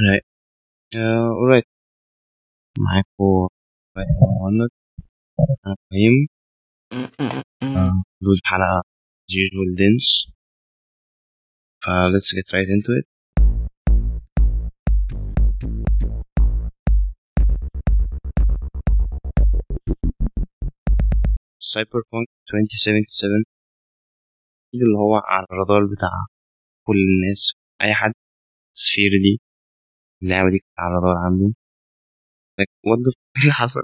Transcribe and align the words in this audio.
Right. 0.00 0.24
Uh, 0.94 1.28
alright. 1.36 1.64
معاكم 2.78 3.48
مهند 3.98 4.70
أنا 5.66 5.76
فهيم 5.90 6.28
دول 8.22 8.40
حلقة 8.44 8.82
as 9.28 9.34
usual 9.34 9.76
dense 9.80 10.32
ف 11.84 11.86
let's 12.14 12.32
get 12.32 12.46
right 12.54 12.68
into 12.68 12.92
it. 12.98 13.06
Cyberpunk 21.72 22.26
2077 22.54 23.44
اللي 24.74 24.98
هو 24.98 25.14
على 25.16 25.46
الرادار 25.50 25.86
بتاع 25.86 26.10
كل 26.86 26.96
الناس. 26.96 27.52
أي 27.82 27.94
حد. 27.94 28.12
سفير 28.72 29.10
دي. 29.22 29.51
اللعبة 30.22 30.50
دي 30.50 30.58
كانت 30.58 30.78
على 30.78 30.96
what 32.86 32.98
the 33.04 33.10
fuck 33.10 33.16
اللي 33.42 33.52
حصل؟ 33.52 33.82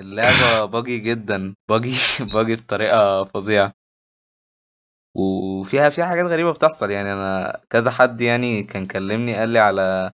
اللعبة 0.00 0.64
buggy 0.64 0.98
جدا. 0.98 1.54
buggy 1.70 1.92
buggy 2.34 2.54
بطريقة 2.62 3.24
فظيعة. 3.24 3.72
وفيها 5.16 5.88
فيها 5.90 6.06
حاجات 6.06 6.26
غريبة 6.26 6.52
بتحصل. 6.52 6.90
يعني 6.90 7.12
أنا 7.12 7.60
كذا 7.70 7.90
حد 7.90 8.20
يعني 8.20 8.62
كان 8.62 8.86
كلمني 8.86 9.34
قال 9.36 9.48
لي 9.48 9.58
على 9.58 10.10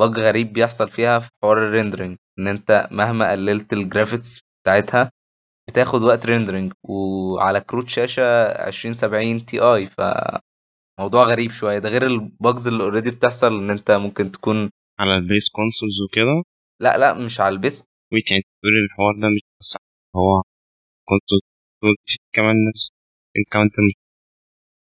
bug 0.00 0.18
غريب 0.18 0.52
بيحصل 0.52 0.90
فيها 0.90 1.18
في 1.18 1.30
حوار 1.42 1.58
ال 1.58 1.64
rendering 1.64 2.18
إن 2.38 2.48
أنت 2.48 2.88
مهما 2.90 3.30
قللت 3.32 3.72
ال 3.72 3.80
graphics 3.80 4.40
بتاعتها 4.62 5.10
بتاخد 5.68 6.02
وقت 6.02 6.26
rendering 6.26 6.72
وعلى 6.84 7.60
كروت 7.60 7.98
عشرين 8.68 8.94
سبعين 8.94 9.46
Ti 9.46 9.86
فموضوع 10.98 11.24
غريب 11.24 11.50
شوية. 11.50 11.78
ده 11.78 11.88
غير 11.88 12.06
ال 12.06 12.18
bugs 12.18 12.66
اللي 12.68 12.82
already 12.84 13.10
بتحصل 13.10 13.58
إن 13.58 13.70
أنت 13.70 13.90
ممكن 13.90 14.32
تكون 14.32 14.70
على 15.00 15.16
ال 15.16 15.22
base 15.22 15.48
consoles 15.50 16.02
وكده؟ 16.02 16.42
لا 16.82 16.98
لا 16.98 17.24
مش 17.26 17.40
على 17.40 17.52
ال 17.54 17.60
base 17.60 17.84
wait 18.12 18.30
يعني 18.30 18.42
تقول 18.42 18.72
الحوار 18.84 19.14
ده 19.22 19.28
مش 19.28 19.40
بس 19.60 19.76
هو 20.16 20.42
console 21.08 21.40
في 22.06 22.16
كمان 22.34 22.54
ناس 22.66 22.88
encounter 23.38 23.82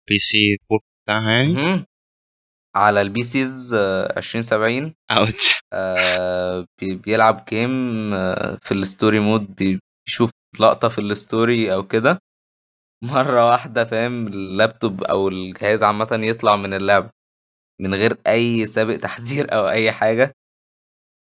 PC 0.07 0.57
port 0.69 0.83
بتاعها 1.03 1.31
يعني. 1.31 1.85
على 2.75 3.01
ال 3.01 3.23
PCs 3.23 3.75
عشرين 4.17 4.43
سبعين. 4.43 4.93
Ouch. 5.11 5.59
آه، 5.73 6.65
بي- 6.81 6.95
بيلعب 6.95 7.45
game 7.49 8.13
آه، 8.13 8.55
في 8.61 8.71
ال 8.71 8.79
story 8.79 9.19
mode 9.19 9.55
بي- 9.55 9.79
بيشوف 10.05 10.31
لقطة 10.59 10.87
في 10.89 11.01
ال 11.01 11.13
story 11.13 11.73
أو 11.73 11.87
كده. 11.87 12.19
مرة 13.03 13.49
واحدة 13.51 13.85
فاهم؟ 13.85 14.27
اللابتوب 14.27 15.03
أو 15.03 15.27
الجهاز 15.27 15.83
عامة 15.83 16.07
يطلع 16.11 16.55
من 16.55 16.73
اللعبة 16.73 17.09
من 17.81 17.93
غير 17.95 18.17
أي 18.27 18.67
سابق 18.67 18.95
تحذير 18.95 19.53
أو 19.53 19.69
أي 19.69 19.91
حاجة. 19.91 20.33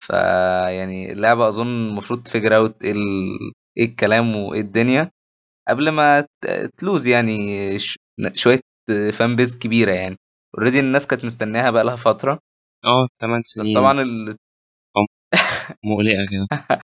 فيعني 0.05 1.11
اللعبة 1.11 1.47
أظن 1.47 1.67
المفروض 1.89 2.23
ت 2.23 2.28
figure 2.28 2.55
out 2.55 2.83
إيه 2.83 2.91
ال- 2.91 3.51
إيه 3.77 3.85
الكلام 3.85 4.35
وإيه 4.35 4.61
الدنيا. 4.61 5.11
قبل 5.69 5.89
ما 5.89 6.21
ت- 6.21 6.71
ت 6.77 6.83
lose 6.83 7.07
يعني 7.07 7.79
ش- 7.79 7.97
شوية 8.33 8.59
fan 9.13 9.35
base 9.35 9.57
كبيرة 9.57 9.91
يعني. 9.91 10.15
already 10.57 10.79
الناس 10.79 11.07
كانت 11.07 11.25
مستناها 11.25 11.71
بقالها 11.71 11.95
فترة. 11.95 12.39
آه 12.85 13.07
8 13.21 13.41
بس 13.41 13.49
سنين. 13.51 13.75
طبعا 13.77 14.01
ال... 14.01 14.35
مقلقة 15.85 16.25
كده. 16.31 16.47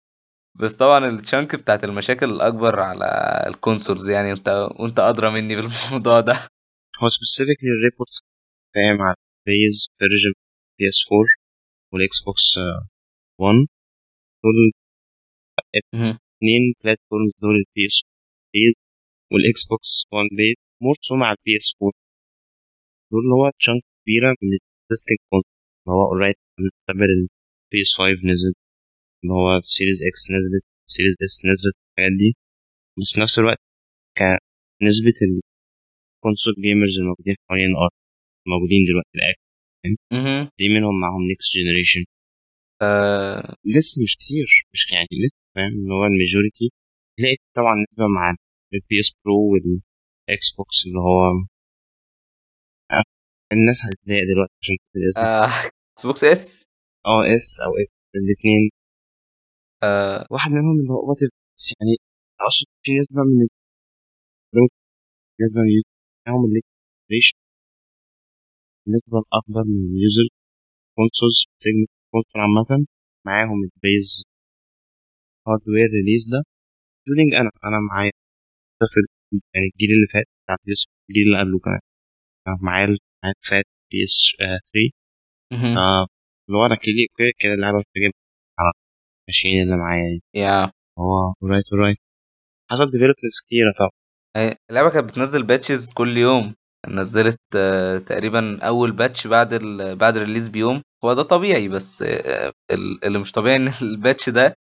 بس 0.61 0.77
طبعا 0.77 0.99
ال 1.09 1.17
chunk 1.17 1.57
بتاعت 1.57 1.85
المشاكل 1.85 2.27
الأكبر 2.31 2.81
على 2.81 3.07
ال 3.47 3.54
consoles 3.54 4.09
يعني 4.11 4.33
انت 4.33 4.49
وأنت 4.81 4.99
أدرى 5.01 5.31
مني 5.31 5.57
بالموضوع 5.57 6.21
ده. 6.21 6.33
هو 7.03 7.09
specifically 7.09 7.71
ال 7.77 7.82
reports 7.82 8.19
فاهم 8.75 9.03
على 9.03 9.17
base 9.47 9.89
version 9.99 10.33
PS 10.79 10.99
4 11.13 11.25
وال 11.93 12.19
Xbox 12.27 12.47
1 13.41 13.55
دول 14.45 14.59
اثنين 15.79 16.63
platforms 16.85 17.33
دول 17.43 17.55
ال 17.61 17.87
PS 17.87 17.97
base 18.55 18.75
وال 19.33 19.63
Xbox 19.71 19.91
1 20.13 20.29
base 20.39 20.57
more 20.83 20.97
so 21.01 21.15
مع 21.17 21.31
ال 21.31 21.57
PS 21.57 21.69
4 21.83 21.93
دول 23.11 23.21
اللي 23.25 23.35
هو 23.35 23.51
chunk 23.61 23.83
كبيرة 24.03 24.29
من 24.43 24.49
ال 24.57 24.64
existing 24.64 25.19
console 25.31 25.53
اللي 25.81 25.93
هو 25.97 26.03
already 26.11 26.39
بنعتبر 26.59 27.09
ال 27.17 27.79
PS 27.85 27.93
5 27.99 28.33
نزل. 28.33 28.53
اللي 29.27 29.35
هو 29.41 29.61
Series 29.61 29.99
X 30.09 30.23
نزلت 30.37 30.65
Series 30.95 31.15
S 31.25 31.35
نزلت 31.51 31.75
الحاجات 31.77 32.15
دي. 32.23 32.31
بس 32.99 33.09
في 33.15 33.21
نفس 33.21 33.39
الوقت 33.39 33.61
كنسبة 34.19 35.17
ال 35.27 35.43
console 35.43 36.55
gamers 36.65 36.95
الموجودين 36.99 37.35
حوالين 37.49 37.71
الأرض 37.75 37.97
موجودين 38.53 38.81
دلوقتي 38.89 39.11
الآخر 39.19 39.41
مهم. 40.13 40.49
دي 40.59 40.69
منهم 40.69 41.01
معاهم 41.01 41.23
next 41.31 41.51
generation 41.57 42.05
آه، 42.83 43.55
لسه 43.75 44.03
مش 44.05 44.17
كتير 44.17 44.47
مش 44.73 44.83
يعني 44.93 45.09
لسه 45.25 45.37
فاهم؟ 45.57 45.73
اللي 45.81 45.95
هو 45.95 46.05
ال 46.07 46.13
majority. 46.13 46.69
لقيت 47.21 47.41
طبعا 47.57 47.75
نسبة 47.91 48.07
مع 48.17 48.25
ال 48.75 49.01
PS 49.01 49.11
Pro 49.25 49.39
وال 49.53 50.49
Xbox 50.57 50.87
اللي 50.87 50.99
هو 50.99 51.21
آه، 52.93 53.03
الناس 53.53 53.79
هتضايق 53.87 54.25
دلوقتي 54.33 54.55
عشان 54.63 54.77
آه، 55.17 55.47
إكس 55.93 56.07
بوكس 56.07 56.25
اس 56.25 56.67
آه 57.07 57.23
اس 57.37 57.61
أو 57.65 57.71
إكس 57.83 57.95
الاثنين 58.21 58.71
آه، 59.83 60.27
واحد 60.31 60.51
منهم 60.51 60.81
اللي 60.81 60.91
هو 60.93 61.09
وات 61.09 61.19
بس 61.57 61.73
يعني 61.81 61.97
أقصد 62.41 62.67
في 62.83 62.93
نسبة 63.01 63.23
من 63.25 63.43
ال- 63.43 63.49
نسبة 65.41 65.61
من 65.61 65.69
الجنريشن 67.09 67.37
النسبة 68.89 69.19
الأكبر 69.19 69.65
من 69.65 69.81
اليوزر 69.97 70.27
كونسولز 70.97 71.39
سيجمنت 71.59 71.91
كونسول 72.13 72.41
عامة. 72.43 72.87
معاهم 73.27 73.59
البيز 73.65 74.23
هاردوير 75.49 75.87
ريليز 75.97 76.29
ده. 76.33 76.41
including 77.05 77.31
أنا 77.41 77.51
أنا 77.65 77.79
معايا 77.91 78.11
ال- 78.83 79.41
يعني 79.55 79.67
الجيل 79.75 79.91
اللي 79.97 80.07
فات 80.15 80.27
بتاع 80.45 80.57
PS 80.65 80.85
الجيل 81.11 81.25
اللي 81.27 81.39
قبله 81.41 81.59
كمان. 81.59 81.81
أنا 82.49 82.59
معايا 82.63 82.85
ال- 82.85 82.99
معايا 83.25 83.35
فات 83.51 83.65
PS 83.93 84.19
3 84.39 84.93
مهم. 85.53 85.79
اللي 86.49 86.59
هو 86.59 86.67
أنا 86.67 86.77
كده 86.77 87.33
كده 87.41 87.55
اللعبة 87.55 87.77
على 87.77 87.85
ال 89.29 89.33
machine 89.33 89.63
اللي 89.63 89.77
معايا 89.77 90.03
دي. 90.11 90.23
yeah. 90.41 90.73
هو 90.99 91.33
alright 91.33 91.67
alright. 91.75 91.97
حصل 92.71 92.91
developments 92.91 93.41
كتيرة 93.47 93.73
طبعا. 93.79 94.55
اللعبة 94.71 94.91
كانت 94.91 95.11
بتنزل 95.11 95.43
patches 95.43 95.93
كل 95.93 96.17
يوم. 96.17 96.55
نزلت 96.89 97.41
آه، 97.57 97.99
تقريبا 97.99 98.59
أول 98.67 98.93
patch 98.93 99.27
بعد 99.27 99.53
ال... 99.53 99.97
بعد 99.97 100.17
ال 100.17 100.21
release 100.21 100.49
بيوم. 100.49 100.83
هو 101.05 101.13
ده 101.15 101.23
طبيعي 101.23 101.69
بس 101.69 102.03
آه، 102.03 102.53
ال- 102.71 103.05
اللي 103.05 103.19
مش 103.19 103.33
طبيعي 103.33 103.57
إن 103.57 103.71
ال 103.83 103.91
patch 103.91 104.31
ده 104.31 104.55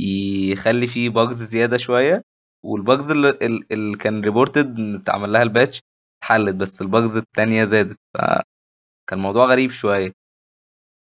يخلي 0.00 0.86
فيه 0.86 1.08
bugs 1.10 1.42
زيادة 1.42 1.76
شوية. 1.76 2.22
وال 2.64 2.79
bugs 2.79 3.10
اللي, 3.10 3.30
اللي 3.72 3.96
كان 3.98 4.20
reported 4.24 4.80
اتعمل 5.00 5.32
لها 5.32 5.42
ال 5.42 5.48
patch 5.48 5.80
اتحلت 6.22 6.54
بس 6.56 6.82
ال 6.82 6.89
bugs 6.89 7.16
التانية 7.16 7.64
زادت. 7.64 7.96
فكان 8.14 9.18
الموضوع 9.18 9.46
غريب 9.46 9.70
شوية. 9.70 10.12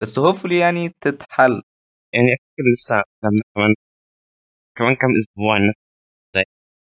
بس 0.02 0.18
hopefully 0.18 0.58
يعني 0.58 0.92
تتحل. 1.00 1.62
يعني 2.14 2.28
أفتكر 2.34 2.64
لسه 2.74 2.96
لما 3.24 3.42
كمان 3.54 3.74
كمان 4.76 4.94
كام 4.94 5.10
أسبوع 5.20 5.56
الناس 5.56 5.74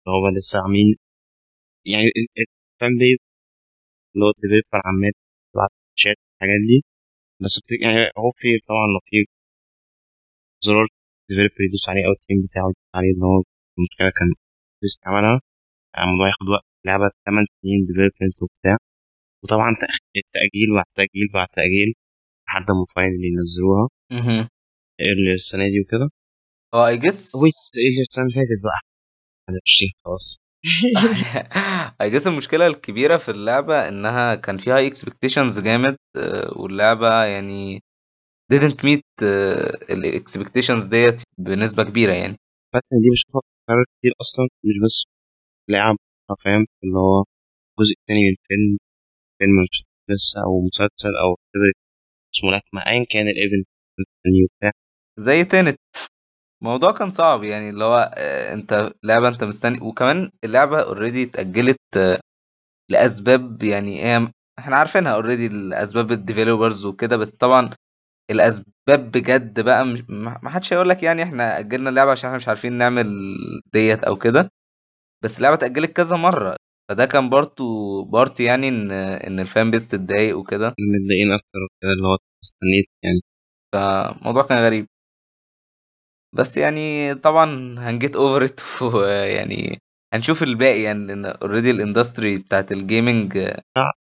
هو 0.07 0.27
لسه 0.37 0.61
عاملين 0.63 0.95
يعني 1.85 2.05
ال 2.73 2.79
fan 2.79 2.97
base 2.99 3.17
اللي 4.15 4.25
هو 4.25 4.29
ال 4.35 4.40
developer 4.40 4.81
عمال 4.85 5.11
يبعت 5.55 5.69
شات 5.95 6.15
الحاجات 6.35 6.61
دي. 6.69 6.77
بس 7.43 7.59
بتك... 7.59 7.81
يعني 7.81 7.99
هو 8.17 8.31
في 8.39 8.47
طبعا 8.69 8.87
لو 8.93 8.99
في 9.09 9.17
زرار 10.65 10.87
developer 11.29 11.61
يدوس 11.67 11.89
عليه 11.89 12.05
أو 12.07 12.11
ال 12.17 12.21
team 12.21 12.37
بتاعه 12.47 12.67
يدوس 12.69 12.89
عليه 12.95 13.11
اللي 13.13 13.25
هو 13.25 13.37
المشكلة 13.77 14.09
كان 14.19 14.29
بس 14.83 14.99
عملها. 15.05 15.41
يعني 15.93 16.05
الموضوع 16.07 16.27
ياخد 16.27 16.47
وقت 16.53 16.65
لعبة 16.85 17.09
8 17.25 17.47
سنين 17.61 17.79
development 17.87 18.37
وبتاع 18.43 18.77
وطبعا 19.43 19.69
تأجيل 20.35 20.69
بعد 20.75 20.85
تأجيل 20.95 21.27
بعد 21.33 21.47
تأجيل 21.59 21.89
لحد 22.47 22.67
ما 22.71 22.85
finally 22.95 23.27
ينزلوها. 23.33 23.89
السنة 25.01 25.63
دي 25.69 25.79
وكده. 25.81 26.09
هو 26.75 26.87
I 26.87 26.97
guess 26.97 27.31
السنة 28.09 28.23
اللي 28.25 28.35
فاتت 28.35 28.61
بقى؟ 28.63 28.79
20 29.49 29.91
خلاص. 30.05 30.39
I 32.01 32.09
guess 32.11 32.27
المشكلة 32.27 32.67
الكبيرة 32.67 33.17
في 33.17 33.31
اللعبة 33.31 33.89
إنها 33.89 34.35
كان 34.35 34.57
فيها 34.57 34.87
expectations 34.87 35.59
جامد 35.61 35.97
آه، 36.17 36.53
واللعبة 36.59 37.25
يعني 37.25 37.81
didn't 38.53 38.77
meet 38.85 39.23
ال 39.91 39.99
expectations 39.99 40.85
ديت 40.85 41.21
بنسبة 41.37 41.83
كبيرة 41.83 42.13
يعني. 42.13 42.33
الفترة 42.75 42.97
دي 43.03 43.09
بشوفها 43.11 43.41
بتتكرر 43.41 43.85
كتير 43.99 44.11
أصلا 44.21 44.47
مش 44.65 44.75
بس 44.85 45.03
لعب 45.69 45.97
فاهم؟ 46.45 46.65
اللي 46.83 46.99
هو 46.99 47.23
الجزء 47.79 47.93
التاني 48.01 48.21
من 48.29 48.35
فيلم 48.49 48.77
فيلم 49.39 49.57
لسه 50.11 50.43
أو 50.45 50.61
مسلسل 50.67 51.09
أو 51.23 51.35
whatever 51.35 51.73
اسمه 52.35 52.49
ملاكمة 52.51 52.81
أيا 52.87 53.05
كان 53.11 53.27
ال 53.29 53.36
event 53.36 53.67
الفني 53.99 54.43
وبتاع. 54.45 54.71
زي 55.19 55.43
Tenet. 55.43 55.77
الموضوع 56.63 56.91
كان 56.91 57.09
صعب 57.09 57.43
يعني 57.43 57.69
اللي 57.69 57.85
هو 57.85 58.13
آه، 58.17 58.53
انت 58.53 58.91
لعبة 59.03 59.27
انت 59.27 59.43
مستني 59.43 59.79
وكمان 59.81 60.31
اللعبة 60.43 60.81
already 60.83 61.23
اتأجلت 61.23 61.77
آه، 61.97 62.19
لأسباب 62.91 63.63
يعني 63.63 64.03
هي 64.05 64.29
إحنا 64.59 64.75
عارفينها 64.75 65.13
already 65.15 65.47
الاسباب 65.47 66.11
ال 66.11 66.18
developers 66.18 66.85
وكده 66.85 67.17
بس 67.17 67.31
طبعا 67.31 67.69
الأسباب 68.31 69.11
بجد 69.11 69.59
بقى 69.61 69.85
مش 69.85 70.03
ما 70.09 70.49
حدش 70.51 70.73
هيقول 70.73 70.89
لك 70.89 71.03
يعني 71.03 71.23
إحنا 71.23 71.59
أجلنا 71.59 71.89
اللعبة 71.89 72.11
عشان 72.11 72.27
إحنا 72.29 72.37
مش 72.37 72.47
عارفين 72.47 72.73
نعمل 72.73 73.07
ديت 73.73 74.03
أو 74.03 74.15
كده. 74.17 74.49
بس 75.23 75.37
اللعبة 75.37 75.55
اتأجلت 75.55 75.91
كذا 75.91 76.15
مرة 76.17 76.55
فده 76.91 77.05
كان 77.05 77.29
برضو 77.29 78.03
part 78.03 78.39
يعني 78.39 78.69
إن 78.69 78.91
إن 78.91 79.39
ال 79.39 79.47
fan 79.47 79.71
base 79.71 79.87
تتضايق 79.87 80.37
وكده. 80.37 80.67
متضايقين 80.67 81.31
أكتر 81.33 81.59
وكده 81.65 81.91
اللي 81.93 82.07
هو 82.07 82.17
استنيت 82.43 82.85
يعني. 83.03 83.21
فالموضوع 83.73 84.43
كان 84.43 84.57
غريب. 84.65 84.87
بس 86.37 86.57
يعني 86.57 87.15
طبعا 87.15 87.45
هن 87.79 87.94
get 87.94 88.15
over 88.15 88.43
it 88.45 88.59
يعني 89.37 89.77
هنشوف 90.13 90.43
الباقي 90.43 90.81
يعني 90.81 91.07
لأن 91.07 91.25
already 91.25 91.71
ال 91.71 91.79
industry 91.79 92.37
بتاعت 92.37 92.71
ال 92.71 92.81
gaming 92.81 93.37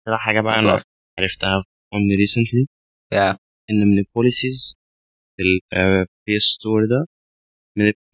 لا 0.07 0.17
حاجة 0.17 0.41
بقى 0.41 0.59
أنا 0.59 0.77
عرفتها 1.19 1.63
only 1.93 2.01
recently 2.19 2.65
yeah. 3.13 3.37
إن 3.69 3.87
من 3.87 3.99
ال 3.99 4.07
policies 4.07 4.75
في 5.37 5.43
ال 5.43 6.37
PS 6.37 6.41
Store 6.41 6.81
ده 6.85 7.05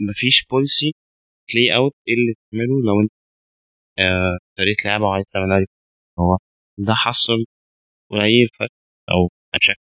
مفيش 0.10 0.46
policy 0.52 0.92
تلاقي 1.50 1.76
out 1.76 1.92
إيه 2.08 2.14
اللي 2.14 2.34
تعمله 2.52 2.82
لو 2.88 3.02
أنت 3.04 3.12
اشتريت 4.52 4.86
لعبة 4.86 5.06
وعايز 5.06 5.26
تعملها 5.34 5.66
هو 6.20 6.38
ده 6.78 6.94
حصل 6.94 7.46
قليل 8.12 8.48
فرق 8.60 8.70
أو 9.12 9.30
بشكل 9.56 9.82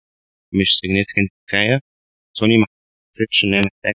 مش 0.54 0.70
significant 0.82 1.30
كفاية. 1.48 1.80
سوني 2.38 2.58
ما 2.58 2.66
حسيتش 3.14 3.44
إن 3.46 3.54
هي 3.54 3.60
محتاج 3.60 3.94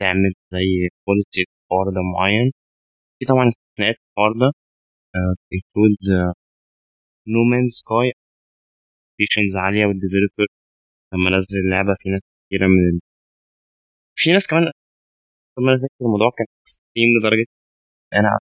تعمل 0.00 0.32
زي 0.52 0.88
policy 1.06 1.42
الحوار 1.48 1.86
ده 1.94 2.00
معين. 2.14 2.52
في 3.18 3.26
طبعا 3.26 3.48
استثناءات 3.48 3.96
الحوار 4.10 4.32
ده 4.32 4.52
include 5.54 5.98
No 7.32 7.40
Man's 7.50 7.66
Sky 7.68 8.12
expectations 9.20 9.56
عالية 9.56 9.86
وال 9.86 9.97
developer 9.97 10.46
لما 11.14 11.30
نزل 11.36 11.58
اللعبه 11.64 11.94
في 12.00 12.08
ناس 12.10 12.20
كتيرة 12.46 12.66
من 12.66 12.78
ال... 12.94 13.00
في 14.16 14.32
ناس 14.32 14.46
كمان 14.46 14.62
لما 15.58 15.72
أنا 15.72 15.80
فاكر 15.82 15.94
الموضوع 16.02 16.30
كان 16.38 16.46
extreme 16.62 17.08
لدرجة 17.18 17.46
أنا 18.14 18.38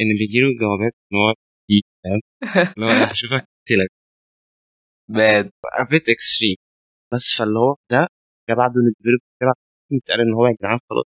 إن 0.00 0.08
بيجيله 0.18 0.48
جوابات 0.60 0.92
إن 1.12 1.16
هو 1.18 1.34
فاهم؟ 2.04 2.20
اللي 2.76 2.86
هو 2.86 2.90
أنا 2.90 3.12
هشوفك 3.12 3.34
اقتلك 3.34 3.90
باد. 5.08 5.50
بيت 5.90 6.08
اكستريم 6.08 6.56
بس 7.12 7.36
فاللي 7.38 7.58
هو 7.58 7.76
ده 7.90 8.08
جه 8.50 8.54
بعده 8.54 8.74
ان 8.80 8.86
الديفلوبر 8.88 9.24
كده 9.94 10.14
اتقال 10.14 10.20
إن 10.26 10.32
هو 10.34 10.46
يا 10.46 10.52
جدعان 10.58 10.78
خلاص 10.90 11.04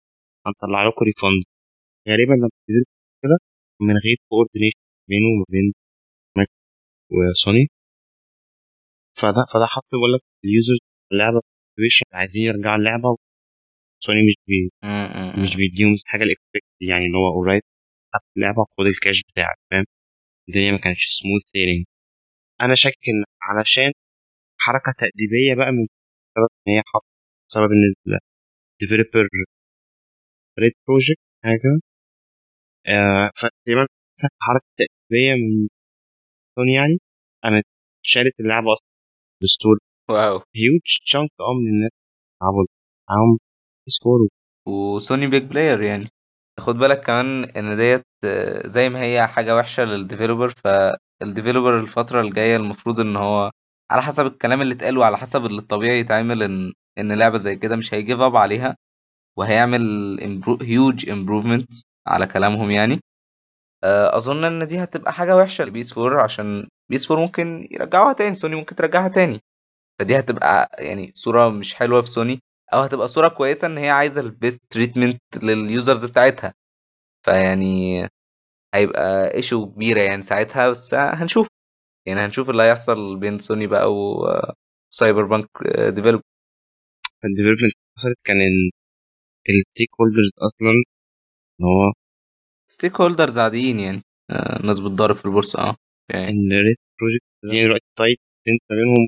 هنطلع 0.46 0.88
لكم 0.88 1.04
ريفند 1.04 1.42
غالبا 2.08 2.32
لما 2.32 2.48
الديفلوبر 2.68 2.90
كده 3.22 3.38
من 3.80 3.94
غير 4.04 4.16
كوردينيشن 4.30 4.78
بينه 5.10 5.26
وما 5.34 5.44
بين 5.48 5.72
مايك 6.36 6.50
وسوني 7.12 7.68
فده 9.20 9.44
فده 9.52 9.66
حط 9.66 9.84
بقول 9.92 10.12
لك 10.14 10.20
اليوزرز 10.44 10.78
اللعبة 11.12 11.40
عايزين 12.12 12.42
يرجعوا 12.42 12.76
اللعبة 12.76 13.16
سوني 14.04 14.20
مش 14.28 14.34
بي 14.48 14.70
مش 15.44 15.56
بيديهم 15.56 15.94
حاجة 16.06 16.22
الاكسبكت 16.22 16.72
يعني 16.80 17.06
اللي 17.06 17.18
هو 17.18 17.28
اورايت 17.36 17.62
اللعبة 18.36 18.64
خد 18.78 18.86
الكاش 18.86 19.22
بتاعك 19.32 19.56
فاهم؟ 19.70 19.84
الدنيا 20.48 20.72
ما 20.72 20.78
كانتش 20.78 21.06
smooth 21.08 21.42
sailing 21.52 21.84
أنا 22.62 22.74
شاك 22.74 22.94
إن 23.08 23.24
علشان 23.42 23.92
حركة 24.60 24.92
تأديبية 24.98 25.54
بقى 25.56 25.72
من 25.72 25.86
سبب 26.36 26.48
إن 26.68 26.72
هي 26.74 26.82
حط 26.86 27.06
بسبب 27.50 27.70
إن 27.72 27.84
ال 28.82 28.87
developer 28.87 29.28
Red 30.60 30.72
Projekt 30.88 31.20
حاجة 31.44 31.80
آه 32.88 33.30
فتقريبا 33.36 33.86
حركة 34.40 34.64
تاديبيه 34.78 35.32
من 35.34 35.68
سوني 36.58 36.74
يعني. 36.74 36.98
قامت 37.44 37.64
شالت 38.06 38.40
اللعبة 38.40 38.72
أصلا 38.72 38.86
ال 39.42 39.48
store 39.48 39.78
wow. 40.10 40.36
huge 40.56 40.80
chunk 41.06 41.30
آه 41.40 41.52
من 41.54 41.68
الناس 41.70 41.90
لعبوا 42.42 42.64
معاهم 43.10 43.38
score 43.88 44.28
وسوني 44.68 45.26
big 45.26 45.42
player 45.42 45.82
يعني. 45.82 46.08
خد 46.60 46.74
بالك 46.76 47.00
كمان 47.06 47.44
إن 47.44 47.76
ديت 47.76 48.04
زي 48.66 48.88
ما 48.88 49.02
هي 49.02 49.26
حاجة 49.28 49.56
وحشة 49.56 49.84
لل 49.84 49.96
developer 49.96 50.50
فال 50.50 50.74
developer 50.74 51.80
الفترة 51.80 52.20
الجاية 52.20 52.56
المفروض 52.56 53.00
إن 53.00 53.16
هو 53.16 53.50
على 53.90 54.02
حسب 54.02 54.26
الكلام 54.26 54.62
اللي 54.62 54.74
اتقال 54.74 54.98
وعلى 54.98 55.18
حسب 55.18 55.46
اللي 55.46 55.58
الطبيعي 55.60 56.00
يتعمل 56.00 56.42
إن 56.42 56.72
إن 56.98 57.12
لعبة 57.12 57.38
زي 57.38 57.56
كده 57.56 57.76
مش 57.76 57.94
هي 57.94 58.03
give 58.03 58.20
up 58.20 58.36
عليها 58.36 58.76
وهيعمل 59.38 59.82
huge 60.62 61.10
improvement 61.10 61.72
على 62.06 62.26
كلامهم 62.26 62.70
يعني. 62.70 63.00
أظن 63.84 64.44
إن 64.44 64.66
دي 64.66 64.82
هتبقى 64.82 65.12
حاجة 65.12 65.36
وحشة 65.36 65.64
ل 65.64 65.76
PS 65.76 65.98
4 65.98 66.22
عشان 66.24 66.68
PS 66.90 67.10
4 67.10 67.24
ممكن 67.24 67.68
يرجعوها 67.70 68.12
تاني 68.12 68.36
سوني 68.36 68.56
ممكن 68.56 68.74
ترجعها 68.76 69.08
تاني. 69.08 69.40
فدي 70.00 70.18
هتبقى 70.18 70.70
يعني 70.78 71.12
صورة 71.14 71.48
مش 71.48 71.74
حلوة 71.74 72.00
في 72.00 72.06
سوني 72.06 72.40
أو 72.74 72.80
هتبقى 72.80 73.08
صورة 73.08 73.28
كويسة 73.28 73.66
إن 73.66 73.78
هي 73.78 73.90
عايزة 73.90 74.20
ال 74.20 74.28
best 74.28 74.60
treatment 74.70 75.20
لل 75.42 75.60
users 75.60 76.04
بتاعتها. 76.04 76.54
فيعني 77.26 78.08
هيبقى 78.74 79.34
issue 79.34 79.66
كبيرة 79.66 80.00
يعني 80.00 80.22
ساعتها 80.22 80.70
بس 80.70 80.94
هنشوف. 80.94 81.48
يعني 82.06 82.20
هنشوف 82.20 82.50
اللي 82.50 82.62
هيحصل 82.62 83.16
بين 83.18 83.38
سوني 83.38 83.66
بقى 83.66 83.94
و 83.94 85.24
Cyberpunk 85.24 85.48
develop 85.88 86.22
ال 87.24 87.28
development 87.28 87.72
حصلت 87.98 88.16
كان 88.24 88.36
ال 89.50 89.88
stakeholders 90.00 90.30
أصلا 90.38 90.70
ان 91.60 91.64
هو 91.66 91.92
stakeholders 92.70 93.38
عاديين 93.38 93.78
يعني. 93.78 94.02
آه 94.30 94.66
ناس 94.66 94.80
بتضارب 94.80 95.14
في 95.16 95.24
البورصة 95.26 95.58
آه 95.60 95.76
يعني. 96.14 96.30
Red 96.30 96.78
Projekt 97.00 97.24
يعني 97.44 97.64
دلوقتي 97.66 97.84
طيب 97.98 98.16
أنت 98.48 98.62
منهم 98.72 99.06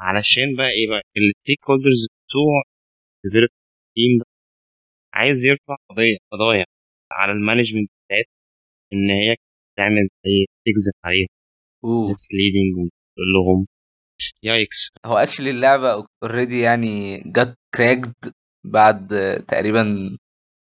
علشان 0.00 0.56
بقى 0.56 0.66
إيه 0.70 0.88
بقى؟ 0.90 1.02
ال 1.16 1.58
stakeholders 1.70 2.06
بتوع 2.06 2.62
ال 3.24 3.27
develop 3.27 3.48
team 3.96 4.22
عايز 5.14 5.44
يرفع 5.44 5.76
قضيه 5.90 6.16
قضايا 6.32 6.64
على 7.12 7.32
ال 7.32 7.37
management 7.37 7.90
بتاعت 8.06 8.24
إن 8.92 9.10
هي 9.10 9.36
تعمل 9.76 10.08
زي 10.24 10.46
تكذب 10.66 10.94
عليهم. 11.04 11.28
misleading 12.08 12.74
وتقول 12.76 13.28
لهم 13.34 13.66
yikes. 14.42 14.88
هو 15.06 15.16
actually 15.18 15.50
اللعبة 15.50 16.04
already 16.22 16.60
يعني 16.60 17.18
جت 17.26 17.54
cracked 17.74 18.12
بعد 18.64 19.08
تقريبا 19.48 20.16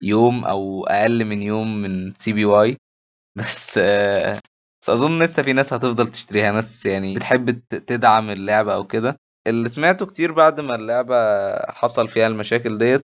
يوم 0.03 0.45
أو 0.45 0.85
أقل 0.85 1.25
من 1.25 1.41
يوم 1.41 1.77
من 1.81 2.13
CPY 2.19 2.77
بس 3.37 3.79
بس 4.83 4.89
أظن 4.89 5.23
لسه 5.23 5.43
في 5.43 5.53
ناس 5.53 5.73
هتفضل 5.73 6.07
تشتريها 6.07 6.51
ناس 6.51 6.85
يعني 6.85 7.15
بتحب 7.15 7.49
تدعم 7.69 8.29
اللعبة 8.29 8.73
أو 8.73 8.87
كده. 8.87 9.17
اللي 9.47 9.69
سمعته 9.69 10.05
كتير 10.05 10.31
بعد 10.31 10.59
ما 10.61 10.75
اللعبة 10.75 11.15
حصل 11.71 12.07
فيها 12.07 12.27
المشاكل 12.27 12.77
ديت 12.77 13.01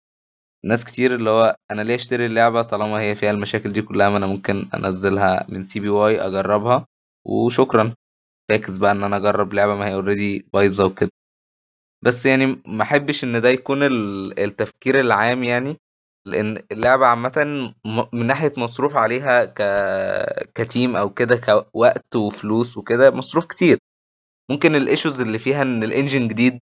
ناس 0.65 0.85
كتير 0.85 1.15
اللي 1.15 1.29
هو 1.29 1.55
أنا 1.71 1.81
ليه 1.81 1.95
أشتري 1.95 2.25
اللعبة 2.25 2.61
طالما 2.61 3.01
هي 3.01 3.15
فيها 3.15 3.31
المشاكل 3.31 3.71
دي 3.71 3.81
كلها 3.81 4.09
ما 4.09 4.17
أنا 4.17 4.27
ممكن 4.27 4.69
أنزلها 4.73 5.45
من 5.49 5.63
CPY 5.63 6.21
أجربها. 6.27 6.85
وشكرا. 7.27 7.93
فاكس 8.49 8.77
بقى 8.77 8.91
إن 8.91 9.03
أنا 9.03 9.17
أجرب 9.17 9.53
لعبة 9.53 9.75
ما 9.75 9.87
هي 9.87 9.93
already 9.93 10.45
بايظة 10.53 10.85
وكده. 10.85 11.09
بس 12.05 12.25
يعني 12.25 12.61
ما 12.67 12.83
أحبش 12.83 13.23
إن 13.23 13.41
ده 13.41 13.49
يكون 13.49 13.77
التفكير 14.39 14.99
العام 14.99 15.43
يعني 15.43 15.77
لأن 16.27 16.57
اللعبة 16.71 17.05
عامة 17.05 17.73
من 18.13 18.27
ناحية 18.27 18.53
مصروف 18.57 18.95
عليها 18.95 19.45
ك... 19.45 19.61
ك 20.55 20.63
team 20.63 20.95
أو 20.95 21.09
كده 21.09 21.35
كوقت 21.37 22.15
وفلوس 22.15 22.77
وكده 22.77 23.11
مصروف 23.11 23.45
كتير. 23.45 23.77
ممكن 24.51 24.75
ال 24.75 24.82
issues 24.82 25.21
اللي 25.21 25.39
فيها 25.39 25.61
إن 25.61 25.83
ال 25.83 25.90
engine 25.90 26.27
جديد 26.27 26.59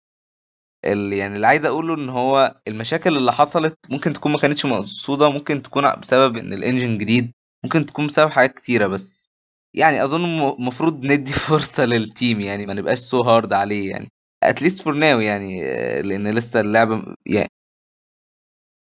اللي 0.84 1.18
يعني 1.18 1.36
اللي 1.36 1.46
عايز 1.46 1.64
أقوله 1.64 1.94
إن 1.94 2.08
هو 2.08 2.56
المشاكل 2.68 3.16
اللي 3.16 3.32
حصلت 3.32 3.74
ممكن 3.90 4.12
تكون 4.12 4.32
ما 4.32 4.38
كانتش 4.38 4.66
مقصودة 4.66 5.30
ممكن 5.30 5.62
تكون 5.62 5.94
بسبب 6.00 6.36
إن 6.36 6.52
ال 6.52 6.59
engine 6.59 6.98
جديد 6.98 7.32
ممكن 7.64 7.86
تكون 7.86 8.06
بسبب 8.06 8.30
حاجات 8.30 8.54
كتيرة 8.54 8.86
بس. 8.86 9.30
يعني 9.78 10.04
أظن 10.04 10.24
المفروض 10.24 11.04
ندي 11.06 11.32
فرصة 11.48 11.84
لل 11.84 12.03
team 12.03 12.40
يعني 12.40 12.66
ما 12.66 12.74
نبقاش 12.74 12.98
so 12.98 13.20
hard 13.22 13.52
عليه 13.52 13.90
يعني. 13.90 14.08
at 14.44 14.55
least 14.55 14.82
for 14.82 14.94
now 14.94 15.20
يعني 15.20 15.62
لأن 16.02 16.28
لسه 16.34 16.60
اللعبه 16.60 17.14
يعني 17.26 17.48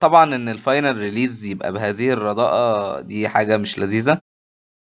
طبعا 0.04 0.36
إن 0.36 0.50
ال 0.50 0.58
final 0.58 0.98
release 0.98 1.46
يبقى 1.46 1.74
بهذه 1.74 2.14
الرداءه 2.14 3.02
دي 3.02 3.30
حاجة 3.30 3.58
مش 3.58 3.80
لذيذة. 3.80 4.20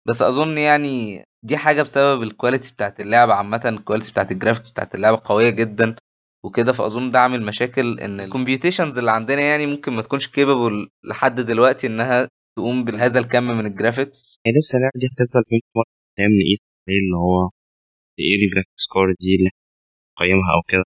بس 0.08 0.22
أظن 0.22 0.58
يعني 0.58 1.24
دي 1.46 1.58
حاجة 1.58 1.82
بسبب 1.82 2.24
ال 2.24 2.30
quality 2.30 2.74
بتاعت 2.74 3.02
اللعبه 3.02 3.34
عامة 3.34 3.62
ال 3.66 3.71
quality 3.71 4.12
بتاعت 4.12 4.32
ال 4.32 4.36
graphics 4.36 4.70
بتاعت 4.70 4.96
اللعبه 4.96 5.22
قوية 5.26 5.50
جدا 5.50 5.96
وكده. 6.46 6.74
فأظن 6.74 7.12
ده 7.12 7.20
عامل 7.20 7.42
مشاكل 7.42 8.00
إن 8.00 8.20
ال 8.20 8.26
computations 8.26 8.98
اللي 8.98 9.12
عندنا 9.12 9.42
يعني 9.42 9.66
ممكن 9.66 9.94
ما 9.94 10.02
تكونش 10.02 10.28
capable 10.28 10.90
لحد 11.04 11.36
دلوقتي 11.42 11.88
إنها 11.88 12.28
تقوم 12.58 12.84
بهذا 12.84 13.20
الكم 13.20 13.44
من 13.44 13.66
ال 13.66 13.74
graphics 13.74 14.40
هي 14.48 14.54
لسه 14.60 14.78
اللعبة 14.78 14.94
دي 15.00 15.08
هتفضل 15.08 15.44
benchmark 15.52 15.88
نقيس 16.20 16.60
اللي 16.90 17.18
هو 17.18 17.50
إيه 18.20 18.36
الجرافيكس 18.46 18.86
كارد 18.94 19.16
دي 19.22 19.36
اللي 19.36 19.50
قيمها 20.20 20.52
أو 20.56 20.62
كده 20.72 20.84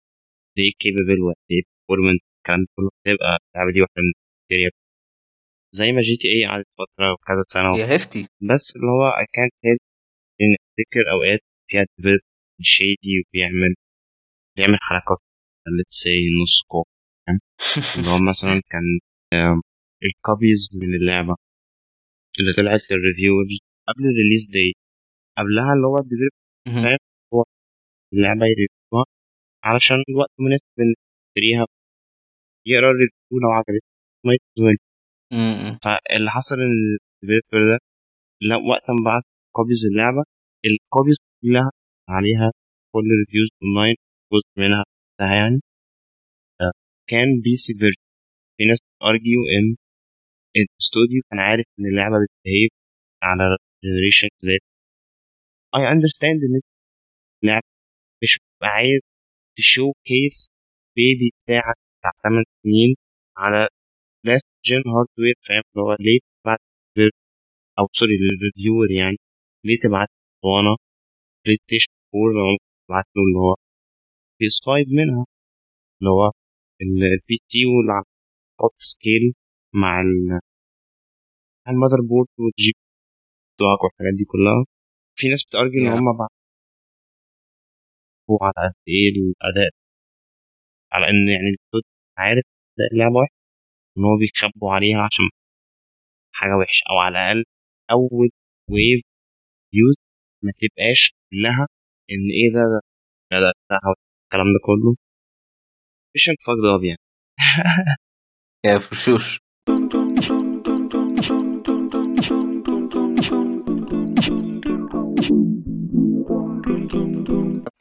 إيه 0.58 0.72
كيبل 0.78 1.20
وقد 1.22 1.36
إيه 1.50 1.62
بيرفورمنس 1.88 2.20
الكلام 2.38 2.60
ده 2.62 2.68
كله 2.76 2.90
هتبقى 3.00 3.38
اللعبة 3.54 3.72
دي 3.72 3.80
واحدة 3.80 4.00
من 4.02 4.10
الكريتيريا 4.14 4.70
زي 5.78 5.92
ما 5.92 6.00
جي 6.00 6.16
تي 6.16 6.28
اي 6.34 6.46
قعدت 6.48 6.66
فترة 6.78 7.12
وكذا 7.12 7.42
سنة 7.48 7.68
هي 7.76 7.96
هفتي. 7.96 8.22
بس 8.50 8.64
اللي 8.76 8.86
هو 8.86 9.04
اي 9.20 9.26
كانت 9.36 9.54
هيلب 9.64 9.78
إن 10.42 10.52
أفتكر 10.60 11.04
أوقات 11.14 11.40
فيها 11.70 11.84
ديفلوب 11.98 12.20
شيدي 12.62 13.12
وبيعمل 13.20 13.74
بيعمل 14.56 14.78
حركات. 14.80 15.18
Let's 15.76 15.96
say 16.04 16.16
نص 16.42 16.62
كوب 16.68 16.86
اللي 17.96 18.08
هو 18.12 18.18
مثلا 18.30 18.60
كان 18.70 18.86
الكوبيز 20.04 20.70
من 20.74 20.94
اللعبة. 20.94 21.34
اللي 22.40 22.52
طلعت 22.56 22.80
لل 22.90 23.03
reviewers 23.03 23.58
قبل 23.88 24.02
ال 24.10 24.14
release 24.15 24.44
day 24.54 24.72
قبلها 25.38 25.72
اللي 25.74 25.86
هو 25.86 25.98
ال 25.98 26.01
developer 26.01 26.30
هو 27.34 27.44
اللعبة 28.12 28.46
ي 28.46 28.53
review 28.54 28.97
ها 28.97 29.04
علشان 29.64 29.96
الوقت 30.08 30.30
مناسب 30.40 30.64
إنك 30.80 30.96
تشتريها. 30.96 31.66
يقرأ 32.66 32.90
ال 32.90 32.97
review 32.97 33.38
لو 33.42 33.50
عجبته 33.50 33.86
ما 34.26 34.32
يتزول 34.34 34.76
فاللي 35.84 36.30
حصل 36.30 36.56
إن 36.60 36.72
ال 37.22 37.26
developer 37.26 37.64
ده 37.72 37.78
لأ 38.42 38.56
وقت 38.56 38.90
ما 38.90 39.04
بعت 39.04 39.22
copies 39.56 39.86
اللعبة 39.86 40.24
ال 40.66 40.73
copies 40.73 41.16
كلها 41.42 41.70
عليها 42.08 42.52
كل 42.94 43.06
ال 43.14 43.18
reviews 43.19 43.48
online 43.62 43.96
جزء 44.32 44.48
منها 44.58 44.84
ده 45.20 45.26
يعني. 45.26 45.60
كان 47.10 47.40
PC 47.44 47.74
version. 47.74 48.02
في 48.58 48.64
ناس 48.64 48.78
بت 48.98 49.10
argue 49.10 49.40
إن 49.54 49.76
الاستوديو 50.56 51.22
كان 51.30 51.38
عارف 51.40 51.64
إن 51.78 51.86
اللعبة 51.86 52.16
بت 52.24 52.36
behave 52.36 52.70
على 53.22 53.44
generation 53.84 54.28
زي 54.42 54.58
I 55.76 55.82
understand 55.92 56.40
إن 56.44 56.60
اللعبه 57.42 57.66
مش 58.22 58.38
عايز 58.62 59.00
ت 59.58 59.92
showcase 60.08 60.48
بيبي 60.96 61.30
بتاعك 61.44 61.76
بتاع 62.00 62.10
8 62.24 62.44
سنين 62.62 62.94
على 63.38 63.68
last 64.26 64.46
gen 64.66 64.82
hardware 64.94 65.34
فاهم؟ 65.48 65.62
اللي 65.76 65.82
هو 65.84 65.96
ليه 66.00 66.18
تبعت 66.44 66.58
أو 67.78 67.86
sorry 67.92 68.12
لل 68.22 68.36
reviewer 68.36 68.90
يعني 69.00 69.16
ليه 69.66 69.78
تبعت 69.84 70.08
اسطوانه 70.36 70.76
PlayStation 71.44 71.92
4 72.14 72.32
لو 72.34 72.58
تبعت 72.88 73.06
له 73.16 73.22
اللي 73.24 73.38
هو 73.38 73.54
بي 74.40 74.46
اس 74.46 74.60
5 74.66 74.86
منها. 74.98 75.26
اللي 76.00 76.10
هو 76.10 76.32
البي 76.82 77.38
تي 77.50 77.60
والهوت 77.66 78.74
سكيل 78.78 79.34
مع 79.74 80.00
المذر 81.68 82.00
بورد 82.08 82.28
والجي 82.38 82.72
بتوعك 83.56 83.80
والحاجات 83.84 84.14
دي 84.18 84.24
كلها. 84.24 84.64
في 85.16 85.28
ناس 85.28 85.44
بتارجي 85.44 85.78
إن 85.78 85.86
هم 85.88 86.16
بعد 86.18 86.28
هو 88.30 88.38
على 88.42 88.68
قد 88.68 88.74
إيه 88.88 89.08
الأداء 89.10 89.70
على 90.92 91.06
إن 91.10 91.28
يعني 91.28 91.56
عارف 92.18 92.44
اللعبة 92.92 93.16
وحشه 93.16 93.34
إن 93.98 94.04
هو 94.04 94.16
بيخبوا 94.18 94.72
عليها 94.72 94.98
عشان 94.98 95.24
حاجة 96.34 96.56
وحشة 96.60 96.84
أو 96.90 96.96
على 96.98 97.18
الأقل 97.18 97.44
أول 97.90 98.30
ويف 98.70 99.00
يوز 99.72 99.94
ما 100.42 100.52
تبقاش 100.60 101.12
كلها 101.30 101.66
إن 102.10 102.30
إيه 102.38 102.52
ده 102.54 102.60
ده 102.60 102.80
ده, 103.32 103.40
ده, 103.40 103.52
ده 103.70 103.94
الكلام 104.24 104.46
ده 104.54 104.60
كله. 104.66 104.96
مش 106.14 106.30
fucked 106.30 106.78
up 106.78 106.84
يعني. 106.84 106.98
Yeah 108.66 108.78
for 108.78 108.94
sure. 108.94 109.38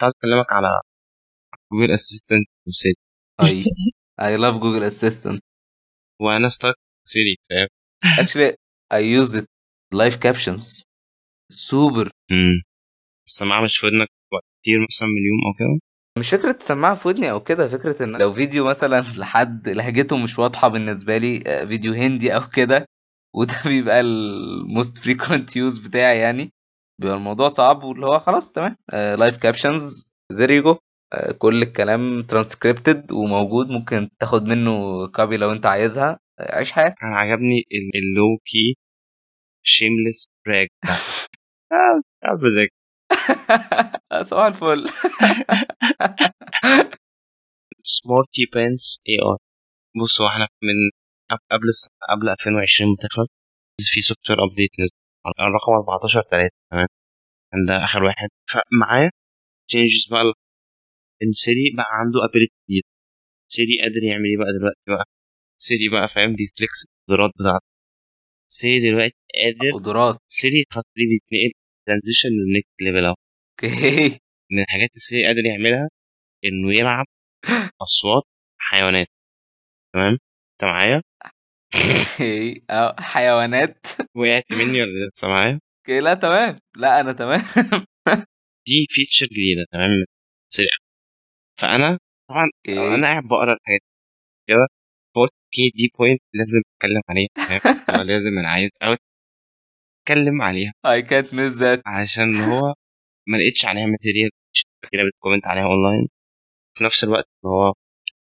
كنت 0.03 0.11
عايز 0.11 0.13
أكلمك 0.17 0.51
على 0.53 0.67
Google 1.73 1.93
Assistant 1.93 2.47
و 2.67 2.73
Siri 2.73 2.95
I. 3.41 3.63
I 4.21 4.37
love 4.37 4.59
Google 4.59 4.83
Assistant. 4.91 5.39
وأنا 6.21 6.49
start 6.49 6.75
سيري 7.07 7.35
فاهم؟ 7.49 7.67
Actually 8.25 8.55
I 8.93 8.99
use 9.21 9.35
it 9.41 9.45
live 9.95 10.17
captions. 10.19 10.83
super 11.51 12.11
امم 12.31 12.61
السماعة 13.27 13.63
مش 13.63 13.77
في 13.77 13.85
ودنك 13.85 14.07
كتير 14.61 14.75
مثلا 14.89 15.07
من 15.07 15.17
اليوم 15.17 15.39
أو 15.47 15.53
كده؟ 15.59 15.79
مش 16.19 16.29
فكرة 16.29 16.51
تسمعها 16.51 16.95
في 16.95 17.07
ودني 17.07 17.31
أو 17.31 17.43
كده 17.43 17.67
فكرة 17.67 18.03
إن 18.03 18.15
لو 18.17 18.33
فيديو 18.33 18.65
مثلا 18.65 19.01
لحد 19.17 19.69
لهجته 19.69 20.17
مش 20.17 20.39
واضحة 20.39 20.67
بالنسبة 20.67 21.17
لي 21.17 21.43
آه، 21.47 21.65
فيديو 21.65 21.93
هندي 21.93 22.35
أو 22.35 22.49
كده 22.49 22.85
وده 23.35 23.53
بيبقى 23.69 23.99
ال 24.01 24.20
most 24.20 24.97
frequent 24.97 25.55
use 25.55 25.77
بتاعي 25.77 26.19
يعني. 26.19 26.51
بيبقى 27.01 27.15
الموضوع 27.17 27.47
صعب 27.47 27.83
واللي 27.83 28.05
هو 28.05 28.19
خلاص 28.19 28.51
تمام. 28.51 28.75
live 28.93 29.37
captions 29.37 30.05
there 30.33 30.51
you 30.51 30.63
go 30.63 30.77
كل 31.37 31.61
الكلام 31.61 32.23
ترانسكريبتد 32.23 33.11
وموجود 33.11 33.67
ممكن 33.69 34.09
تاخد 34.19 34.43
منه 34.43 35.07
copy 35.07 35.37
لو 35.37 35.51
انت 35.51 35.65
عايزها. 35.65 36.19
آه، 36.39 36.55
عيش 36.57 36.71
حياتك. 36.71 37.03
أنا 37.03 37.15
عجبني 37.15 37.63
ال 37.95 38.37
low-key 38.45 38.75
shameless 39.63 40.27
brag 40.45 40.67
صباح 44.23 44.45
الفل. 44.45 44.85
smarty 47.83 48.45
pants 48.53 48.99
اي 49.09 49.13
ار 49.31 49.37
بص 50.01 50.21
هو 50.21 50.27
إحنا 50.27 50.47
من 50.63 50.89
قبل 51.51 51.67
قبل 52.09 52.29
2020 52.29 52.89
ما 52.91 52.97
تخلص 53.09 53.27
في 53.81 54.01
software 54.01 54.39
update 54.43 54.71
نزل. 54.79 55.02
الرقم 55.27 55.71
14 55.73 56.21
3 56.21 56.49
تمام؟ 56.71 56.87
كان 57.51 57.65
ده 57.67 57.83
آخر 57.83 58.03
واحد. 58.03 58.29
فمعاه 58.51 59.09
changes 59.69 60.07
بقى 60.11 60.23
إن 61.23 61.31
سيري 61.31 61.73
بقى 61.77 61.85
عنده 61.91 62.19
ability 62.29 62.53
جديد 62.69 62.83
سيري 63.47 63.81
قادر 63.81 64.03
يعمل 64.03 64.25
إيه 64.25 64.37
بقى 64.37 64.47
دلوقتي 64.59 64.81
بقى؟ 64.87 65.05
سيري 65.57 65.89
بقى 65.89 66.07
فاهم 66.07 66.35
بي 66.35 66.50
flex 66.50 66.79
القدرات 67.09 67.31
بتاعته. 67.39 67.65
سيري 68.47 68.89
دلوقتي 68.89 69.15
قادر 69.35 69.71
قدرات 69.79 70.17
سيري 70.27 70.63
خاطري 70.73 71.05
بيتنقل 71.11 71.51
transition 71.87 72.29
لل 72.29 72.46
next 72.46 72.81
level 72.81 73.05
أهو. 73.05 73.15
okay. 73.63 74.19
من 74.51 74.59
الحاجات 74.63 74.89
اللي 74.89 74.99
سيري 75.07 75.25
قادر 75.27 75.45
يعملها 75.45 75.89
إنه 76.45 76.73
يلعب 76.79 77.05
أصوات 77.85 78.23
حيوانات. 78.59 79.07
تمام؟ 79.93 80.11
أنت 80.53 80.63
معايا؟ 80.63 81.01
okay 81.75 82.63
حيوانات. 82.99 83.87
وقعت 84.15 84.43
مني 84.51 84.81
ولا 84.81 85.09
لسه 85.13 85.27
معايا؟ 85.27 85.59
okay 85.79 85.99
لا 85.99 86.13
تمام. 86.13 86.57
لا 86.75 86.99
أنا 86.99 87.11
تمام. 87.11 87.41
دي 88.67 88.87
feature 88.89 89.25
جديدة 89.25 89.65
تمام. 89.71 89.89
سريع 90.49 90.69
فأنا 91.61 91.97
طبعا 92.29 92.45
okay. 92.69 92.95
أنا 92.95 93.07
قاعد 93.07 93.23
بقرأ 93.23 93.53
الحاجات 93.53 93.81
كده 94.47 94.67
فقلت 95.15 95.31
okay 95.31 95.69
دي 95.75 95.91
point 95.99 96.21
لازم 96.33 96.59
أتكلم 96.75 97.01
عليها 97.09 97.29
لازم 98.09 98.39
أنا 98.39 98.49
عايز 98.49 98.69
أتكلم 100.01 100.41
عليها. 100.41 100.73
اي 100.85 101.01
كانت 101.01 101.33
ميس 101.33 101.53
ذات 101.61 101.81
عشان 101.85 102.35
هو 102.35 102.73
ما 103.27 103.37
لقيتش 103.37 103.65
عليها 103.65 103.85
material 103.85 104.29
كتير 104.81 104.99
بت 105.09 105.17
comment 105.17 105.45
عليها 105.45 105.63
اونلاين 105.63 106.07
في 106.77 106.83
نفس 106.83 107.03
الوقت 107.03 107.27
هو 107.45 107.73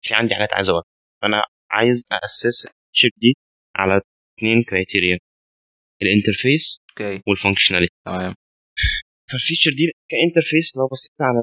في 0.05 0.15
عندي 0.15 0.35
حاجات 0.35 0.55
عايز 0.55 0.69
أقولها. 0.69 0.85
فأنا 1.23 1.43
عايز 1.71 2.05
أسس 2.25 2.69
ال 2.95 2.98
shape 2.98 3.11
دي 3.17 3.35
على 3.77 4.01
اثنين 4.39 4.63
criteria 4.63 5.19
ال 6.03 6.10
interface 6.10 6.79
okay. 6.91 7.23
وال 7.29 7.38
functionality 7.38 7.95
تمام. 8.07 8.35
فال 9.31 9.40
feature 9.40 9.71
دي 9.71 9.85
ك 10.11 10.17
interface 10.17 10.77
لو 10.77 10.89
بصيت 10.93 11.13
على 11.21 11.43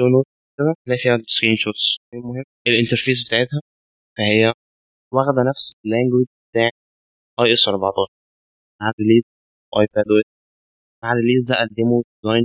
show 0.00 0.06
note 0.14 0.26
كده 0.58 0.74
تلاقي 0.86 0.98
فيها 0.98 1.18
screenshots 1.26 1.96
المهم 2.14 2.44
ال 2.66 2.72
interface 2.72 3.26
بتاعتها 3.26 3.60
فهي 4.18 4.52
واخدة 5.14 5.42
نفس 5.50 5.74
ال 5.84 5.89
language 5.89 6.26
بتاع 6.50 6.70
iOS 7.40 7.68
14 7.68 8.12
مع 8.80 8.92
release 9.00 9.22
iPad 9.78 10.04
مع 11.02 11.12
ال 11.12 11.16
release 11.16 11.46
ده 11.48 11.54
قدموا 11.54 12.02
design 12.22 12.44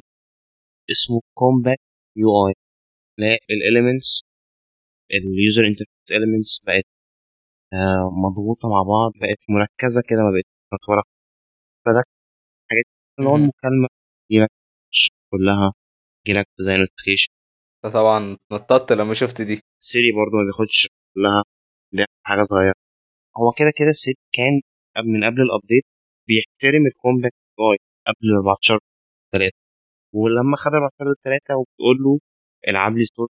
اسمه 0.91 1.21
compact 1.37 1.81
UI 2.17 2.53
ال 3.51 3.59
elements 3.59 4.21
ال 5.13 5.24
user 5.24 5.67
interface 5.67 6.11
elements 6.11 6.59
بقت 6.65 6.83
آه، 7.73 8.09
مضغوطة 8.23 8.69
مع 8.69 8.83
بعض 8.83 9.11
بقت 9.21 9.39
مركزة 9.49 10.01
كده 10.09 10.19
ما 10.19 10.31
بقتش 10.31 10.49
متوركه 10.73 11.09
فده 11.85 12.03
حاجات 12.69 12.85
اللي 13.19 13.29
هو 13.29 13.35
المكالمة 13.35 13.87
تجيلك 14.29 14.49
كلها 15.31 15.73
تجيلك 16.25 16.47
زي 16.59 16.77
notification 16.77 17.31
طبعا 17.93 18.37
نططت 18.51 18.91
لما 18.93 19.13
شفت 19.13 19.41
دي. 19.41 19.55
سيري 19.79 20.11
برضه 20.19 20.37
ما 20.37 20.43
بياخدش 20.45 20.89
كلها 21.15 21.43
دي 21.93 22.05
حاجة 22.25 22.41
صغيرة. 22.41 22.73
هو 23.37 23.51
كده 23.57 23.71
كده 23.77 23.91
سيري 23.91 24.17
كان 24.33 24.61
من 25.05 25.23
قبل 25.25 25.41
ال 25.41 25.47
update 25.47 25.83
بيحترم 26.27 26.85
ال 26.87 26.93
compact 26.93 27.35
UI 27.59 27.77
قبل 28.07 28.27
14 28.37 28.79
3 29.33 29.51
ولما 30.13 30.57
خد 30.57 30.71
14 30.73 31.15
3 31.23 31.55
وبتقول 31.57 31.97
له 32.03 32.19
العب 32.69 32.97
لي 32.97 33.05
صوت 33.05 33.31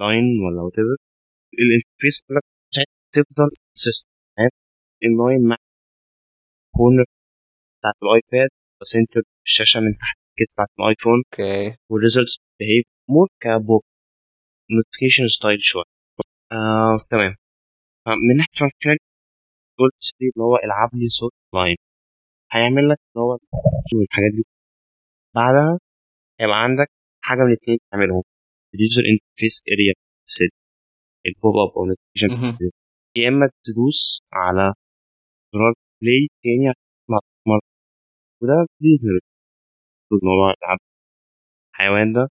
لاين 0.00 0.24
ولا 0.46 0.62
وات 0.62 0.72
ايفر 0.78 0.96
الانترفيس 1.62 2.22
كلها 2.28 2.42
تفضل 3.12 3.50
سيستم 3.74 4.08
اللاين 5.04 5.48
مع 5.48 5.56
كورنر 6.76 7.04
بتاعت 7.78 7.94
الايباد 8.02 8.50
بس 8.80 8.96
انت 8.96 9.24
الشاشة 9.46 9.80
من 9.80 9.92
تحت 9.98 10.16
الكيس 10.30 10.54
بتاعت 10.54 10.68
الايفون 10.80 11.18
أوكي. 11.26 11.76
والريزلتس 11.90 12.36
بتهيف 12.38 12.84
مور 13.08 13.28
كبوك. 13.40 13.84
نوتيفيكيشن 14.70 15.28
ستايل 15.28 15.62
شوية. 15.62 15.84
آه، 16.52 17.06
تمام. 17.10 17.34
من 18.28 18.36
ناحية 18.36 18.52
فانكشنال 18.60 18.98
قلت 19.78 20.10
اللي 20.22 20.32
هو 20.44 20.56
العب 20.56 20.90
لي 20.94 21.08
صوت 21.08 21.32
لاين 21.54 21.76
هيعمل 22.52 22.88
لك 22.88 22.98
اللي 23.16 23.24
هو 23.24 23.38
الحاجات 24.02 24.30
دي. 24.36 24.44
بعدها 25.34 25.78
هيبقى 26.40 26.62
عندك 26.64 26.88
حاجة 27.24 27.38
من 27.38 27.48
الاثنين 27.52 27.78
تعملهم. 27.92 28.22
ال 28.74 28.80
user 28.80 29.02
interface 29.12 29.62
area 29.72 29.94
ال 31.26 31.54
pop-up 31.56 31.70
أو 31.78 31.86
notification 31.86 32.28
يا 33.16 33.28
إما 33.28 33.50
تدوس 33.64 34.22
على 34.32 34.74
زرار 35.54 35.72
play 36.02 36.28
تاني 36.42 36.68
عشان 36.68 37.20
مرة. 37.46 37.60
وده 38.42 38.54
reasonable 38.82 39.20
الموضوع 40.12 40.54
العب. 40.58 40.78
الحيوان 41.70 42.12
ده 42.12 42.28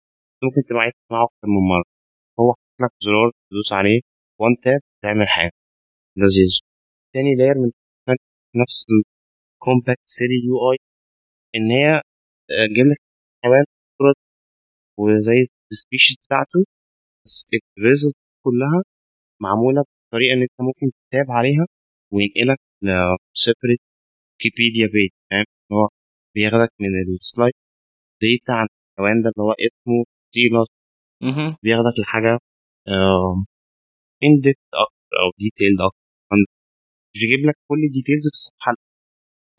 ممكن 0.45 0.61
تبقى 0.69 0.81
عايز 0.83 0.93
تسمعه 1.05 1.25
أكتر 1.25 1.49
من 1.55 1.63
مرة. 1.75 1.85
هو 2.41 2.55
حاطط 2.55 2.81
لك 2.83 2.93
زرار 3.05 3.31
تدوس 3.51 3.73
عليه. 3.73 4.01
one 4.41 4.53
tap 4.65 4.81
تعمل 5.03 5.29
حاجة. 5.29 5.53
لذيذ. 6.19 6.53
تاني 7.15 7.35
layer 7.39 7.55
من 7.63 7.71
نفس 8.63 8.87
ال 9.55 10.03
compact 10.07 10.39
Siri 10.47 10.57
UI 10.73 10.77
إن 11.57 11.71
هي 11.79 11.89
آه، 12.51 12.67
جايب 12.77 12.87
لك 12.93 12.99
حيوان 13.45 13.65
وزي 15.01 15.39
ال 15.73 15.78
species 15.78 16.17
بتاعته. 16.27 16.61
بس 17.25 17.45
ال 17.79 17.84
result 17.84 18.17
كلها 18.45 18.83
معمولة 19.43 19.85
بطريقه 20.09 20.35
إن 20.35 20.43
أنت 20.43 20.53
ممكن 20.61 20.87
ت 21.11 21.16
tap 21.16 21.31
عليها 21.31 21.67
وينقلك 22.13 22.59
ل 22.83 22.93
separate 22.93 23.81
Wikipedia 24.35 24.87
page 24.95 25.11
فاهم 25.31 25.45
هو 25.73 25.89
بياخدك 26.35 26.73
من 26.81 26.89
ال 27.17 27.22
slight 27.22 27.53
data 28.23 28.53
عن 28.53 28.67
الحيوان 28.99 29.23
ده 29.23 29.29
اللي 29.31 29.43
هو 29.47 29.53
اسمه 29.53 30.05
سيلاس 30.35 30.67
بياخدك 31.63 31.95
لحاجة 32.03 32.39
in-depth 34.25 34.59
أكتر 34.75 35.17
أو 35.23 35.29
detailed 35.39 35.81
أكتر. 35.81 35.99
مش 37.15 37.21
بيجيب 37.23 37.47
لك 37.49 37.55
كل 37.69 37.79
ال 37.89 37.93
details 37.93 38.23
في 38.29 38.35
الصفحة 38.35 38.73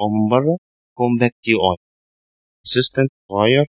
هو 0.01 0.09
من 0.09 0.29
بره 0.31 0.57
compact 0.97 1.47
UI 1.47 1.57
assistant 1.59 3.11
صغير 3.31 3.65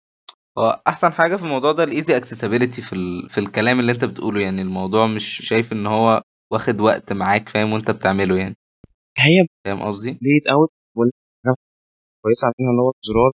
هو 0.59 0.83
أحسن 0.89 1.13
حاجة 1.13 1.37
في 1.37 1.43
الموضوع 1.43 1.73
ده 1.73 1.85
ال 1.85 1.91
easy 1.91 2.17
accessibility 2.17 2.83
في 2.83 2.93
ال... 2.93 3.31
في 3.31 3.39
الكلام 3.39 3.81
اللي 3.81 3.93
أنت 3.93 4.05
بتقوله 4.05 4.41
يعني 4.43 4.63
الموضوع 4.63 5.07
مش 5.07 5.25
شايف 5.49 5.73
إن 5.73 5.87
هو 5.87 6.23
واخد 6.53 6.81
وقت 6.81 7.13
معاك 7.13 7.49
فاهم؟ 7.49 7.73
وانت 7.73 7.91
بتعمله 7.91 8.39
يعني. 8.39 8.55
هي 9.19 9.47
فاهم 9.67 9.83
قصدي؟ 9.83 10.11
laid 10.11 10.47
out 10.47 10.71
كويسه 12.23 12.47
عارفين 12.47 12.67
ان 12.67 12.79
هو 12.79 12.93
زرار 13.03 13.31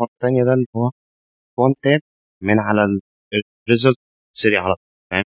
المره 0.00 0.08
الثانية 0.12 0.44
ده 0.44 0.52
اللي 0.54 0.66
هو 0.76 0.90
one 1.58 1.74
tap 1.82 2.00
من 2.42 2.58
على 2.58 2.80
ال 3.68 3.72
result 3.72 3.96
سريع 4.36 4.62
على 4.64 4.74
طول 4.74 4.84
فاهم؟ 5.10 5.24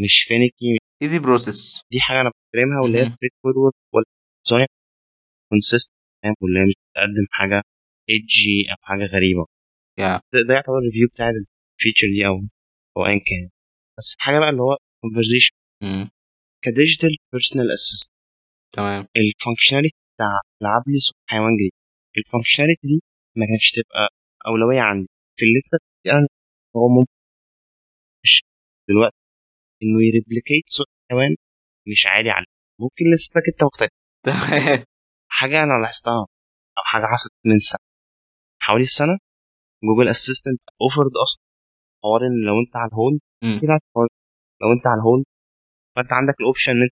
مش 0.00 0.22
finicky 0.28 0.78
easy 1.02 1.18
process 1.18 1.82
دي 1.92 2.00
حاجة 2.00 2.20
أنا 2.20 2.30
بحترمها 2.30 2.80
واللي 2.82 2.98
هي 2.98 3.04
straightforward 3.04 3.32
وال 3.42 3.72
design 3.94 4.66
consistent 5.50 5.92
فاهم؟ 6.22 6.34
واللي 6.42 6.60
هي 6.60 6.64
مش 6.64 6.74
بتقدم 6.92 7.26
حاجة 7.30 7.62
edgy 8.10 8.66
أو 8.70 8.76
حاجة 8.82 9.04
غريبة. 9.14 9.44
Yeah. 10.00 10.20
ده, 10.32 10.40
ده 10.48 10.54
يعتبر 10.54 10.78
ال 10.78 10.82
review 10.82 11.08
بتاع 11.14 11.28
ال 11.28 11.38
feature 11.38 12.06
دي 12.14 12.26
أو 12.26 12.34
أو 12.96 13.06
ايا 13.06 13.18
كان. 13.18 13.50
بس 13.98 14.14
الحاجة 14.16 14.38
بقى 14.38 14.50
اللي 14.50 14.62
هو 14.62 14.76
conversation 15.02 15.54
ك 16.64 16.71
digital 16.71 17.16
personal 17.32 17.72
assistant 17.72 18.10
تمام. 18.76 19.06
ال 19.16 19.22
functionality 19.22 19.96
بتاع 20.14 20.40
لعب 20.62 20.82
لي 20.86 20.98
صوت 20.98 21.16
حيوان 21.30 21.56
جديد. 21.56 21.72
ال 22.18 22.23
functionality 22.23 22.86
دي 22.88 23.02
ما 23.36 23.46
كانتش 23.46 23.70
تبقى 23.70 24.08
أولوية 24.46 24.80
عندي. 24.80 25.08
في 25.36 25.44
الليسته 25.44 25.78
أنا 26.06 26.28
هو 26.76 26.88
ممكن 26.88 27.12
مش 28.24 28.42
دلوقتي. 28.88 29.16
إنه 29.82 29.98
ي 30.08 30.14
replicate 30.14 30.64
صوت 30.66 30.86
حيوان 31.10 31.36
مش 31.88 32.06
عالي 32.06 32.30
عليه. 32.30 32.46
ممكن 32.80 33.04
list 33.14 33.36
ك 33.36 33.42
أنت 33.52 33.64
مختلف 33.64 33.90
تمام. 34.26 34.84
حاجة 35.30 35.62
أنا 35.62 35.82
لاحظتها 35.82 36.26
أو 36.78 36.82
حاجة 36.84 37.06
حصلت 37.12 37.32
من 37.44 37.58
سنة. 37.58 37.80
حوالي 38.62 38.82
السنة 38.82 39.18
Google 39.84 40.08
Assistant 40.08 40.60
offered 40.82 41.12
أصلا 41.22 41.42
حوار 42.02 42.20
إن 42.26 42.46
لو 42.46 42.54
أنت 42.66 42.76
على 42.76 42.88
ال 42.88 42.94
hold 42.94 43.20
كده 43.62 43.78
لو 44.62 44.72
أنت 44.76 44.86
على 44.86 44.98
الهولد 45.00 45.24
فانت 45.98 46.12
عندك 46.12 46.34
ال 46.40 46.45
option 46.45 46.72
إن 46.72 46.82
أنت 46.82 46.92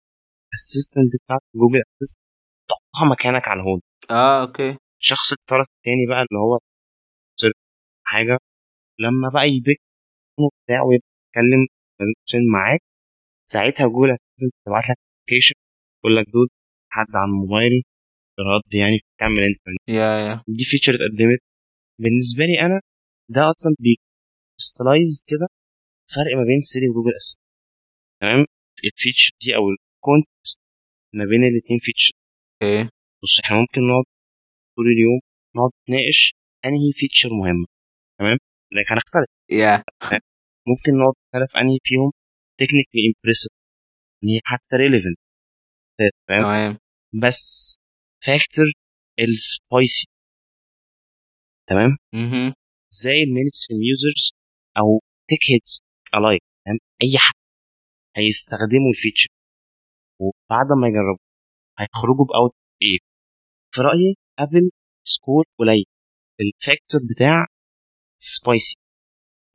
الاسيستنت 0.53 1.11
بتاعت 1.23 1.41
جوجل 1.55 1.81
اسيستنت 2.01 2.21
تحطها 2.69 3.09
مكانك 3.11 3.47
على 3.47 3.59
الهولد 3.61 3.81
آه 4.11 4.41
أوكي. 4.41 4.77
الشخص 5.01 5.31
الطرف 5.31 5.65
التاني 5.77 6.05
بقى 6.09 6.17
اللي 6.21 6.39
هو 6.39 6.59
حاجة 8.03 8.37
لما 8.99 9.29
بقى 9.33 9.47
يبيك 9.49 9.81
بتاعه 10.65 10.83
ويتكلم 10.85 11.67
معاك 12.53 12.79
ساعتها 13.49 13.87
جوجل 13.87 14.09
اسيستنت 14.11 14.53
تبعت 14.65 14.83
لك 14.83 14.97
ابلكيشن 14.97 15.55
يقول 15.99 16.17
لك 16.17 16.25
دود 16.33 16.47
حد 16.91 17.15
على 17.15 17.25
الموبايل 17.25 17.83
رد 18.39 18.73
يعني 18.73 18.99
تعمل 19.19 19.39
أنت. 19.43 19.89
يا 19.89 20.09
يا. 20.27 20.43
دي 20.47 20.63
فيتشر 20.63 20.93
اتقدمت. 20.95 21.39
بالنسبة 21.99 22.45
لي 22.45 22.61
أنا 22.61 22.81
ده 23.29 23.41
أصلا 23.49 23.75
بيكريستلايز 23.79 25.23
كده 25.27 25.47
فرق 26.15 26.37
ما 26.37 26.43
بين 26.43 26.61
سيري 26.61 26.89
و 26.89 26.93
Google 26.93 27.15
Assistant 27.15 27.43
تمام؟ 28.21 28.45
ال 28.85 28.91
feature 28.91 29.31
دي 29.41 29.55
أو 29.55 29.63
ال 29.69 29.81
context 29.81 30.59
ما 31.13 31.25
بين 31.25 31.43
الاثنين 31.43 31.79
feature. 31.79 32.13
okay 32.63 32.89
بص 33.23 33.39
إحنا 33.43 33.57
ممكن 33.57 33.81
نقعد 33.87 34.03
طول 34.75 34.85
اليوم 34.95 35.19
نقعد 35.55 35.71
نتناقش 35.83 36.33
أنهي 36.65 36.91
feature 36.93 37.29
مهمه 37.29 37.65
تمام؟ 38.19 38.37
لكن 38.71 38.93
هنختلف. 38.93 39.29
يا 39.51 39.83
ممكن 40.67 40.91
نقعد 40.99 41.13
نختلف 41.25 41.57
أنهي 41.57 41.77
فيهم 41.83 42.11
technically 42.59 43.01
impressive 43.07 43.51
ان 44.23 44.29
هي 44.29 44.39
حتى 44.45 44.75
relevant 44.75 45.17
فاهم 46.27 46.41
تمام. 46.41 46.77
بس 47.23 47.75
factor 48.25 48.65
ال 49.19 49.34
spicy 49.34 50.07
تمام؟ 51.69 51.97
أها 52.13 52.53
زي 52.93 53.15
users 53.89 54.31
أو 54.77 54.99
tech 55.29 55.39
heads 55.51 55.81
alike 56.15 56.41
فاهم 56.65 56.77
أي 57.03 57.17
حد. 57.17 57.40
هيستخدموا 58.17 58.89
ال 58.89 58.94
feature. 58.94 59.29
وبعد 60.19 60.67
ما 60.81 60.87
يجربوا 60.87 61.25
هيخرجوا 61.79 62.25
باوت 62.25 62.55
إيه 62.81 62.97
في 63.73 63.81
رأيي 63.81 64.15
ابل 64.39 64.71
score 65.03 65.45
قليل. 65.59 65.85
ال 66.41 66.50
factor 66.50 67.01
بتاع 67.11 67.45
spicy 68.17 68.75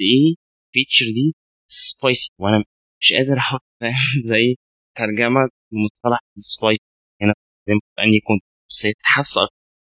إيه 0.01 0.35
feature 0.73 1.07
دي 1.15 1.35
spicy 1.67 2.31
وأنا 2.39 2.65
مش 3.01 3.13
قادر 3.13 3.39
أحط 3.39 3.63
زي 4.31 4.57
ترجمة 4.97 5.41
لمصطلح 5.73 6.21
spicy 6.37 6.85
هنا 7.23 7.35
في 7.65 7.73
اني 7.99 8.21
كنت 8.29 8.45
بس 8.71 8.83
تحس 9.03 9.35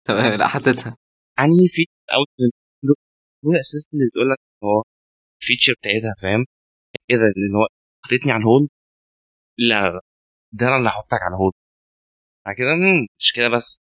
تمام 0.08 0.40
لا 0.40 0.48
حاسسها 0.48 0.98
أنهي 1.40 1.68
feature 1.68 2.06
out 2.14 2.28
assistant 3.60 3.94
اللي 3.94 4.10
بتقول 4.10 4.30
لك 4.32 4.38
هو 4.64 4.84
ال 5.42 5.46
feature 5.46 5.74
بتاعتها 5.80 6.14
فاهم؟ 6.22 6.46
إيه 7.10 7.18
ده؟ 7.18 7.24
اللي 7.24 7.58
هو 7.58 7.68
حطيتني 8.06 8.32
على 8.32 8.42
ال 8.42 8.47
hold 8.47 8.70
لا 9.60 9.90
لا 9.90 10.02
ده 10.54 10.68
أنا 10.68 10.78
اللي 10.78 10.90
هحطك 10.90 11.20
على 11.22 11.36
ال 11.36 11.39
hold 11.39 11.54
بعد 12.46 12.56
كده 12.56 12.68
مش 13.20 13.34
كده 13.36 13.50
بس. 13.50 13.80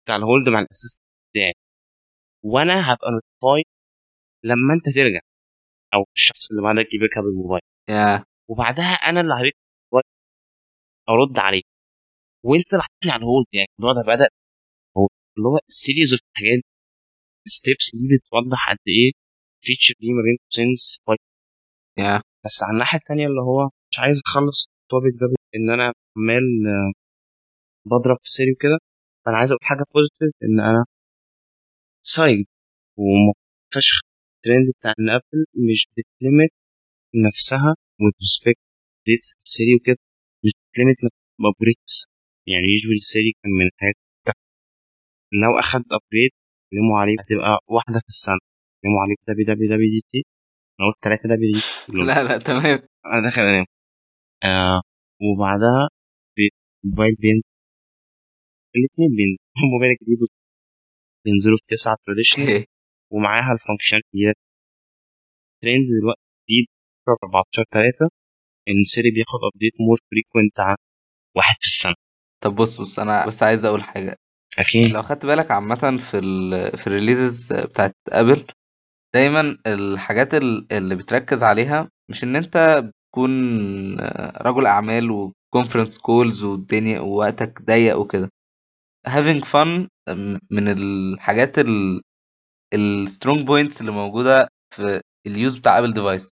انت 0.00 0.10
على 0.10 0.18
ال 0.22 0.27
hold 0.27 0.48
مع 0.48 0.60
ال 0.60 0.64
assistant 0.64 1.04
بتاعي. 1.30 1.52
وأنا 2.44 2.92
هبقى 2.92 3.08
notified 3.12 3.62
لما 4.44 4.74
أنت 4.74 4.84
ترجع 4.94 5.20
أو 5.94 6.04
الشخص 6.16 6.50
اللي 6.50 6.62
بعدك 6.62 6.94
ي 6.94 6.99
pick 6.99 7.18
up 7.18 7.24
الموبايل 7.24 7.62
yeah. 7.90 8.24
وبعدها 8.50 8.92
أنا 9.08 9.20
اللي 9.20 9.34
ه 9.34 9.38
pick 9.38 9.54
أرد 11.08 11.38
عليك. 11.38 11.64
وأنت 12.44 12.72
اللي 12.72 12.82
حطيتني 12.82 13.12
على 13.12 13.20
ال 13.22 13.27
hold 13.27 13.46
يعني 13.52 13.68
الموضوع 13.78 14.02
ده 14.02 14.06
بدأ 14.14 14.28
هو 14.96 15.08
اللي 15.36 15.48
هو 15.48 15.58
series 15.68 16.12
of 16.12 16.20
حاجات 16.36 16.62
ال 17.46 17.53
steps 17.53 17.90
دي 17.94 18.16
بتوضح 18.16 18.70
قد 18.70 18.78
إيه 18.88 19.12
feature 19.64 19.94
دي 20.00 20.06
ما 20.12 20.22
بين 20.26 20.36
قوسين 20.44 20.74
yeah. 22.00 22.31
بس 22.44 22.62
على 22.62 22.72
الناحية 22.72 22.98
الثانية 22.98 23.26
اللي 23.26 23.40
هو 23.40 23.70
مش 23.90 23.98
عايز 23.98 24.20
أخلص 24.26 24.66
ال 24.82 24.87
topic 24.87 25.14
ده 25.20 25.26
إن 25.56 25.70
أنا 25.70 25.92
عمال 26.16 26.42
بضرب 27.86 28.16
في 28.22 28.30
سيري 28.30 28.52
وكده. 28.52 28.78
فأنا 29.26 29.36
عايز 29.38 29.50
أقول 29.50 29.60
حاجة 29.62 29.84
positive 29.94 30.32
إن 30.44 30.60
أنا 30.60 30.84
side 32.02 32.46
وفشخ 32.96 34.00
الترند 34.36 34.66
بتاع 34.78 34.92
إن 35.00 35.10
أبل 35.10 35.44
مش 35.70 35.86
بتلمت 35.92 36.50
نفسها 37.26 37.74
with 38.02 38.16
respect 38.26 38.60
ديتس 39.06 39.34
سيري 39.44 39.74
وكده. 39.76 39.96
مش 40.44 40.52
بتلمت 40.72 40.96
ابجريد 41.40 41.76
بس. 41.86 42.06
يعني 42.46 42.66
يجوالي 42.76 42.98
السيري 42.98 43.32
كان 43.42 43.52
من 43.52 43.66
الحاجات 43.66 43.94
لو 45.42 45.58
أخد 45.58 45.80
ابجريد 45.96 46.30
يكلموا 46.72 46.98
عليه 47.00 47.16
هتبقى 47.20 47.58
واحدة 47.68 47.98
في 48.00 48.08
السنة. 48.08 48.38
يكلموا 48.78 49.00
عليه 49.02 49.14
دبليو 49.28 49.46
دبليو 49.54 49.68
دبليو 49.74 49.90
دي 49.94 50.00
تي 50.12 50.20
أنا 50.82 50.90
قلت 50.90 51.04
ثلاثة 51.04 51.22
دبليو 51.28 51.52
دي 51.88 51.98
لا 52.08 52.24
لا 52.24 52.38
تمام. 52.38 52.78
أنا 53.06 53.22
داخل 53.28 53.42
أنام. 53.42 53.64
آه 54.44 54.80
وبعدها 55.22 55.88
الموبايل 56.84 57.14
بينزل 57.14 57.42
الاثنين 58.76 59.08
بينزلوا. 59.16 59.46
الموبايل 59.64 59.90
الجديد 60.00 60.28
بينزلوا 61.24 61.56
في 61.56 61.64
9 61.68 61.96
traditional 62.06 62.64
ومعاها 63.12 63.52
ال 63.52 63.57
function 63.57 63.96
الجديده 63.96 64.34
ترند 65.62 65.86
دلوقتي 66.00 66.22
جديد 66.48 66.66
14 67.08 67.64
3 67.72 68.10
إن 68.68 68.84
سيري 68.84 69.10
بياخد 69.10 69.38
update 69.54 69.72
more 69.80 69.98
frequent 70.10 70.60
عن 70.60 70.76
واحد 71.36 71.56
في 71.60 71.66
السنة. 71.66 71.94
طب 72.42 72.54
بص 72.54 72.80
بص 72.80 72.98
أنا 72.98 73.26
بس 73.26 73.42
عايز 73.42 73.64
أقول 73.64 73.82
حاجة. 73.82 74.16
أكيد. 74.58 74.90
لو 74.92 75.02
خدت 75.02 75.26
بالك 75.26 75.50
عامة 75.50 75.96
في 76.10 76.18
ال 76.18 76.50
في 76.78 76.86
ال 76.86 76.93
releases 76.93 77.52
بتاعت 77.52 77.96
ابل 78.08 78.44
دايما 79.14 79.56
الحاجات 79.66 80.34
اللي 80.72 80.96
بتركز 80.96 81.42
عليها 81.42 81.88
مش 82.10 82.24
إن 82.24 82.36
أنت 82.36 82.84
تكون 83.12 83.30
رجل 84.42 84.66
أعمال 84.66 85.10
و 85.10 85.18
conference 85.18 85.98
calls 85.98 86.44
والدنيا 86.44 87.00
ووقتك 87.00 87.62
ضيق 87.62 87.96
وكده. 87.98 88.28
Having 89.08 89.44
fun 89.44 89.88
من 90.50 90.68
الحاجات 90.68 91.56
ال 92.74 92.84
strong 92.84 93.46
points 93.46 93.80
اللي 93.80 93.92
موجودة 93.92 94.48
في 94.74 95.00
ال 95.26 95.34
use 95.34 95.56
بتاع 95.56 95.78
ابل 95.78 95.92
device 95.92 96.30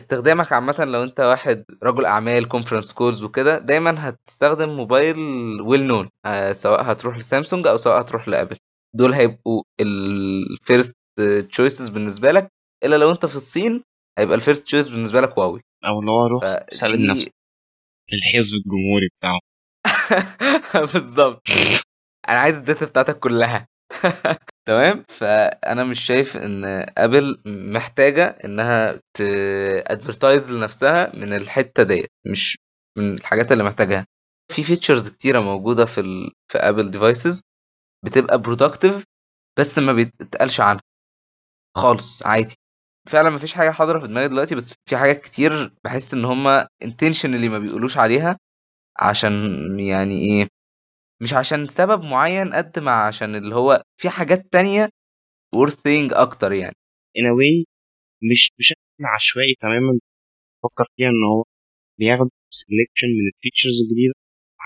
استخدامك 0.00 0.52
عامة 0.52 0.84
لو 0.84 1.02
أنت 1.04 1.20
واحد 1.20 1.64
رجل 1.82 2.04
أعمال 2.04 2.48
conference 2.48 2.92
calls 2.92 3.22
وكده 3.24 3.58
دايما 3.58 4.08
هتستخدم 4.08 4.68
موبايل 4.76 5.16
well 5.60 5.84
known 5.86 6.08
آه 6.26 6.52
سواء 6.52 6.92
هتروح 6.92 7.18
لسامسونج 7.18 7.66
أو 7.66 7.76
سواء 7.76 8.00
هتروح 8.00 8.28
لأبل. 8.28 8.56
دول 8.96 9.12
هيبقوا 9.12 9.62
ال 9.80 9.99
first 9.99 10.94
choices 11.50 11.88
بالنسبة 11.88 12.30
لك 12.32 12.48
إلا 12.84 12.96
لو 12.96 13.10
أنت 13.10 13.26
في 13.26 13.36
الصين 13.36 13.82
هيبقى 14.18 14.34
ال 14.34 14.39
first 14.39 14.64
choice 14.66 14.88
بالنسبة 14.88 15.20
لك 15.20 15.38
هواوي 15.38 15.60
أو 15.84 16.00
اللي 16.00 16.10
هو 16.10 16.26
روح 16.26 16.44
سلم 16.72 17.10
نفسك. 17.10 17.32
الحزب 18.12 18.54
الجمهوري 18.54 19.08
بتاعه 19.18 19.40
بالظبط. 20.92 21.42
أنا 22.28 22.38
عايز 22.38 22.56
ال 22.58 22.64
data 22.64 22.86
بتاعتك 22.86 23.18
كلها. 23.18 23.66
تمام؟ 24.68 25.02
فأنا 25.08 25.84
مش 25.84 26.00
شايف 26.00 26.36
إن 26.36 26.64
ابل 26.98 27.42
محتاجة 27.46 28.24
إنها 28.44 29.00
ت 29.16 29.29
advertise 29.29 30.50
لنفسها 30.50 31.16
من 31.16 31.32
الحتة 31.32 31.82
ديت. 31.82 32.08
مش 32.26 32.56
من 32.98 33.14
الحاجات 33.14 33.52
اللي 33.52 33.64
محتاجها. 33.64 34.06
في 34.52 34.62
features 34.62 35.08
كتيرة 35.08 35.40
موجودة 35.40 35.84
في 35.84 36.00
ال... 36.00 36.32
في 36.52 36.58
ابل 36.58 36.90
devices 36.90 37.42
بتبقى 38.04 38.42
productive 38.42 39.04
بس 39.58 39.78
ما 39.78 39.92
بيتقالش 39.92 40.60
عنها. 40.60 40.80
خالص 41.76 42.22
عادي. 42.26 42.54
فعلا 43.08 43.30
ما 43.30 43.38
فيش 43.38 43.54
حاجة 43.54 43.70
حاضرة 43.70 43.98
في 43.98 44.06
دماغي 44.06 44.28
دلوقتي 44.28 44.54
بس 44.54 44.74
في 44.88 44.96
حاجات 44.96 45.20
كتير 45.24 45.52
بحس 45.84 46.14
إن 46.14 46.24
هم 46.24 46.60
intentionally 46.64 47.48
ما 47.50 47.58
بيقولوش 47.58 47.96
عليها 47.98 48.38
عشان 49.00 49.32
يعني 49.80 50.14
إيه 50.20 50.48
مش 51.22 51.34
عشان 51.34 51.66
سبب 51.66 52.04
معين 52.04 52.54
قد 52.54 52.78
ما 52.78 52.90
عشان 52.92 53.34
اللي 53.34 53.54
هو 53.56 53.82
في 54.00 54.10
حاجات 54.10 54.52
تانية 54.52 54.88
worth 55.56 55.74
thing 55.76 56.16
أكتر 56.18 56.52
يعني. 56.52 56.74
In 57.18 57.22
a 57.22 57.34
way 57.40 57.64
مش 58.32 58.52
بشكل 58.58 58.80
عشوائي 59.16 59.54
تماما 59.60 60.00
فكر 60.64 60.84
فيها 60.96 61.08
إن 61.08 61.24
هو 61.32 61.44
بياخد 62.00 62.28
selection 62.54 63.08
من 63.18 63.28
ال 63.34 63.39
features 63.39 63.80
الجديدة 63.82 64.14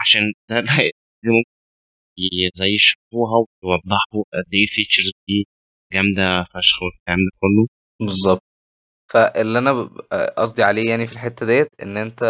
عشان 0.02 0.22
ده 0.50 0.56
ممكن 1.24 2.50
زي 2.54 2.66
يشرحوها 2.74 3.46
ويوضحوا 3.64 4.24
قد 4.34 4.54
إيه 4.54 4.64
ال 4.64 4.70
features 4.70 5.12
دي 5.28 5.46
جامدة 5.92 6.44
فشخ 6.54 6.82
والكلام 6.82 7.18
ده 7.18 7.30
كله. 7.40 7.66
بالظبط. 8.06 8.42
فاللي 9.12 9.58
أنا 9.58 9.72
قصدي 10.38 10.62
عليه 10.62 10.90
يعني 10.90 11.06
في 11.06 11.12
الحتة 11.12 11.46
ديت 11.46 11.68
إن 11.82 11.96
أنت 11.96 12.22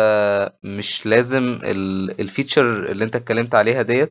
مش 0.64 1.06
لازم 1.06 1.58
ال 2.20 2.29
feature 2.29 2.90
اللي 2.90 3.04
أنت 3.04 3.16
اتكلمت 3.16 3.54
عليها 3.54 3.82
ديت 3.82 4.08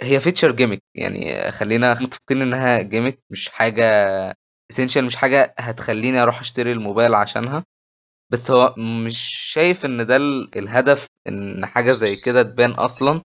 هي 0.00 0.20
feature 0.20 0.52
gimmick 0.52 0.78
يعني 0.96 1.52
خلينا 1.52 1.92
متفقين 2.02 2.42
إنها 2.42 2.82
gimmick 2.82 3.18
مش 3.30 3.48
حاجة 3.48 3.84
essential 4.70 5.04
مش 5.04 5.16
حاجة 5.16 5.54
هتخليني 5.58 6.22
أروح 6.22 6.40
أشتري 6.40 6.72
الموبايل 6.72 7.14
عشانها. 7.14 7.64
بس 8.32 8.50
هو 8.50 8.74
مش 8.78 9.18
شايف 9.52 9.84
إن 9.84 10.06
ده 10.06 10.16
الهدف 10.56 11.06
إن 11.28 11.66
حاجة 11.66 11.92
زي 11.92 12.16
كده 12.16 12.42
تبان 12.42 12.70
أصلا. 12.70 13.20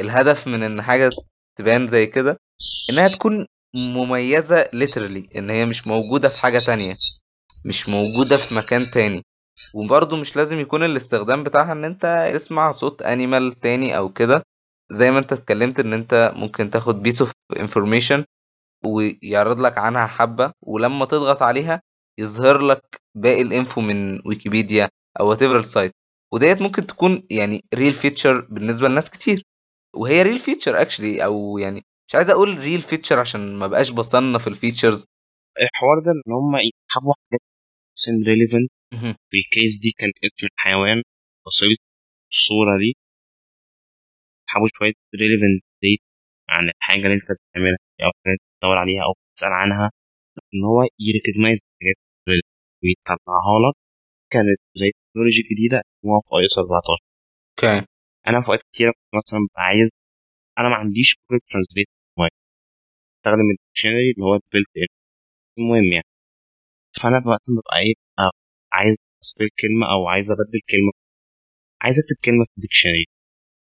الهدف 0.00 0.48
من 0.48 0.62
إن 0.62 0.82
حاجة 0.82 1.10
تبان 1.58 1.86
زي 1.86 2.06
كده 2.06 2.36
إنها 2.90 3.08
تكون 3.08 3.46
مميزة 3.74 4.64
literally 4.64 5.36
إن 5.36 5.50
هي 5.50 5.64
مش 5.66 5.86
موجودة 5.86 6.28
في 6.28 6.38
حاجة 6.38 6.58
تانية 6.58 6.94
مش 7.66 7.88
موجودة 7.88 8.36
في 8.36 8.54
مكان 8.54 8.90
تاني. 8.90 9.22
وبرضه 9.74 10.16
مش 10.16 10.36
لازم 10.36 10.60
يكون 10.60 10.82
الاستخدام 10.84 11.44
بتاعها 11.44 11.72
إن 11.72 11.84
أنت 11.84 12.30
تسمع 12.34 12.70
صوت 12.70 13.02
animal 13.02 13.52
تاني 13.52 13.96
أو 13.96 14.12
كده. 14.12 14.42
زي 14.92 15.10
ما 15.10 15.18
أنت 15.18 15.32
اتكلمت 15.32 15.80
إن 15.80 15.92
أنت 15.92 16.32
ممكن 16.36 16.70
تاخد 16.70 17.02
piece 17.02 17.20
of 17.20 17.32
information 17.60 18.24
ويعرض 18.86 19.60
لك 19.60 19.78
عنها 19.78 20.06
حبة 20.06 20.52
ولما 20.62 21.04
تضغط 21.04 21.42
عليها 21.42 21.82
يظهر 22.18 22.62
لك 22.62 22.96
باقي 23.14 23.42
ال 23.42 23.50
info 23.50 23.80
من 23.80 24.20
ويكيبيديا 24.26 24.88
whatever 25.20 25.32
ال 25.32 25.60
site 25.60 25.92
وديت 26.32 26.62
ممكن 26.62 26.86
تكون 26.86 27.22
يعني 27.30 27.64
real 27.74 27.92
feature 27.92 28.40
بالنسبة 28.40 28.88
لناس 28.88 29.10
كتير. 29.10 29.42
وهي 29.96 30.22
real 30.22 30.38
feature 30.38 30.80
actually 30.80 31.24
أو 31.24 31.58
يعني 31.58 31.84
مش 32.10 32.14
عايز 32.14 32.30
أقول 32.30 32.58
real 32.58 32.80
feature 32.80 33.18
عشان 33.18 33.40
ما 33.58 33.66
بقاش 33.66 33.90
بصنف 33.90 34.48
ال 34.48 34.54
features 34.54 35.06
الحوار 35.64 35.98
ده 36.04 36.10
إن 36.12 36.32
هم 36.32 36.52
يجيبوا 36.56 37.14
حاجات 37.20 37.40
سن 37.94 38.22
relevant 38.30 38.70
ال 39.34 39.43
case 39.43 39.78
دي 39.82 39.90
كان 39.98 40.10
اسم 40.24 40.46
الحيوان 40.52 41.02
فصيلة 41.46 41.76
الصورة 42.32 42.78
دي. 42.82 42.90
يسحبوا 44.48 44.68
شوية 44.74 44.92
relevant 45.20 45.62
ديت 45.82 46.02
عن 46.48 46.64
الحاجة 46.68 47.04
اللي 47.06 47.14
أنت 47.14 47.28
بتعملها 47.38 47.78
أو 48.04 48.10
تدور 48.60 48.76
عليها 48.82 49.02
أو 49.06 49.12
تسأل 49.36 49.52
عنها. 49.52 49.90
إن 50.54 50.64
هو 50.64 50.78
ي 51.06 51.11
recognize 51.11 51.58
الحاجات 51.66 51.98
ويطلعها 52.82 53.56
لك. 53.64 53.76
كانت 54.32 54.60
زي 54.80 54.90
technology 54.96 55.42
جديدة 55.50 55.78
اسمها 55.78 56.20
في 56.26 56.30
iOS 56.36 56.58
14 56.58 57.02
okay. 57.52 57.86
أنا 58.28 58.40
في 58.40 58.46
اوقات 58.48 58.62
كتيرة 58.72 58.90
كنت 58.98 59.14
مثلا 59.20 59.40
عايز 59.56 59.88
أنا 60.58 60.68
ما 60.68 60.76
عنديش 60.76 61.16
Google 61.30 61.40
Translate 61.50 61.88
استخدم 63.20 63.48
ال 63.54 63.59
dictionary 63.59 64.10
اللي 64.12 64.24
هو 64.24 64.34
ال 64.34 64.40
built 64.40 64.68
in 64.76 64.86
المهم 65.58 65.92
يعني 65.92 66.06
فأنا 67.02 67.16
وقت 67.28 67.44
ما 67.50 67.60
ببقى 67.60 67.78
إيه 67.86 67.94
عايز 68.72 68.96
spell 69.24 69.48
كلمة 69.60 69.86
أو 69.92 70.08
عايز 70.08 70.30
أبدل 70.32 70.60
كلمة 70.70 70.92
عايز 71.82 71.96
أكتب 72.00 72.16
كلمة 72.24 72.44
في 72.44 72.52
ال 72.58 72.62
dictionary 72.62 73.04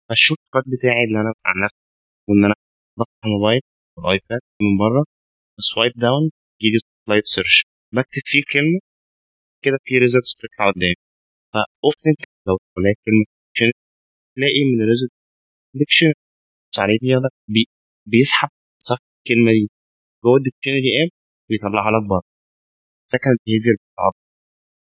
فال 0.08 0.40
shortcut 0.54 0.64
بتاعي 0.74 1.04
اللي 1.08 1.20
أنا 1.20 1.32
عن 1.46 1.56
نفسي 1.64 1.82
وإن 2.28 2.44
أنا 2.44 2.54
بفتح 2.98 3.24
الموبايل 3.26 3.60
وال 3.96 4.11
iPad 4.11 4.40
من 4.62 4.72
بره 4.82 5.04
swipe 5.60 5.92
down 5.96 6.30
يجي 6.64 6.78
slide 7.06 7.22
search 7.24 7.64
بكتب 7.94 8.22
فيه 8.24 8.42
كلمة 8.52 8.80
كده 9.64 9.78
في 9.84 9.98
results 9.98 10.34
بتطلع 10.36 10.70
قدامي. 10.70 10.94
ف 11.54 11.64
often 11.64 12.14
لو 12.48 12.56
تلاقي 12.76 12.94
كلمة 13.06 13.24
تلاقي 14.36 14.60
من 14.74 14.82
ال 14.84 14.88
result 14.88 15.12
dictionary 15.74 16.14
بيسحب 18.06 18.48
الكلمة 19.24 19.50
دي. 19.52 19.70
جوه 20.24 20.36
ال 20.36 20.41
dictionary 20.41 20.90
app 21.04 21.10
ويطلعها 21.50 21.90
لك 21.90 22.04
بره. 22.10 22.22
second 23.12 23.38
behavior 23.46 23.74
بتاع 23.80 24.10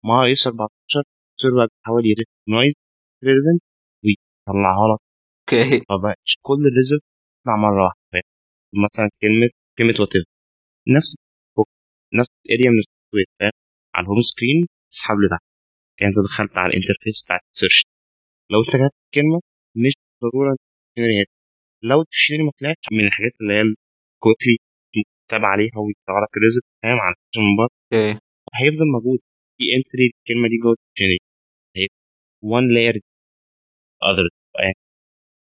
مع 0.05 0.31
iOS 0.31 0.47
14 0.47 1.03
تصير 1.37 1.51
بقى 1.57 1.67
بتحاول 1.67 2.03
ي 2.11 2.18
recognize 2.18 2.73
relevant 3.23 3.61
ويطلعها 4.03 4.85
لك. 4.91 4.99
okay. 5.41 5.85
فبقاش 5.89 6.31
كل 6.41 6.61
ال 6.71 6.76
result 6.76 7.03
تطلع 7.41 7.55
مرة 7.65 7.83
واحدة. 7.85 8.21
مثلا 8.85 9.09
كلمة 9.21 9.49
كلمة 9.77 9.95
what 9.99 10.13
نفس 10.97 11.15
نفس 12.19 12.29
ال 12.45 12.50
area 12.50 12.69
من 12.71 12.79
ال 12.79 13.13
software 13.13 13.51
على 13.95 14.03
ال 14.03 14.07
home 14.07 14.21
screen 14.21 14.67
تسحب 14.91 15.17
لتحت 15.25 15.43
يعني 16.01 16.11
أنت 16.13 16.19
دخلت 16.27 16.57
على 16.57 16.69
ال 16.71 16.77
interface 16.77 17.23
بتاعت 17.25 17.41
ال 17.53 17.58
search 17.58 17.85
لو 18.51 18.59
انت 18.61 18.69
كتبت 18.69 18.93
كلمه 19.15 19.39
مش 19.77 19.93
ضروره 20.23 20.55
لو 21.83 21.99
ال 22.01 22.05
dictionary 22.05 22.43
ما 22.43 22.51
طلعش 22.59 22.85
من 22.91 23.05
الحاجات 23.07 23.31
اللي 23.41 23.53
هي 23.53 23.63
ال 24.19 24.24
quickly 24.24 24.57
تتابع 25.27 25.47
عليها 25.47 25.77
لك 26.23 26.37
ال 26.37 26.41
result 26.41 26.63
فاهم؟ 26.83 26.99
على 27.05 27.15
من 27.37 27.55
بره. 27.59 27.69
okay. 27.93 28.19
هيفضل 28.59 28.87
موجود. 28.95 29.19
في 29.57 29.63
entry 29.77 30.05
الكلمة 30.19 30.47
دي 30.51 30.57
جوه 30.63 30.75
ال 30.79 30.83
dictionary 30.83 31.19
one 32.43 32.73
layer 32.73 32.93
other 34.09 34.27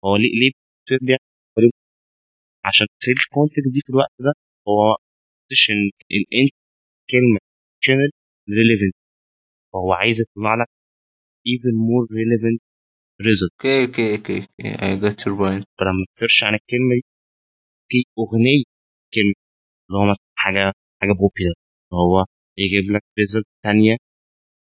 هو 0.06 0.16
ليه 0.16 0.30
ليه 0.40 0.52
بيعمل 1.02 1.72
عشان 2.66 2.88
في 3.00 3.12
ال 3.12 3.20
context 3.20 3.74
دي 3.74 3.82
في 3.86 3.90
الوقت 3.90 4.16
ده 4.20 4.32
هو 4.68 4.96
ان 5.70 5.90
الانت 6.18 6.54
كلمة 7.12 7.40
channel 7.86 8.12
relevant. 8.58 8.96
فهو 9.74 9.94
عايز 9.94 10.22
يطلع 10.22 10.56
لك 10.56 10.68
even 11.54 11.76
more 11.90 12.06
relevant 12.20 12.60
results. 13.28 13.82
okay 13.82 14.16
okay 14.16 14.16
okay. 14.18 14.42
I 14.62 15.02
got 15.04 15.18
your 15.24 15.36
point. 15.42 15.64
فلما 15.80 16.06
ت 16.14 16.18
search 16.18 16.44
عن 16.44 16.54
الكلمة 16.54 16.96
دي 16.96 17.04
في 17.90 17.98
أغنية 18.20 18.64
كلمه 19.14 19.36
اللي 19.90 20.00
هو 20.00 20.06
مثلا 20.12 20.26
حاجة 20.38 20.74
حاجة 21.02 21.14
popular 21.20 21.56
هو 21.94 22.26
يجيب 22.58 22.92
لك 22.92 23.02
result 23.20 23.48
ثانية 23.64 23.98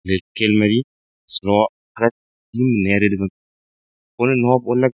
للكلمة 0.06 0.66
دي 0.72 0.80
بس 1.28 1.40
اللي 1.42 1.52
هو 1.52 1.66
حاجات 1.96 2.12
دي 2.54 2.60
من 2.62 2.86
هي 2.92 2.98
relevant 2.98 3.32
كون 4.18 4.28
إن 4.32 4.44
هو 4.44 4.58
بيقول 4.58 4.82
لك 4.82 4.92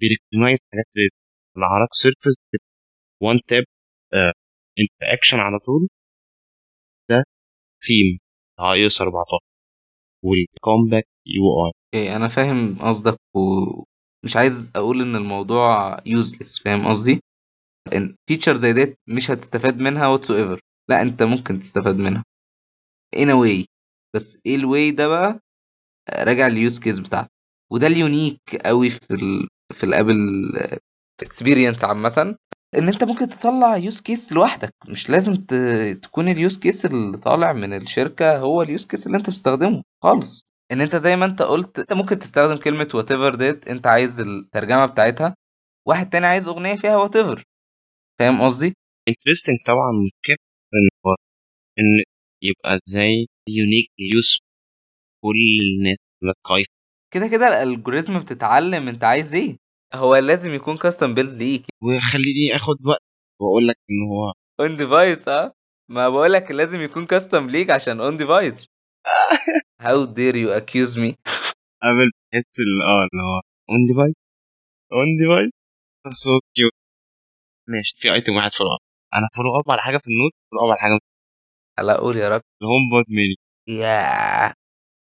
بي 0.00 0.11
recognize 0.11 0.58
حاجات 0.72 0.86
يطلع 0.96 1.82
لك 1.82 1.88
surface 1.92 2.34
one 3.22 3.40
tap 3.48 3.64
interaction 4.80 5.38
على 5.38 5.58
طول 5.58 5.88
ده 7.10 7.24
ثيم 7.86 8.18
بتاع 8.54 8.72
iOS 8.72 9.00
14 9.00 9.38
وال 10.24 11.04
compact 11.26 11.44
UI 11.66 11.72
okay 11.94 12.16
أنا 12.16 12.28
فاهم 12.28 12.76
قصدك 12.88 13.18
ومش 14.26 14.36
عايز 14.36 14.70
أقول 14.76 15.02
إن 15.02 15.16
الموضوع 15.16 15.98
useless 16.06 16.58
فاهم 16.58 16.86
قصدي؟ 16.86 17.20
إن 17.94 18.14
feature 18.28 18.54
زي 18.54 18.72
ديت 18.72 18.98
مش 19.08 19.30
هتستفاد 19.30 19.80
منها 19.80 20.06
whatsoever 20.06 20.60
لا 20.90 21.02
أنت 21.02 21.22
ممكن 21.22 21.58
تستفاد 21.58 21.96
منها. 21.98 22.24
in 23.16 23.28
a 23.28 23.34
way. 23.44 23.64
بس 24.14 24.38
إيه 24.46 24.56
ال 24.56 24.64
way 24.64 24.90
ده 24.90 25.08
بقى؟ 25.08 25.40
راجع 26.18 26.46
ال 26.46 26.54
use 26.54 26.78
case 26.78 26.98
بتاعته 26.98 27.28
وده 27.72 27.86
ال 27.86 27.94
unique 27.94 28.40
قوي 28.64 28.90
في 28.90 29.14
ال 29.14 29.48
في 29.74 29.84
ال 29.84 29.89
Apple 29.89 30.16
experience 31.22 31.84
عامة. 31.84 32.36
إن 32.78 32.88
أنت 32.88 33.04
ممكن 33.04 33.28
تطلع 33.28 33.76
use 33.76 34.00
case 34.00 34.32
لوحدك. 34.32 34.74
مش 34.88 35.10
لازم. 35.10 35.34
تكون 36.02 36.28
ال 36.28 36.36
use 36.36 36.58
case 36.58 36.86
اللي 36.86 37.18
طالع 37.18 37.52
من 37.52 37.72
الشركة 37.82 38.38
هو 38.38 38.62
ال 38.62 38.68
use 38.68 38.86
case 38.86 39.06
اللي 39.06 39.18
أنت 39.18 39.30
بتستخدمه. 39.30 39.82
خالص. 40.02 40.42
إن 40.72 40.80
أنت 40.80 40.96
زي 40.96 41.16
ما 41.16 41.24
أنت 41.24 41.42
قلت 41.42 41.78
أنت 41.78 41.92
ممكن 41.92 42.18
تستخدم 42.18 42.58
whatever 42.94 43.34
ديت 43.34 43.68
أنت 43.68 43.86
عايز 43.86 44.20
الترجمة 44.20 44.86
بتاعتها 44.86 45.36
واحد 45.88 46.10
تاني 46.10 46.26
عايز 46.26 46.48
أغنية 46.48 46.74
فيها 46.74 46.96
ever 47.16 47.42
فاهم 48.18 48.42
قصدي؟ 48.42 48.74
interesting 49.08 49.56
طبعا 49.66 49.92
مشكلة 50.06 50.36
إن 50.74 50.88
هو 51.06 51.14
إن 51.78 52.02
يبقى 52.42 52.78
زي 52.86 53.26
unique 53.48 53.90
use 53.98 54.38
كل 55.24 55.36
الناس 55.78 55.96
متكيف 56.22 56.66
كده 57.14 57.28
كده 57.28 57.62
ال 57.62 57.68
algorithm 57.68 58.18
بتتعلم 58.20 58.88
أنت 58.88 59.04
عايز 59.04 59.34
إيه. 59.34 59.56
هو 59.94 60.16
لازم 60.16 60.54
يكون 60.54 60.76
custom 60.76 61.14
build 61.14 61.42
ليك. 61.42 61.66
وخليني 61.82 62.56
آخد 62.56 62.86
وقت 62.86 63.02
وأقول 63.40 63.68
لك 63.68 63.76
إن 63.90 64.08
هو 64.10 64.32
on 64.60 64.76
device 64.76 65.28
آه. 65.28 65.52
ما 65.90 66.08
بقول 66.08 66.32
لك 66.32 66.50
لازم 66.50 66.80
يكون 66.80 67.06
custom 67.06 67.46
ليك 67.46 67.70
عشان 67.70 68.00
on 68.00 68.16
device 68.16 68.66
how 69.80 70.04
dare 70.04 70.36
you 70.36 70.50
accuse 70.50 70.98
me 70.98 71.10
قبل 71.82 72.10
بحس 72.32 72.60
آه 72.84 73.02
اللي 73.12 73.22
هو 73.22 73.40
on 73.70 73.86
device 73.88 74.14
on 74.92 75.08
device 75.20 75.50
so 76.22 76.40
cute 76.54 76.72
ماشي 77.68 77.94
في 77.98 78.12
item 78.14 78.32
واحد 78.36 78.50
follow 78.52 78.70
up 78.70 78.78
أنا 79.14 79.28
follow 79.36 79.60
up 79.60 79.72
على 79.72 79.82
حاجة 79.82 79.98
في 79.98 80.06
ال 80.06 80.11
note 80.11 80.32
follow 80.50 80.64
up 80.66 80.70
على 80.70 80.80
حاجة 80.80 80.98
لا 81.86 81.96
قول 82.00 82.16
يا 82.16 82.28
رب. 82.28 82.42
ال 82.62 82.90
HomePod 82.90 83.04
mini 83.08 83.34
يا 83.68 84.54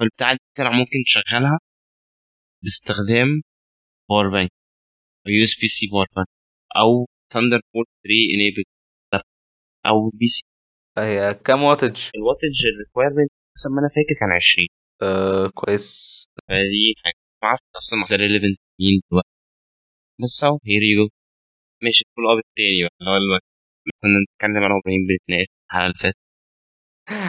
فالبتاع 0.01 0.33
دي 0.33 0.39
طلع 0.59 0.71
ممكن 0.73 0.99
تشغلها 1.07 1.59
باستخدام 2.65 3.43
power 4.11 4.29
bank 4.31 4.51
أو 5.27 5.33
USB-C 5.33 5.87
power 5.93 6.07
bank 6.17 6.29
أو 6.77 7.07
Thunderbolt 7.33 7.89
3 8.05 8.15
enabled 8.35 8.65
أو 9.87 10.11
PC 10.15 10.43
هي 10.99 11.35
كام 11.35 11.63
wattage 11.63 12.11
ال 12.17 12.22
wattage 12.22 12.57
ال 12.75 12.80
requirement 12.80 13.31
حسب 13.57 13.71
ما 13.71 13.81
أنا 13.81 13.89
فاكر 13.89 14.15
كان 14.21 14.31
20 14.33 14.69
آه 15.03 15.49
كويس. 15.55 15.89
فدي 16.49 16.95
حاجة. 17.05 17.15
ما 17.43 17.49
أعرفش 17.49 17.63
أصلا 17.77 17.99
ما 18.01 18.07
ده 18.11 18.17
relevant 18.17 18.59
مين 18.81 19.01
دلوقتي. 19.11 19.29
بس 20.23 20.45
أهو 20.45 20.59
here 20.67 20.83
you 20.83 21.05
go 21.05 21.09
ماشي 21.83 22.05
ال 22.09 22.11
follow 22.11 22.25
up 22.33 22.39
التاني 22.39 22.83
بقى. 22.85 22.93
اللي 23.01 23.11
هو 23.11 23.17
اللي 23.17 23.41
كنا 24.03 24.13
بنتكلم 24.21 24.65
أنا 24.67 24.75
وإبراهيم 24.75 25.03
بنتناقش 25.09 25.49
على 25.71 25.85
اللي 25.87 25.99
فات. 26.03 26.15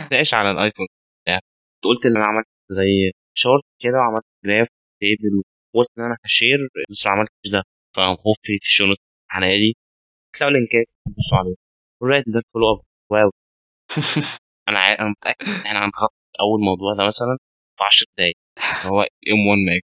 نتناقش 0.05 0.33
على 0.33 0.51
ال 0.51 0.56
iPhone 0.56 0.87
بتاع 1.23 1.39
كنت 1.39 1.83
قلت 1.85 2.05
إن 2.05 2.15
أنا 2.17 2.25
عملت 2.25 2.47
زي 2.71 3.11
chart 3.37 3.63
كده 3.83 3.97
وعملت 3.97 4.25
graph 4.45 4.67
table 5.01 5.43
وقلت 5.75 5.89
إن 5.97 6.03
أنا 6.03 6.17
ه 6.25 6.31
share 6.31 6.57
بس 6.91 7.05
ما 7.05 7.11
عملتش 7.11 7.49
ده. 7.51 7.63
فهو 7.95 8.33
في 8.43 8.57
في 8.61 8.65
ال 8.67 8.71
show 8.71 8.85
note 8.85 8.97
الحلقة 9.29 9.57
دي. 9.57 9.75
تلاقوا 10.35 10.53
لينكات 10.53 10.85
تبصوا 11.07 11.37
عليه 11.37 11.55
و 12.01 12.05
right 12.05 12.25
ده 12.27 12.41
follow 12.53 12.65
up 12.75 12.81
wow 13.11 13.31
أنا 14.69 14.79
عا- 14.79 14.99
أنا 14.99 15.09
متأكد 15.09 15.47
إن 15.47 15.53
إحنا 15.65 15.85
هنخطط 15.85 16.13
أول 16.39 16.59
موضوع 16.65 16.93
ده 16.97 17.07
مثلا 17.07 17.37
في 17.77 17.83
10 17.83 18.05
دقايق 18.17 18.35
هو 18.85 19.01
M1 19.01 19.47
Mac 19.47 19.83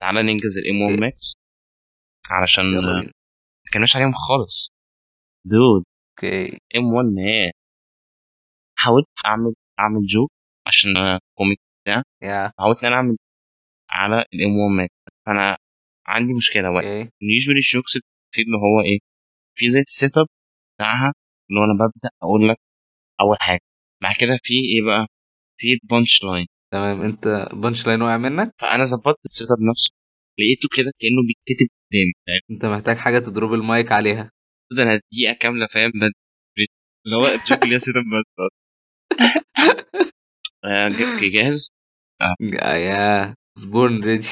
تعالى 0.00 0.22
ننجز 0.22 0.58
ال 0.58 0.82
M1 0.82 1.00
Macs 1.00 1.34
علشان 2.30 2.64
ما 2.84 3.12
كناش 3.72 3.96
عليهم 3.96 4.12
خالص. 4.12 4.70
dude. 5.46 5.84
okay. 6.10 6.58
M1 6.76 6.84
Mac 6.94 7.52
حاولت 8.78 9.06
أعمل 9.26 9.54
أعمل 9.80 10.06
joke 10.06 10.30
عشان 10.66 10.90
comic 11.38 11.58
يا 11.88 12.02
حاولت 12.58 12.78
إن 12.78 12.86
أنا 12.86 12.96
أعمل 12.96 13.16
على 13.90 14.24
ال 14.34 14.56
M1 14.58 14.76
Mac 14.76 14.90
فانا 15.26 15.56
عندي 16.06 16.32
مشكلة 16.34 16.70
بقى 16.70 16.82
okay. 17.00 17.10
usually 17.22 17.58
ال 17.58 17.64
jokes 17.64 17.92
في 18.34 18.42
اللي 18.42 18.56
هو 18.56 18.80
إيه؟ 18.80 18.98
في 19.58 19.68
زي 19.68 19.80
ال 19.80 20.18
setup 20.18 20.26
بتاعها 20.76 21.12
اللي 21.50 21.60
هو 21.60 21.64
أنا 21.64 21.74
ببدأ 21.74 22.10
أقول 22.22 22.48
لك 22.48 22.56
أول 23.20 23.36
حاجة. 23.40 23.60
بعد 24.02 24.14
كده 24.20 24.38
في 24.42 24.54
إيه 24.54 24.82
بقى؟ 24.86 25.06
في 25.60 25.66
ال 25.82 26.24
punchline 26.24 26.46
تمام. 26.72 27.02
أنت 27.02 27.48
punchline 27.54 28.02
وقع 28.02 28.16
منك؟ 28.16 28.54
فأنا 28.60 28.84
ظبطت 28.84 29.26
ال 29.26 29.48
setup 29.50 29.60
نفسه. 29.70 29.90
لقيته 30.38 30.68
كده 30.76 30.92
كأنه 31.00 31.22
بيتكتب 31.28 31.68
قدامي 31.90 32.12
فاهم؟ 32.26 32.56
أنت 32.56 32.66
محتاج 32.66 32.96
حاجة 32.96 33.18
تضرب 33.18 33.52
المايك 33.54 33.92
عليها. 33.92 34.30
ده 34.76 34.82
أنا 34.82 34.96
دقيقه 35.12 35.32
كاملة 35.34 35.66
فاهم؟ 35.66 35.92
اللي 37.06 37.16
هو 37.16 37.26
ال 37.26 37.34
joke 37.34 37.64
اللي 37.64 37.78
setup 37.78 38.04
بس. 38.12 38.48
آه، 40.64 40.88
جاهز؟ 41.28 41.70
يا 42.40 42.74
يا 42.76 43.34
سبورن 43.58 44.04
ready 44.04 44.22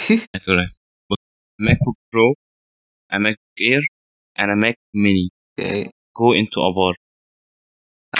MacBook 1.61 1.79
Pro 1.85 1.97
MacBook 2.13 2.35
Air 3.13 3.37
and 3.37 3.61
a 3.61 3.83
Mac 4.39 4.55
mini 4.55 4.79
okay 4.95 5.31
go 5.61 5.91
into 6.19 6.33
a 6.33 6.61
bar 6.71 6.95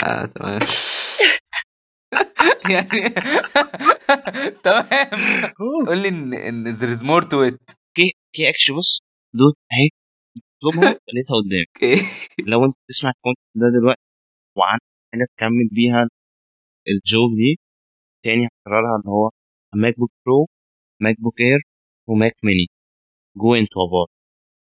آه 0.05 0.25
تمام. 0.25 0.59
يعني 2.73 2.99
تمام. 4.65 5.09
قول 5.87 5.97
لي 6.01 6.07
إن 6.07 6.33
إن 6.33 6.65
there 6.73 6.89
is 6.95 7.03
more 7.03 7.21
to 7.29 7.51
it. 7.51 7.75
كي 7.95 8.11
كي 8.35 8.49
actually 8.49 8.75
بص 8.77 8.99
دوت 9.33 9.55
أهي 9.73 9.89
اطلبها 10.37 10.91
لقيتها 11.13 11.35
قدامي 11.41 11.65
okay 11.75 11.95
لو 12.51 12.65
أنت 12.65 12.75
تسمع 12.89 13.09
ال 13.09 13.13
content 13.13 13.45
ده 13.55 13.79
دلوقتي 13.79 14.01
وعندك 14.57 14.83
حاجة 15.13 15.25
تكمل 15.37 15.69
بيها 15.71 16.07
ال 16.89 16.97
joke 16.97 17.31
دي 17.37 17.59
تاني 18.25 18.47
هكررها 18.47 18.97
اللي 18.99 19.09
هو 19.11 19.29
MacBook 19.75 19.97
Pro 19.99 20.11
MacBook 20.25 20.47
Air 21.01 21.15
و 21.21 21.41
Mac 21.41 21.59
mini 22.09 22.33
go 22.43 22.67
into 23.37 23.55
a 23.55 23.77
bar 23.87 24.07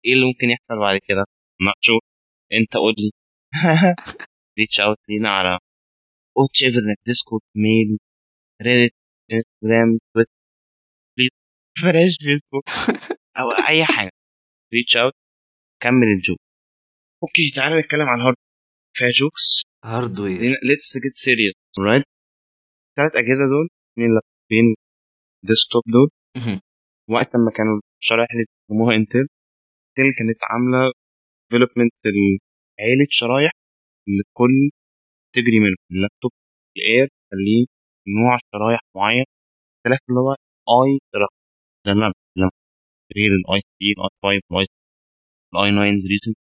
إيه 0.04 0.12
اللي 0.12 0.26
ممكن 0.26 0.50
يحصل 0.50 0.78
بعد 0.80 1.00
كده؟ 1.08 1.24
ناقشوا 1.66 2.00
أنت 2.52 2.72
قول 2.76 2.94
لي. 2.98 3.10
reach 4.58 4.80
out 4.80 4.98
لينا 5.08 5.28
على 5.30 5.58
whichever 6.36 6.80
Discord 7.06 7.42
mail 7.56 7.98
Reddit 8.62 8.94
انستجرام 9.32 9.98
تويتر 10.14 10.30
please 11.16 11.30
بلاش 11.82 12.16
فيسبوك 12.24 12.64
أو 13.38 13.46
أي 13.68 13.84
حاجة. 13.84 14.10
reach 14.74 14.96
out 14.96 15.12
كمل 15.82 16.06
ال 16.16 16.20
joke. 16.20 16.38
Okay 17.22 17.50
تعالى 17.56 17.80
نتكلم 17.80 18.08
عن 18.08 18.18
ال 18.20 18.23
hard. 18.23 18.36
فيها 18.96 19.08
jokes. 19.10 19.62
Hardware 19.84 20.40
let's 20.40 20.98
get 21.04 21.16
serious 21.16 21.54
right 21.78 22.04
الثلاث 22.90 23.16
أجهزة 23.16 23.44
دول. 23.52 23.68
اثنين 23.92 24.08
لابتوبين. 24.14 24.74
Desktop 25.42 25.82
دول. 25.86 26.08
وقت 27.10 27.36
ما 27.36 27.50
كانوا 27.56 27.80
الشرايح 28.02 28.28
اللي 28.32 28.44
بيسموها 28.68 28.96
انتل 28.96 29.18
انتل 29.98 30.18
كانت 30.18 30.38
عاملة 30.50 30.92
development 31.50 31.92
عيلة 32.80 33.06
شرايح 33.10 33.52
لكل 34.08 34.70
category 35.34 35.58
منهم 35.60 35.76
اللابتوب 35.92 36.32
ال 36.76 36.84
Air 36.84 37.08
خليه 37.32 37.66
نوع 38.18 38.36
شرايح 38.54 38.80
معين 38.96 39.24
اختلاف 39.78 39.98
اللي 40.08 40.20
هو 40.20 40.32
اي 40.84 40.98
رقم. 41.16 41.36
لما 41.86 42.12
لما 42.36 42.50
غير 43.16 43.30
ال 43.32 43.60
i3 43.60 44.10
ال 44.24 44.40
i5 44.50 44.66
ال 45.54 45.68
i 45.70 45.83
ال 45.83 45.96
i9 45.96 46.08
Ryzen 46.08 46.36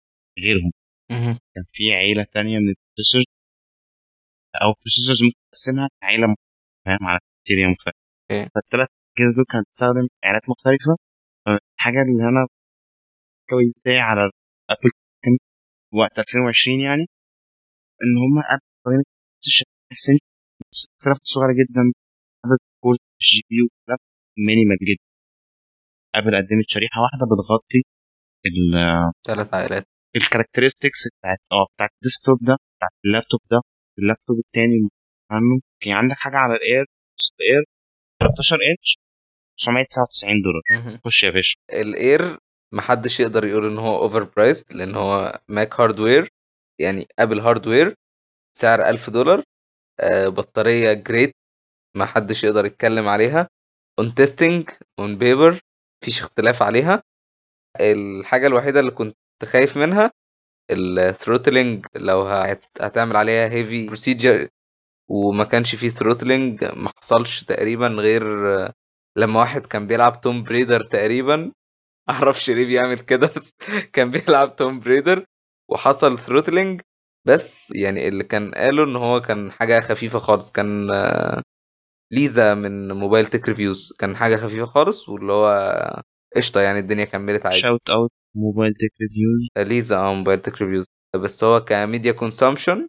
غيرهم. 0.41 0.73
كان 1.55 1.65
في 1.73 1.93
عيلة 1.93 2.27
تانية 2.35 2.59
من 2.59 2.69
ال 2.69 2.74
processors 2.74 3.25
أو 4.63 4.73
processors 4.81 5.23
ممكن 5.25 5.37
تقسمها 5.53 5.89
عيله 6.03 6.27
فاهم؟ 6.87 6.99
على 7.09 7.19
criteria 7.47 7.69
مختلفة. 7.73 7.99
فالثلاث 8.55 8.89
كانت 9.17 9.67
بتستخدم 9.69 10.07
عيلات 10.25 10.43
مختلفة. 10.49 10.97
الحاجة 11.79 12.03
اللي 12.03 12.23
أنا 12.29 12.47
الكوي 13.43 13.73
بتاعي 13.81 14.01
على 14.01 14.31
ابل 14.71 14.91
كان 15.25 15.37
وقت 15.95 16.19
2020 16.19 16.81
يعني 16.81 17.03
إن 18.03 18.15
هم 18.25 18.39
ابل 18.39 18.63
قررت 18.87 19.07
السن 19.93 20.19
اختلاف 20.99 21.19
صغيره 21.23 21.53
جدا. 21.53 21.83
عدد 22.45 22.59
كور 22.83 22.97
الجي 23.21 23.43
بي 23.51 23.57
يو 23.57 23.67
مينيمال 24.39 24.77
جدا. 24.89 25.05
ابل 26.15 26.37
قدمت 26.37 26.69
شريحة 26.69 27.01
واحدة 27.03 27.25
بتغطي 27.33 27.81
ال- 28.47 29.13
ثلاث 29.27 29.55
عائلات. 29.55 29.85
الكاركترستكس 30.17 31.01
بتاعت 31.19 31.39
آه 31.53 31.67
بتاعت 31.75 31.91
الديسكتوب 31.99 32.39
ده 32.49 32.57
بتاعت 32.77 32.93
اللابتوب 33.05 33.41
ده 33.51 33.61
اللابتوب 33.99 34.37
التاني 34.39 34.89
عنه 35.31 35.61
كان 35.83 35.93
عندك 35.95 36.17
حاجة 36.17 36.37
على 36.37 36.55
الاير 36.57 36.85
ال 37.41 37.47
Air 37.47 37.65
13 38.21 38.57
انش 38.71 38.99
999 39.59 40.43
دولار. 40.43 40.99
خش 41.05 41.25
يا 41.25 41.31
باشا. 41.31 41.57
ال 41.73 41.89
Air 41.89 42.39
محدش 42.75 43.21
يقدر 43.21 43.45
يقول 43.47 43.67
إن 43.71 43.79
هو 43.79 43.97
overpriced 44.03 44.75
لأن 44.75 44.95
هو 44.95 45.41
Mac 45.49 45.81
hardware 45.81 46.29
يعني 46.81 47.07
ابل 47.19 47.41
hardware 47.41 47.95
سعر 48.59 48.89
1000 48.89 49.11
دولار 49.11 49.43
آه، 50.01 50.29
بطارية 50.29 50.93
great 50.93 51.35
محدش 51.97 52.45
يقدر 52.45 52.65
يتكلم 52.65 53.09
عليها 53.09 53.49
on 53.99 54.15
testing 54.15 54.71
on 54.99 55.19
paper 55.19 55.61
مفيش 56.03 56.21
اختلاف 56.21 56.63
عليها. 56.63 57.03
الحاجة 57.81 58.47
الوحيدة 58.47 58.81
اللي 58.81 58.91
كنت 58.91 59.17
خايف 59.45 59.77
منها 59.77 60.11
ال 60.71 60.81
throttling 60.81 61.87
لو 61.97 62.23
هتعمل 62.81 63.17
عليها 63.17 63.49
heavy 63.49 63.87
procedure 63.87 64.49
وما 65.11 65.45
كانش 65.45 65.75
فيه 65.75 65.89
throttling 65.89 66.65
ما 66.65 66.93
حصلش 66.97 67.45
تقريبا 67.45 67.89
غير 67.89 68.23
لما 69.19 69.41
واحد 69.41 69.67
كان 69.67 69.87
بيلعب 69.87 70.21
Tomb 70.21 70.43
Raider 70.43 70.83
تقريبا 70.83 71.53
أعرفش 72.11 72.51
ليه 72.51 72.67
بيعمل 72.67 72.99
كده 72.99 73.31
بس 73.37 73.57
كان 73.93 74.11
بيلعب 74.11 74.57
Tomb 74.57 74.81
Raider 74.81 75.25
وحصل 75.71 76.19
throttling 76.19 76.81
بس 77.27 77.73
يعني 77.75 78.09
اللي 78.09 78.25
كان 78.25 78.51
قاله 78.55 78.85
إن 78.85 78.97
هو 78.97 79.21
كان 79.21 79.53
حاجة 79.53 79.81
خفيفة 79.81 80.19
خالص 80.19 80.53
كان 80.53 80.91
ليزا 82.13 82.55
من 82.55 82.93
Mobile 82.93 83.27
Tech 83.27 83.49
Reviews 83.49 83.93
كان 83.99 84.17
حاجة 84.17 84.37
خفيفة 84.37 84.67
خالص 84.67 85.09
واللي 85.09 85.33
هو 85.33 86.03
قشطة 86.37 86.61
يعني 86.61 86.79
الدنيا 86.79 87.05
كملت 87.05 87.47
عادي. 87.47 87.59
Shout 87.59 87.91
out 87.91 88.11
Mobile 88.37 88.73
Tech 88.75 88.93
Reviews 89.01 89.69
Lisa 89.69 89.97
آه 89.99 90.15
Mobile 90.15 90.41
Tech 90.41 90.63
Reviews 90.63 90.87
بس 91.15 91.45
هو 91.45 91.61
ك 91.65 91.73
media 91.73 92.13
consumption 92.13 92.82
ك 92.82 92.89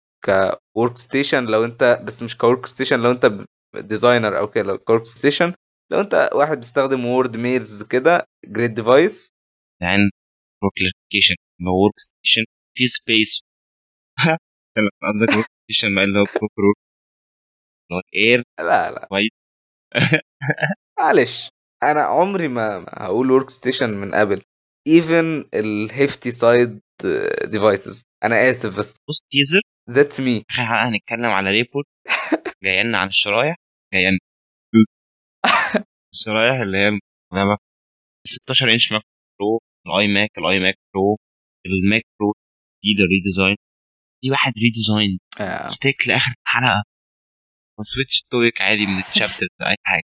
workstation 0.73 1.45
لو 1.45 1.65
أنت 1.65 2.01
بس 2.03 2.23
مش 2.23 2.37
ك 2.37 2.65
workstation 2.65 2.99
لو 2.99 3.11
أنت 3.11 3.45
designer 3.75 4.37
أو 4.39 4.47
كده 4.47 4.75
ك 4.75 5.05
workstation 5.05 5.53
لو 5.91 5.99
انت 5.99 6.29
واحد 6.35 6.57
بيستخدم 6.57 7.05
Word 7.05 7.37
mails 7.37 7.83
كده 7.83 8.25
great 8.45 8.71
device 8.71 9.29
يعني 9.81 10.09
Classification 10.77 11.35
اللي 11.59 11.69
هو 11.71 11.83
workstation 11.83 12.43
في 12.77 12.87
space 12.87 13.41
قصدك 15.03 15.37
Workstation 15.37 15.95
بقى 15.95 16.03
اللي 16.03 16.19
هو 16.19 16.23
proper 16.23 16.63
work 16.67 16.77
اللي 17.91 17.97
هو 17.97 18.01
ال 18.13 18.21
Air 18.21 18.43
لا 18.59 18.91
لا. 18.91 19.07
معلش 20.99 21.49
أنا 21.83 22.01
عمري 22.01 22.47
ما 22.47 22.85
هقول 22.89 23.31
workstation 23.31 23.89
من 23.89 24.13
ابل 24.13 24.41
even 24.87 25.49
ال 25.53 25.66
hefty 25.66 26.31
side 26.31 26.79
devices 27.45 28.03
أنا 28.23 28.49
آسف 28.49 28.79
بس. 28.79 28.95
بص 29.09 29.21
teaser 29.31 29.61
that's 29.89 30.19
me 30.19 30.43
هنتكلم 30.51 31.25
على 31.25 31.49
report 31.51 31.87
جاي 32.63 32.83
لنا 32.83 32.97
عن 32.97 33.07
الشرايح. 33.07 33.55
جاي 33.93 34.01
لنا 34.11 34.19
الشرايح 36.17 36.61
اللي 36.61 36.77
هي 36.77 36.87
المعلبة 36.87 37.57
16 38.27 38.71
inch 38.71 38.91
Mac 38.91 39.01
Pro 39.39 39.59
ال 39.87 40.07
iMac 40.07 40.29
ال 40.37 40.59
iMac 40.59 40.75
Pro 40.93 41.17
ال 41.65 41.75
Mac 41.75 42.03
Pro 42.19 42.33
جديد 42.85 42.99
ال 43.05 43.11
redesign 43.11 43.55
في 44.21 44.31
واحد 44.31 44.53
redesign 44.57 45.19
آه. 45.41 45.67
Stick 45.67 46.07
لآخر 46.07 46.31
الحلقة 46.47 46.83
وسويتش 47.79 48.23
تويك 48.31 48.61
عادي 48.61 48.85
من 48.85 48.97
الشابتر 48.99 49.47
اي 49.61 49.75
حاجة. 49.83 50.03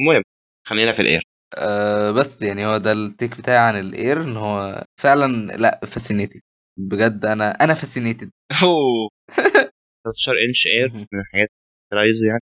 المهم 0.00 0.22
خلينا 0.66 0.92
في 0.92 1.02
الإير. 1.02 1.22
آه 1.58 2.10
بس 2.10 2.42
يعني 2.42 2.66
هو 2.66 2.76
ده 2.78 2.92
التيك 2.92 3.38
بتاعي 3.38 3.58
عن 3.68 3.76
الإير 3.80 4.22
إن 4.22 4.36
هو 4.36 4.84
فعلا 5.00 5.26
لا 5.56 5.80
فاسينيتد 5.86 6.40
بجد 6.78 7.24
أنا 7.24 7.50
أنا 7.50 7.74
فاسينيتد 7.74 8.30
أوه. 8.62 9.08
13 10.04 10.32
انش 10.48 10.66
إير 10.66 10.92
من 10.92 11.20
الحاجات 11.20 11.48
اللي 11.92 12.00
عايزه 12.02 12.26
يعني 12.26 12.42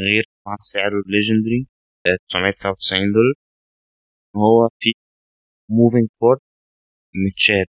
غير 0.00 0.24
مع 0.46 0.56
سعره 0.60 1.02
الليجندري 1.06 1.66
999 2.04 3.12
دولار 3.12 3.34
هو 4.36 4.68
في 4.80 4.92
موفينج 5.70 6.08
بورد 6.20 6.40
متشال. 7.26 7.66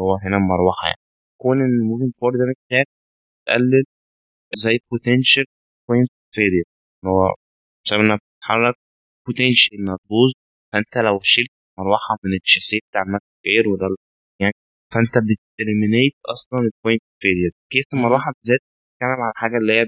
هو 0.00 0.16
هنا 0.24 0.38
مروحة 0.38 0.86
يعني. 0.86 1.00
كون 1.40 1.58
إن 1.60 1.66
الموفينج 1.82 2.12
بورد 2.20 2.34
ده 2.38 2.44
متشال 2.50 2.84
تقلل 3.46 3.84
زي 4.56 4.78
بوتنشال 4.90 5.44
بوينت 5.88 6.10
فيلير 6.34 6.64
هو 7.06 7.34
بسبب 7.84 8.00
إنها 8.00 8.16
بتتحرك 8.16 8.74
بوتنشال 9.26 9.74
إنها 9.78 9.96
تبوظ 10.04 10.32
فأنت 10.72 10.98
لو 10.98 11.20
شلت 11.22 11.50
مروحة 11.78 12.16
من 12.24 12.32
الشاسيه 12.44 12.78
بتاع 12.90 13.02
الماك 13.02 13.22
اير 13.46 13.68
وده 13.68 13.86
يعني 14.40 14.54
فأنت 14.94 15.14
بتليمينيت 15.28 16.14
أصلا 16.32 16.60
البوينت 16.60 17.02
فيلير 17.22 17.52
كيس 17.72 17.84
المروحة 17.94 18.32
بالذات 18.38 18.60
بتتكلم 18.60 19.20
على 19.24 19.32
حاجة 19.36 19.56
اللي 19.58 19.72
هي 19.72 19.84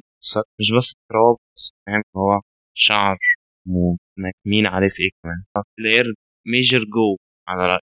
مش 0.60 0.72
بس 0.78 0.94
تراب 1.10 1.36
بس 1.56 1.72
فاهم؟ 1.86 2.02
هو 2.16 2.40
شعر. 2.74 3.18
مين 4.46 4.66
عارف 4.66 4.92
إيه 5.00 5.10
كمان. 5.22 5.44
بلاير 5.78 6.04
ميجر 6.46 6.78
جو 6.78 7.16
على 7.48 7.62
رأي 7.66 7.80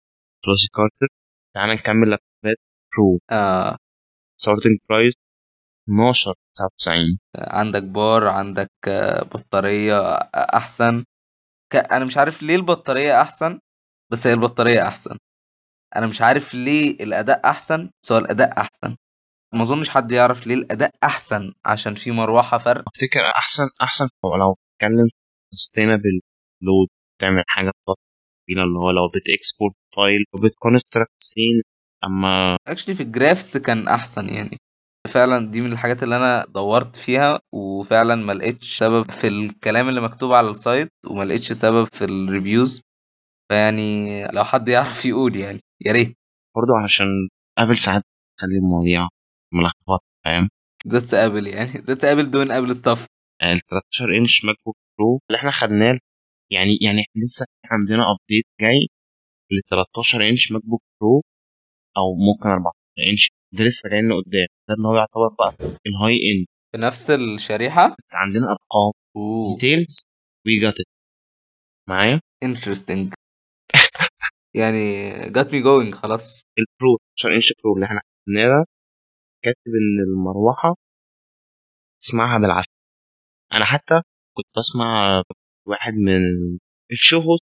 Flossy 0.45 0.69
Carter 0.75 1.14
تعال 1.55 1.69
نكمل 1.71 2.11
لابتوبات 2.11 2.57
Pro 2.97 3.19
آه. 3.31 3.77
Starting 4.41 4.79
price 4.91 5.14
12 5.88 6.35
99 6.55 7.19
عندك 7.37 7.83
بار 7.83 8.29
عندك 8.29 8.71
بطارية 9.35 10.01
أحسن. 10.55 11.05
ك... 11.73 11.77
أنا 11.77 12.05
مش 12.05 12.17
عارف 12.17 12.43
ليه 12.43 12.57
البطارية 12.57 13.21
أحسن 13.23 13.59
بس 14.12 14.27
هي 14.27 14.33
البطارية 14.33 14.88
أحسن. 14.88 15.19
أنا 15.97 16.07
مش 16.07 16.23
عارف 16.23 16.55
ليه 16.55 16.91
الأداء 17.05 17.41
أحسن 17.51 17.91
بس 18.03 18.12
هو 18.12 18.19
الأداء 18.19 18.61
أحسن. 18.61 18.97
ما 19.55 19.62
أظنش 19.62 19.88
حد 19.91 20.12
يعرف 20.12 20.47
ليه 20.47 20.55
الأداء 20.55 20.91
أحسن 21.05 21.53
عشان 21.64 21.95
في 21.95 22.11
مروحة 22.11 22.59
فرق. 22.59 22.85
أفتكر 22.88 23.21
أحسن 23.37 23.64
أحسن. 23.83 24.09
لو 24.25 24.57
اتكلم 24.75 25.09
sustainable 25.55 26.21
load 26.62 26.88
تعمل 27.21 27.43
حاجة 27.49 27.73
طويله 27.87 28.63
اللي 28.65 28.79
هو 28.79 28.91
لو 28.91 29.09
بت 29.09 29.25
export 29.25 29.75
file 29.97 30.25
وبت 30.35 30.54
construct 30.54 31.12
scene 31.23 31.62
أما 32.05 32.57
actually 32.69 32.95
في 32.95 33.03
ال 33.03 33.09
graphics 33.09 33.57
كان 33.57 33.89
أحسن 33.89 34.29
يعني. 34.29 34.57
فعلا 35.15 35.51
دي 35.51 35.61
من 35.61 35.73
الحاجات 35.73 36.03
اللي 36.03 36.17
أنا 36.17 36.45
دورت 36.55 36.97
فيها 36.97 37.41
وفعلا 37.55 38.15
ما 38.15 38.33
لقيتش 38.33 38.79
سبب 38.79 39.11
في 39.11 39.29
الكلام 39.29 39.89
اللي 39.89 40.01
مكتوب 40.01 40.33
على 40.33 40.51
ال 40.51 40.58
site 40.58 40.88
وما 41.11 41.25
لقيتش 41.25 41.53
سبب 41.53 41.85
في 41.85 42.05
ال 42.05 42.14
reviews 42.14 42.83
فيعني 43.53 44.25
لو 44.27 44.45
حد 44.45 44.69
يعرف 44.69 45.05
يقول 45.07 45.37
يعني 45.37 45.61
يا 45.87 45.93
ريت. 45.93 46.17
برضه 46.57 46.73
عشان 46.85 47.07
ابل 47.59 47.79
ساعات 47.79 48.03
تخلي 48.39 48.57
المواضيع 48.59 49.09
ملخبطة 49.55 50.05
فاهم؟ 50.25 50.49
That's 50.88 51.14
Apple 51.14 51.47
يعني. 51.47 51.71
That's 51.71 52.05
Apple 52.05 52.31
doing 52.31 52.51
Apple 52.51 52.75
stuff 52.77 53.07
ال 53.42 53.61
13 53.61 54.16
inch 54.19 54.45
MacBook 54.45 54.77
Pro 54.99 55.21
اللي 55.31 55.38
إحنا 55.38 55.51
خدناه 55.51 55.98
يعني 56.53 56.79
يعني 56.83 57.01
إحنا 57.01 57.22
لسه 57.24 57.46
عندنا 57.64 58.03
update 58.12 58.45
جاي 58.61 58.87
ل 59.53 59.61
13 59.70 60.29
inch 60.29 60.53
MacBook 60.53 60.83
Pro 61.01 61.23
أو 61.96 62.14
ممكن 62.14 62.48
14 62.48 62.74
انش. 63.12 63.29
ده 63.53 63.64
لسه 63.64 63.88
جاي 63.90 64.01
لنا 64.03 64.14
قدام. 64.16 64.46
ده 64.68 64.74
اللي 64.74 64.88
هو 64.88 64.96
يعتبر 64.96 65.29
بقى 65.38 65.55
ال 65.87 66.14
high 66.33 66.41
end 66.41 66.47
بنفس 66.74 67.11
الشريحة؟ 67.11 67.88
بس 67.88 68.14
عندنا 68.14 68.46
أرقام. 68.46 68.92
Details 69.55 70.03
we 70.47 70.59
got 70.61 70.75
it 70.81 70.87
معايا؟ 71.88 72.20
Interesting 72.43 73.14
يعني 74.61 74.81
got 75.31 75.53
me 75.55 75.62
going 75.62 75.95
خلاص. 75.94 76.42
ال 76.59 76.68
Pro 76.68 76.97
12 77.18 77.37
inch 77.37 77.53
Pro 77.64 77.75
اللي 77.74 77.87
إحنا 77.87 78.01
خدناه 78.27 78.46
ده 78.48 78.64
كاتب 79.44 79.59
إن 79.81 80.01
المروحة 80.12 80.74
تسمعها 82.03 82.38
بالعافية. 82.38 82.78
أنا 83.55 83.65
حتى 83.65 84.03
كنت 84.37 84.47
بسمع 84.59 85.23
واحد 85.67 85.93
من 85.93 86.21
ال 86.93 86.98
show 86.98 87.19
host 87.21 87.45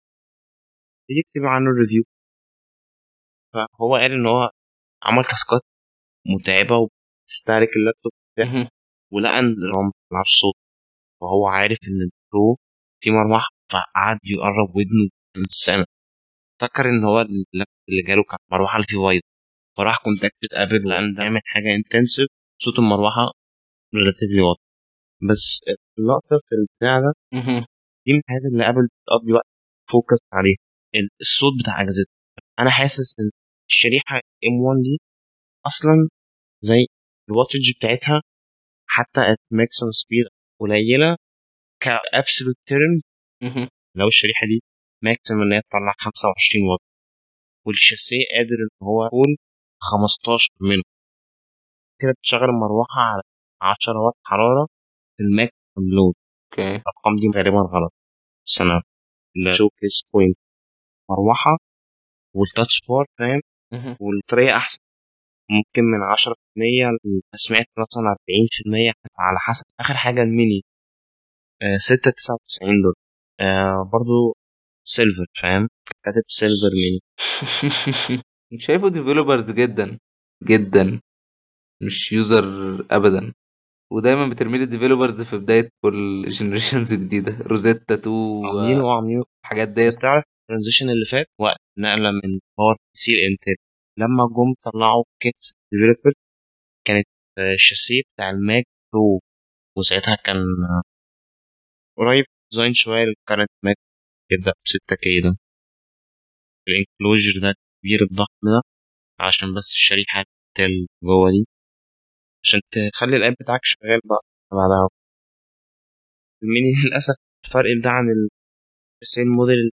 يكتب 1.10 1.46
عنه 1.46 1.70
ال 1.70 1.75
review 1.75 2.02
فهو 3.54 3.96
قال 3.96 4.12
إن 4.12 4.26
هو 4.26 4.50
عمل 5.02 5.24
task 5.24 5.53
ات 5.53 5.60
متعبة 6.26 6.76
وبتستهلك 6.76 7.68
اللابتوب 7.76 8.12
بتاعه 8.36 8.68
ولقى 9.12 9.38
إن 9.38 9.56
هو 9.76 9.82
ما 9.84 10.22
صوت 10.26 10.54
فهو 11.20 11.46
عارف 11.46 11.78
إن 11.88 11.94
ال 12.02 12.16
Pro 12.16 12.58
في 13.02 13.10
مروحه 13.10 13.48
فقعد 13.72 14.18
يقرب 14.24 14.70
ودنه 14.76 15.10
من 15.36 15.42
السنة. 15.42 15.84
افتكر 16.62 16.84
إن 16.90 17.04
هو 17.04 17.20
اللابتوب 17.20 17.84
اللي 17.88 18.02
جاله 18.08 18.22
كان 18.24 18.38
مروحة 18.52 18.76
اللي 18.76 18.86
فيه 18.88 18.98
بايظه 18.98 19.22
فراح 19.78 19.98
contacted 20.04 20.48
Apple 20.54 20.88
لأن 20.88 21.14
دايما 21.14 21.40
حاجة 21.46 21.74
intensive 21.76 22.28
صوت 22.62 22.78
المروحة 22.78 23.32
relatively 23.94 24.40
واضح. 24.40 24.60
بس 25.30 25.60
اللقطة 26.00 26.36
في 26.48 26.54
البتاع 26.58 27.00
ده. 27.00 27.12
دي 28.06 28.12
من 28.12 28.18
الحاجات 28.18 28.42
اللي 28.52 28.68
Apple 28.68 28.84
بتقضي 28.86 29.32
وقت 29.32 29.46
focus 29.90 30.18
عليها. 30.32 30.56
الصوت 31.20 31.52
بتاع 31.62 31.80
اجهزتها 31.82 32.14
أنا 32.58 32.70
حاسس 32.70 33.20
إن 33.20 33.30
الشريحة 33.70 34.16
M1 34.46 34.78
دي 34.82 34.98
أصلا 35.66 36.08
زي 36.62 36.86
ال 37.30 37.36
wattage 37.36 37.72
بتاعتها 37.78 38.22
حتى 38.88 39.20
at 39.32 39.38
maximum 39.50 39.90
speed 39.90 40.24
قليلة 40.60 41.16
ك 41.82 41.91
absolute 41.91 42.56
term 42.68 42.94
لو 43.96 44.08
الشريحة 44.08 44.46
دي 44.46 44.62
maximum 45.04 45.42
إن 45.42 45.52
هي 45.52 45.60
تطلع 45.62 45.94
25 45.98 46.68
واط 46.70 46.80
والشاسيه 47.66 48.24
قادر 48.34 48.58
إن 48.64 48.86
هو 48.86 49.06
يكون 49.06 49.36
15 49.80 50.50
منه. 50.60 50.82
كده 52.00 52.12
بتشغل 52.18 52.44
المروحة 52.54 53.00
على 53.00 53.22
10 53.62 53.98
واط 54.04 54.16
حرارة 54.26 54.66
في 55.16 55.22
ال 55.22 55.27
maximum 55.27 55.59
load 55.76 56.14
okay. 56.52 56.62
الأرقام 56.76 57.16
دي 57.20 57.38
غالبا 57.38 57.60
غلط. 57.60 57.92
بس 58.46 58.60
أنا 58.60 58.82
ال 59.48 59.54
showcase 59.54 60.02
point 60.14 60.36
مروحة. 61.10 61.58
وال 62.36 62.49
Touch 62.49 62.80
Bar 62.88 63.06
فاهم؟ 63.18 63.40
والطريقة 64.00 64.56
أحسن. 64.56 64.78
ممكن 65.50 65.82
من 65.82 66.02
10% 66.02 66.98
سمعت 67.34 67.66
مثلا 67.78 68.10
40% 68.10 68.92
على 69.18 69.38
حسب 69.38 69.64
آخر 69.80 69.94
حاجة 69.94 70.22
الميني. 70.22 70.62
آه 71.62 71.76
6 71.78 72.10
99 72.10 72.82
دولار 72.82 72.94
آه 73.40 73.90
برضو 73.92 74.36
silver 74.84 75.26
فاهم؟ 75.42 75.68
كاتب 76.04 76.22
silver 76.28 76.70
Mini. 76.82 77.00
شايفه 78.66 78.88
developers 78.88 79.50
جدا. 79.50 79.98
جدا. 80.44 81.00
مش 81.82 82.12
user 82.12 82.44
ابدا. 82.90 83.32
ودايما 83.92 84.28
بترمي 84.28 84.58
لي 84.58 84.64
ال 84.64 84.70
developers 84.70 85.22
في 85.22 85.38
بداية 85.38 85.68
كل 85.84 86.22
generations 86.40 86.94
جديدة. 86.94 87.32
Rosetta 87.46 87.94
2 87.94 88.44
عاملينه 88.44 88.82
آه 88.84 88.96
عاملينه 88.96 89.22
الحاجات 89.44 89.68
بس 89.68 89.74
ديت 89.74 89.94
تعرف 89.94 90.24
ال 90.42 90.47
transition 90.47 90.90
اللي 90.90 91.04
فات؟ 91.10 91.26
وقت 91.40 91.56
نقلة 91.78 92.10
من 92.10 92.38
PowerPC 92.58 93.12
ل 93.12 93.19
Intel 93.19 93.54
لما 93.98 94.26
جم 94.36 94.54
طلعوا 94.72 95.04
kits 95.22 95.52
developer 95.72 96.12
كانت 96.86 97.06
آه، 97.38 97.52
الشاسيه 97.54 98.02
بتاع 98.14 98.30
ال 98.30 98.39
Mac 98.39 98.64
Pro. 98.92 99.20
وساعتها 99.78 100.14
كان 100.24 100.36
آه، 100.36 100.82
قريب 101.98 102.24
design 102.52 102.74
شوية 102.74 103.04
لل 103.04 103.15
current 103.15 103.50
Mac. 103.64 103.76
يبدا 104.32 104.50
ب 104.50 104.68
6 104.68 104.96
K 104.96 105.20
ده. 105.24 105.36
ال 106.68 106.76
enclosure 106.76 107.40
ده 107.42 107.54
كبير 107.82 108.02
الضخم 108.10 108.44
ده. 108.44 108.62
عشان 109.20 109.54
بس 109.54 109.72
الشريحة 109.72 110.24
اللي 110.58 110.86
جوه 111.04 111.30
دي. 111.30 111.46
عشان 112.44 112.60
تخلي 112.92 113.16
ال 113.16 113.21
app 113.21 113.34
بتاعك 113.40 113.60
شغال 113.64 114.00
بقى 114.04 114.20
بعدها. 114.52 114.88
الميني 116.42 116.72
للأسف 116.84 117.14
الفرق 117.44 117.70
ده 117.84 117.90
عن 117.90 118.04
ال 119.02 119.08
same 119.08 119.28
model 119.28 119.70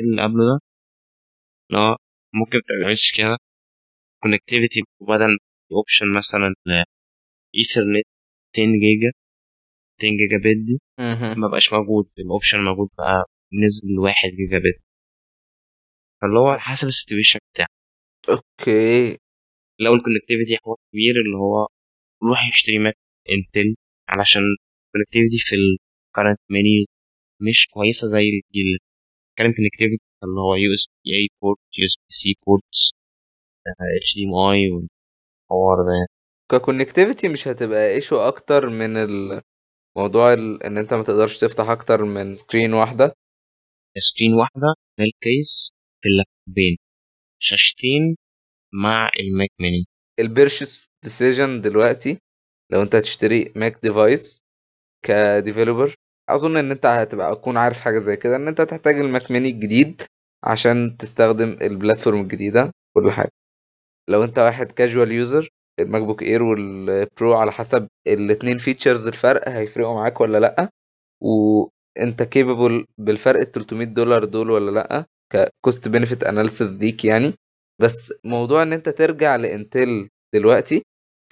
اللي 0.00 0.22
قبله 0.22 0.44
ده. 0.44 0.60
لا 1.70 1.96
ممكن 2.34 2.58
متعملش 2.58 3.18
كده. 3.18 3.36
connectivity 4.22 4.80
بدل 5.00 5.38
option 5.72 6.06
مثلا 6.18 6.54
ايثرنت 7.58 8.06
10 8.54 8.64
جيجا 8.64 9.10
10 9.98 10.08
جيجا 10.20 10.38
بت 10.38 10.66
دي. 10.66 10.78
ما 11.40 11.48
بقاش 11.48 11.72
موجود. 11.72 12.10
ال 12.18 12.24
option 12.24 12.58
موجود 12.64 12.88
بقى 12.98 13.24
نزل 13.64 13.98
1 13.98 14.14
جيجا 14.36 14.58
بت 14.58 14.82
فاللي 16.22 16.38
هو 16.38 16.46
على 16.48 16.60
حسب 16.60 16.88
ال 16.88 16.93
situation 16.93 17.38
بتاعك. 17.54 17.68
okay. 18.28 19.18
لو 19.80 19.94
ال 19.94 19.99
connectivity 19.99 20.56
حوار 20.64 20.76
كبير 20.92 21.14
اللي 21.26 21.36
هو 21.36 21.68
روح 22.22 22.48
يشتري 22.48 22.78
Mac 22.78 22.94
Intel 23.34 23.74
علشان 24.08 24.42
ال 24.42 24.49
connectivity 24.49 25.38
في 25.38 25.54
ال 25.56 25.66
current 25.66 26.38
Mini 26.50 26.84
مش 27.42 27.68
كويسة 27.74 28.06
زي 28.06 28.18
الجيل 28.18 28.78
كلام 29.38 29.52
connectivity 29.52 30.04
اللي 30.24 30.40
هو 30.40 30.54
يو 30.54 30.72
اس 30.74 30.86
بي 31.04 31.10
اي 31.16 31.28
بورت 31.42 31.58
يو 31.78 31.84
اس 31.84 31.96
بي 31.96 32.04
سي 32.08 32.34
بورتس 32.46 32.90
اتش 33.98 34.14
دي 34.14 34.24
ام 34.24 34.34
اي 34.34 34.70
والحوار 34.70 35.76
ده 35.88 36.06
ك 36.50 36.56
connectivity 36.56 37.28
مش 37.28 37.48
هتبقى 37.48 37.94
issue 37.94 38.16
أكتر 38.16 38.68
من 38.68 38.96
الموضوع 38.96 40.32
ال... 40.32 40.62
إن 40.62 40.78
أنت 40.78 40.94
ما 40.94 41.02
تقدرش 41.02 41.38
تفتح 41.40 41.68
أكتر 41.68 42.04
من 42.04 42.32
screen 42.32 42.72
واحدة؟ 42.74 43.12
screen 43.98 44.32
واحدة 44.34 44.74
ده 44.98 45.04
ال 45.04 45.17
case 45.17 45.70
في 46.02 46.08
اللابتوبين. 46.08 46.76
شاشتين 47.42 48.16
مع 48.72 49.10
ال 49.20 49.28
Mac 49.28 49.50
Mini 49.60 49.84
ال 50.20 50.27
purchase 50.27 50.86
decision 51.04 51.60
دلوقتي 51.60 52.18
لو 52.72 52.82
انت 52.82 52.94
هتشتري 52.94 53.52
Mac 53.56 53.78
device 53.82 54.42
ك 55.06 55.15
developer 55.15 55.94
أظن 56.28 56.56
إن 56.56 56.70
أنت 56.70 56.86
هتبقى 56.86 57.32
أكون 57.32 57.56
عارف 57.56 57.80
حاجة 57.80 57.98
زي 57.98 58.16
كده 58.16 58.36
إن 58.36 58.48
أنت 58.48 58.60
تحتاج 58.62 58.94
ال 58.98 59.06
Mac 59.06 59.30
Mini 59.30 59.48
الجديد 59.48 60.02
عشان 60.44 60.96
تستخدم 60.96 61.56
ال 61.62 61.68
platform 61.68 62.20
الجديدة 62.20 62.70
كل 62.96 63.10
حاجة. 63.12 63.30
لو 64.10 64.24
أنت 64.24 64.38
واحد 64.38 64.72
casual 64.72 65.12
user 65.12 65.41
ال 65.41 65.48
MacBook 65.80 66.22
Air 66.22 66.42
وال 66.42 66.79
Pro 66.79 67.34
على 67.34 67.52
حسب 67.52 67.88
الاتنين 68.06 68.58
features 68.58 69.06
الفرق 69.08 69.48
هيفرقوا 69.48 69.94
معاك 69.94 70.20
ولا 70.20 70.38
لأ؟ 70.38 70.68
وأنت 71.20 72.22
capable 72.22 72.84
بالفرق 72.98 73.40
ال 73.40 73.52
300 73.52 73.86
دولار 73.86 74.24
دول 74.24 74.50
ولا 74.50 74.70
لأ؟ 74.70 75.04
ك 75.32 75.43
cost 75.43 75.88
benefit 75.88 76.24
analysis 76.24 76.76
ليك 76.76 77.04
يعني. 77.04 77.34
بس 77.80 78.14
موضوع 78.24 78.62
إن 78.62 78.72
أنت 78.72 78.88
ترجع 78.88 79.36
ل 79.36 79.48
Intel 79.48 80.08
دلوقتي 80.34 80.82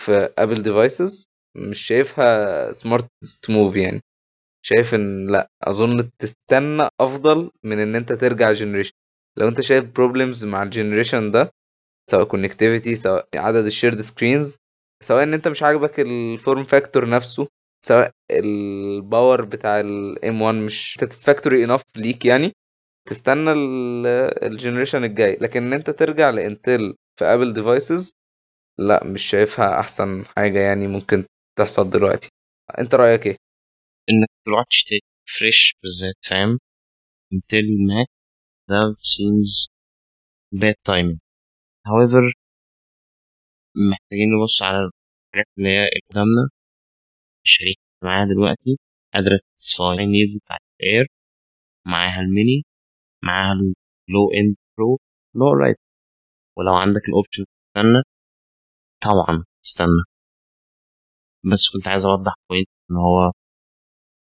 في 0.03 0.29
Apple 0.39 0.63
devices 0.63 1.27
مش 1.57 1.79
شايفها 1.87 2.73
smart 2.73 3.09
move 3.49 3.77
يعني. 3.77 4.01
شايف 4.67 4.95
إن 4.95 5.27
لأ 5.33 5.49
أظن 5.63 6.11
تستنى 6.19 6.89
أفضل 7.01 7.51
من 7.65 7.79
إن 7.79 7.97
أنت 7.97 8.13
ترجع 8.13 8.53
generation 8.53 8.93
لو 9.39 9.49
أنت 9.49 9.61
شايف 9.61 9.85
problems 9.85 10.45
مع 10.45 10.63
ال 10.63 10.69
generation 10.69 11.31
ده 11.31 11.51
سواء 12.11 12.25
connectivity 12.25 12.97
سواء 12.97 13.29
عدد 13.35 13.67
ال 13.67 13.72
shared 13.72 14.01
screens 14.01 14.57
سواء 15.05 15.23
إن 15.23 15.35
أنت 15.35 15.49
مش 15.49 15.63
عاجبك 15.63 16.01
ال 16.01 16.14
form 16.14 16.65
factor 16.65 17.09
نفسه 17.11 17.49
سواء 17.85 18.11
ال 18.33 18.51
power 18.51 19.45
بتاع 19.45 19.81
ال 19.81 20.43
M1 20.43 20.55
مش 20.57 20.97
satisfactory 21.01 21.65
enough 21.65 21.83
ليك 21.97 22.25
يعني 22.27 22.53
تستنى 23.07 23.53
ال 24.47 24.52
generation 24.52 25.05
الجاي. 25.05 25.37
لكن 25.41 25.63
إن 25.63 25.73
أنت 25.73 25.91
ترجع 25.91 26.31
ل 26.31 26.41
Intel 26.41 26.95
في 27.19 27.25
Apple 27.25 27.53
devices 27.53 28.13
لا 28.79 29.05
مش 29.05 29.23
شايفها 29.23 29.81
أحسن 29.81 30.25
حاجة 30.37 30.61
يعني 30.61 30.87
ممكن 30.87 31.27
تحصل 31.59 31.91
دلوقتي. 31.91 32.31
أنت 32.79 32.95
رأيك 32.95 33.27
إيه؟ 33.27 33.37
إنك 34.11 34.29
تروح 34.47 34.65
تشتري 34.71 35.01
fresh 35.39 35.75
بالذات 35.83 36.15
فاهم؟ 36.31 36.59
Intel 37.33 37.67
Mac 37.89 38.07
ده 38.71 38.81
seems 39.01 39.69
bad 40.61 40.75
timing. 40.91 41.19
However 41.89 42.33
محتاجين 43.91 44.29
نبص 44.41 44.63
على 44.63 44.79
الحاجات 44.79 45.47
اللي 45.59 45.69
هي 45.69 45.89
قدامنا. 46.11 46.49
الشريحة 47.45 47.81
معاها 48.05 48.27
دلوقتي 48.27 48.79
قادرة 49.15 49.39
تسفاي 49.57 50.05
النيدز 50.05 50.39
بتاعت 50.45 50.61
الاير 50.81 51.07
معاها 51.87 52.21
الميني. 52.21 52.63
معاها 53.25 53.53
اللو 54.09 54.31
اند 54.39 54.57
برو 54.79 54.99
لو 55.35 55.53
رايت 55.53 55.77
ولو 56.59 56.75
عندك 56.75 57.03
الاوبشن 57.09 57.45
تستنى 57.45 58.03
طبعا 59.03 59.45
استنى. 59.67 60.03
بس 61.53 61.63
كنت 61.73 61.89
عايز 61.89 62.05
أوضح 62.05 62.35
بوينت 62.51 62.69
إن 62.91 62.97
هو 62.97 63.33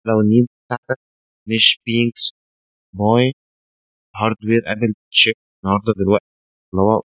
لو 0.06 0.20
النيدز 0.20 0.46
بتاعتك 0.66 1.00
مش 1.48 1.78
being 1.88 2.32
باي 2.92 3.32
هاردوير 4.16 4.62
ابل 4.72 4.94
تشيب 5.10 5.34
النهارده 5.64 5.92
دلوقتي 5.98 6.26
اللي 6.72 6.82
هو 6.82 7.02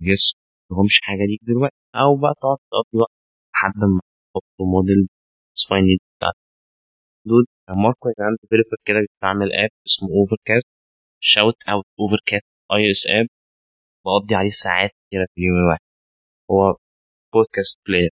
يس 0.00 0.34
مهمش 0.70 1.00
حاجة 1.02 1.24
ليك 1.28 1.40
دلوقتي. 1.42 1.76
أو 1.94 2.16
بقى 2.16 2.34
تقعد 2.40 2.58
تقضي 2.72 2.98
وقت 3.02 3.12
لحد 3.54 3.78
ما 3.94 4.00
تحطوا 4.34 4.66
model 4.74 5.08
satisfy 5.54 5.80
need 5.82 5.98
بتاعتك. 6.18 6.38
dude 7.26 7.46
Marco 7.84 8.08
كان 8.18 8.36
developer 8.42 8.76
كده 8.86 8.98
بيستعمل 9.00 9.48
app 9.52 9.70
اسمه 9.88 10.08
Overcast 10.10 10.68
shout 11.20 11.54
out 11.68 11.84
Overcast 12.00 12.46
iOS 12.72 13.06
app 13.06 13.26
بقضي 14.06 14.34
عليه 14.34 14.48
ساعات 14.50 14.90
كتيرة 14.90 15.26
في 15.34 15.40
اليوم 15.40 15.56
الواحد. 15.56 15.80
هو 16.50 16.76
podcast 17.34 17.80
player 17.88 18.10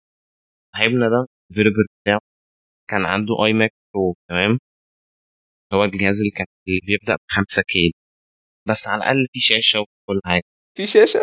صاحبنا 0.76 1.10
ده 1.10 1.26
ال 1.52 1.55
developer 1.55 1.86
بتاعه 2.04 2.20
كان 2.90 3.06
عنده 3.06 3.34
iMac 3.46 3.72
Pro 3.94 4.16
تمام 4.30 4.60
هو 5.74 5.84
الجهاز 5.84 6.18
اللي 6.20 6.32
كان 6.32 6.46
اللي 6.68 6.80
بيبدأ 6.88 7.16
ب 7.16 7.20
5 7.32 7.62
K 7.68 7.92
بس 8.68 8.88
على 8.88 8.98
الأقل 9.04 9.28
في 9.34 9.40
شاشة 9.40 9.80
وكل 9.80 10.20
حاجة. 10.26 10.44
في 10.78 10.86
شاشة؟ 10.86 11.20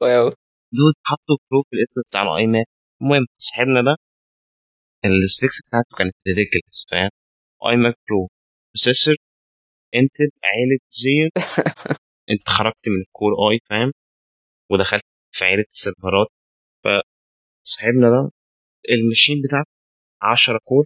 wow. 0.00 0.28
dude 0.72 0.94
حطوا 1.06 1.36
Pro 1.50 1.62
في 1.62 1.76
الاسم 1.76 2.00
بتاع 2.08 2.22
ال 2.22 2.46
iMac 2.46 2.66
المهم 3.02 3.26
صاحبنا 3.38 3.80
ده 3.82 3.96
ال 5.04 5.14
specs 5.14 5.62
بتاعته 5.68 5.96
كانت 5.98 6.14
ridiculous 6.28 6.86
فاهم؟ 6.90 7.10
iMac 7.70 7.94
Pro 8.08 8.28
processor 8.74 9.14
Intel 9.94 10.30
عيلة 10.44 10.78
Xeon 10.90 11.30
انت 12.30 12.48
خرجت 12.48 12.88
من 12.88 13.00
ال 13.00 13.06
Core 13.06 13.32
i 13.50 13.58
فاهم؟ 13.70 13.92
ودخلت 14.70 15.04
في 15.36 15.44
عيلة 15.44 15.64
السيرفرات. 15.70 16.26
فصاحبنا 16.84 18.10
ده 18.10 18.30
ال 18.90 18.96
machine 18.96 19.36
بتاعته 19.44 19.70
10 20.22 20.58
core 20.64 20.84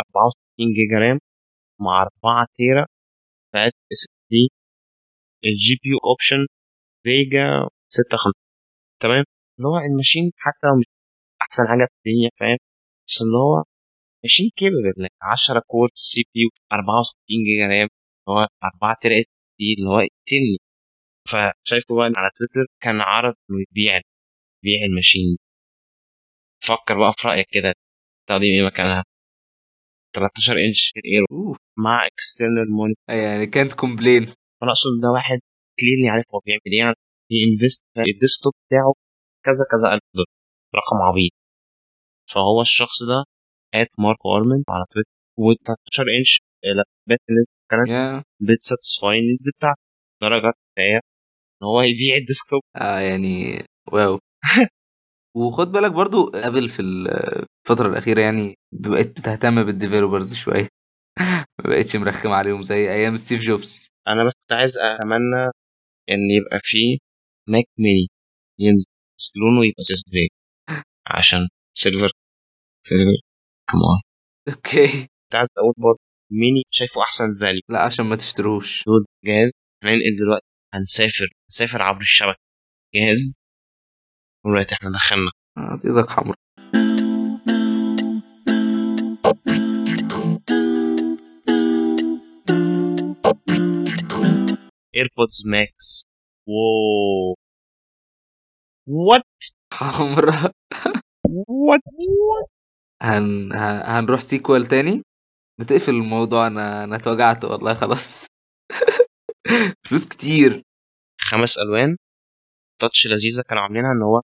64 0.00 0.74
giga 0.76 0.98
RAM 0.98 1.18
مع 1.80 2.02
4 2.24 2.46
tera 2.56 2.86
فات 3.52 3.72
as 3.92 4.06
the 4.30 4.48
GPU 5.46 5.74
option 5.82 6.46
Vega 7.04 7.68
56 7.88 8.32
تمام؟ 9.02 9.24
اللي 9.58 9.68
هو 9.68 9.78
ال 9.78 9.85
machine 9.85 10.32
حتى 10.36 10.66
لو 10.68 10.76
مش 10.80 10.86
أحسن 11.42 11.64
حاجة 11.68 11.84
في 11.90 11.94
الدنيا 11.98 12.30
فاهم؟ 12.40 12.58
بس 13.08 13.22
اللي 13.22 13.38
هو 13.38 13.64
machine 14.24 14.50
capable 14.56 15.08
10 15.22 15.60
core 15.66 15.88
CPU 15.94 16.50
64 16.72 17.44
جيجا 17.46 17.66
RAM. 17.68 17.88
هو 18.28 18.46
4 18.64 18.96
تيرا 19.02 19.14
SSD 19.20 19.74
اللي 19.78 19.88
هو 19.90 20.00
يقتلني. 20.00 20.58
فشايفه 21.28 21.94
بقى 21.96 22.12
على 22.16 22.30
تويتر 22.38 22.66
كان 22.82 23.00
عرض 23.00 23.34
إنه 23.50 23.58
يبيع 23.70 24.00
يبيع 24.64 24.84
ال 24.90 24.95
machine. 24.95 25.36
فكر 26.62 26.98
بقى 26.98 27.12
في 27.18 27.28
رأيك 27.28 27.46
كده 27.50 27.74
تقضي 28.28 28.46
إيه 28.46 28.66
مكانها؟ 28.66 29.04
13 30.14 30.52
inch 30.68 30.92
Air 31.04 31.24
مع 31.78 32.06
external 32.06 32.70
monitor 32.70 33.04
يعني 33.08 33.46
كانت 33.46 33.74
complain 33.74 34.22
أنا 34.62 34.70
أقصد 34.70 34.90
ده 35.02 35.08
واحد 35.10 35.38
clearly 35.80 36.08
عارف 36.08 36.24
هو 36.34 36.40
بيعمل 36.46 36.60
إيه 36.72 36.78
يعني 36.78 36.94
بي 37.30 37.43
invest 37.43 37.84
ال 38.14 38.19
desktop 38.19 38.52
بتاعه 38.66 38.92
كذا 39.44 39.64
كذا 39.72 39.94
ألف 39.94 40.02
دولار. 40.14 40.26
رقم 40.76 40.96
عبيط. 41.08 41.32
فهو 42.32 42.60
الشخص 42.62 43.02
ده 43.02 43.24
at 43.74 43.88
Marco 43.98 44.26
Arment 44.26 44.64
على 44.68 44.84
تويتر. 44.92 45.10
و 45.38 45.52
13 45.52 46.04
inch 46.18 46.40
laptop 46.64 47.20
بالنسبة 47.30 47.52
كانت 47.70 48.24
بت 48.40 48.57
satisfy 48.57 49.18
ال 49.18 49.23
needs 49.23 49.50
بتاعته. 49.58 49.80
درجه 50.22 50.52
كفايه 50.52 50.96
إن 51.62 51.66
هو 51.68 51.82
يبيع 51.82 52.16
ال 52.16 52.21
desktop. 52.21 52.62
آه 52.76 53.00
يعني 53.00 53.58
واو. 53.92 54.18
وخد 55.36 55.72
بالك 55.72 55.92
برضو 55.92 56.28
Apple 56.34 56.68
في 56.68 56.82
الفترة 56.82 57.88
الأخيرة 57.88 58.20
يعني 58.20 58.54
بقت 58.72 59.06
بتهتم 59.08 59.64
بال 59.64 59.76
developers 59.76 60.34
شوية. 60.34 60.68
ما 61.60 61.70
بقتش 61.70 61.96
مرخم 61.96 62.30
عليهم 62.30 62.62
زي 62.62 62.76
أيام 62.92 63.16
ستيف 63.16 63.40
جوبز. 63.42 63.88
أنا 64.08 64.24
بس 64.26 64.32
كنت 64.34 64.52
عايز 64.58 64.78
أتمنى 64.78 65.44
إن 66.10 66.30
يبقى 66.30 66.60
في 66.64 66.98
Mac 67.48 67.64
mini 67.78 68.08
ينزل. 68.60 68.86
بس 69.18 69.32
لونه 69.36 69.66
يبقى 69.68 69.82
silver 69.82 70.28
عشان 71.06 71.48
silver 71.78 72.10
silver 72.86 73.20
كمان 73.70 74.00
أوكي 74.56 74.88
كنت 75.06 75.34
عايز 75.34 75.48
أقول 75.58 75.74
برضه 75.78 76.00
ميني 76.32 76.62
شايفه 76.70 77.02
أحسن 77.02 77.38
value 77.40 77.62
لا 77.68 77.82
عشان 77.82 78.06
ما 78.06 78.16
تشتروش. 78.16 78.84
دول 78.86 79.06
جهاز. 79.24 79.50
هننقل 79.84 80.16
دلوقتي؟ 80.18 80.46
هنسافر. 80.74 81.28
هنسافر 81.50 81.82
عبر 81.82 82.00
الشبكة. 82.00 82.36
جاهز 82.94 83.34
دلوقتي 84.46 84.74
إحنا 84.74 84.90
دخلنا. 84.90 85.30
إيدك 85.84 86.10
حمرا 86.10 86.34
AirPods 94.96 95.46
Max 95.46 96.02
wow 96.48 97.34
what 98.88 99.22
حمرا 99.72 100.52
وات 101.48 101.80
هن... 103.02 103.52
هنروح 103.84 104.20
sequel 104.20 104.66
تاني؟ 104.66 105.02
بتقفل 105.60 105.90
الموضوع 105.94 106.46
أنا 106.46 106.84
أنا 106.84 106.96
اتوجعت 106.96 107.44
والله 107.44 107.74
خلاص. 107.74 108.26
فلوس 109.88 110.08
كتير. 110.08 110.62
خمس 111.20 111.58
ألوان. 111.58 111.96
touch 112.80 113.06
لذيذة. 113.06 113.42
كانوا 113.48 113.62
عاملينها 113.62 113.92
إن 113.92 114.02
هو 114.02 114.20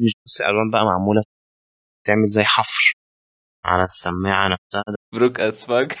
مش 0.00 0.12
بس 0.26 0.40
ألوان 0.40 0.70
بقى 0.70 0.84
معمولة 0.84 1.22
تعمل 2.06 2.26
زي 2.28 2.42
حفر 2.44 2.92
على 3.64 3.84
السماعة 3.84 4.48
نفسها. 4.48 4.82
broke 5.14 5.40
as 5.40 5.66
fuck 5.66 5.92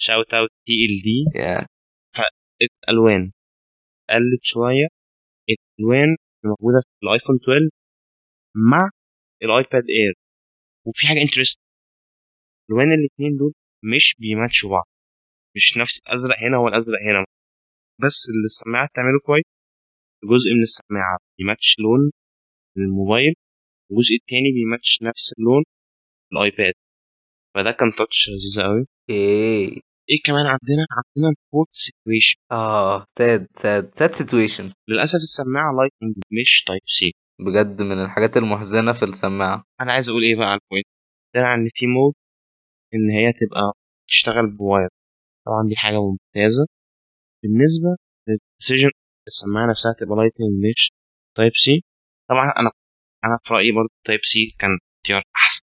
shout 0.00 0.34
out 0.34 0.50
TLD 0.66 1.24
فالالوان 2.16 3.32
قلت 4.10 4.40
شوية. 4.42 4.86
الألوان 5.50 6.02
اللي 6.44 6.54
موجوده 6.60 6.80
في 6.80 7.06
الآيفون 7.06 7.36
12 7.36 7.70
مع 8.70 8.90
ال 9.42 9.50
iPad 9.50 9.84
Air 9.90 10.14
وفي 10.86 11.06
حاجة 11.06 11.22
interesting 11.22 11.58
الوان 12.70 12.86
الاثنين 12.92 13.36
دول 13.36 13.52
مش 13.94 14.14
بيماتشوا 14.18 14.70
بعض. 14.70 14.84
مش 15.56 15.76
نفس 15.76 15.98
الأزرق 16.06 16.38
هنا 16.38 16.56
هو 16.56 16.68
الأزرق 16.68 16.98
هنا. 17.02 17.24
بس 18.02 18.18
اللي 18.30 18.44
السماعة 18.44 18.88
بتعمله 18.88 19.18
كويس 19.26 19.44
جزء 20.24 20.50
من 20.56 20.62
السماعة 20.62 21.18
بيماتش 21.38 21.76
لون 21.78 22.10
الموبايل 22.78 23.34
والجزء 23.90 24.14
التاني 24.20 24.52
بيماتش 24.54 24.98
نفس 25.02 25.32
اللون 25.38 25.62
الآيباد. 26.32 26.74
فده 27.54 27.70
كان 27.72 27.92
touch 27.98 28.28
لذيذ 28.28 28.62
قوي 28.66 28.86
إيه. 29.10 29.80
إيه 30.10 30.20
كمان 30.24 30.46
عندنا؟ 30.46 30.86
عندنا 30.98 31.28
ال 31.34 31.41
port 31.41 31.68
situation 31.72 32.36
آه 32.52 33.06
sad 33.18 33.46
sad 33.54 33.94
sad 33.94 34.12
situation 34.14 34.72
للأسف 34.88 35.16
السماعة 35.16 35.72
Lightning 35.78 36.22
مش 36.32 36.64
type 36.66 36.80
C 36.86 37.12
بجد 37.40 37.82
من 37.82 38.04
الحاجات 38.04 38.36
المحزنة 38.36 38.92
في 38.92 39.02
السماعة. 39.04 39.64
أنا 39.80 39.92
عايز 39.92 40.08
أقول 40.08 40.22
إيه 40.22 40.36
بقى 40.36 40.46
على 40.46 40.60
ال 40.64 40.68
point 40.68 40.86
طلع 41.34 41.54
إن 41.54 41.68
في 41.74 41.86
mode 41.86 42.14
إن 42.94 43.10
هي 43.10 43.32
تبقى 43.32 43.72
تشتغل 44.08 44.46
ب 44.56 44.62
wire 44.62 44.88
طبعا 45.46 45.68
دي 45.68 45.76
حاجة 45.76 45.96
ممتازة. 46.00 46.66
بالنسبة 47.42 47.96
لل 48.28 48.40
decision 48.40 48.90
السماعة 49.26 49.70
نفسها 49.70 49.92
تبقى 50.00 50.16
Lightning 50.16 50.48
مش 50.76 50.92
type 51.36 51.52
C 51.54 51.82
طبعا 52.30 52.44
أنا 52.58 52.70
أنا 53.24 53.38
في 53.44 53.54
رأيي 53.54 53.72
برضه 53.72 53.90
type 54.06 54.20
C 54.22 54.56
كان 54.58 54.70
اختيار 55.04 55.22
أحسن 55.36 55.62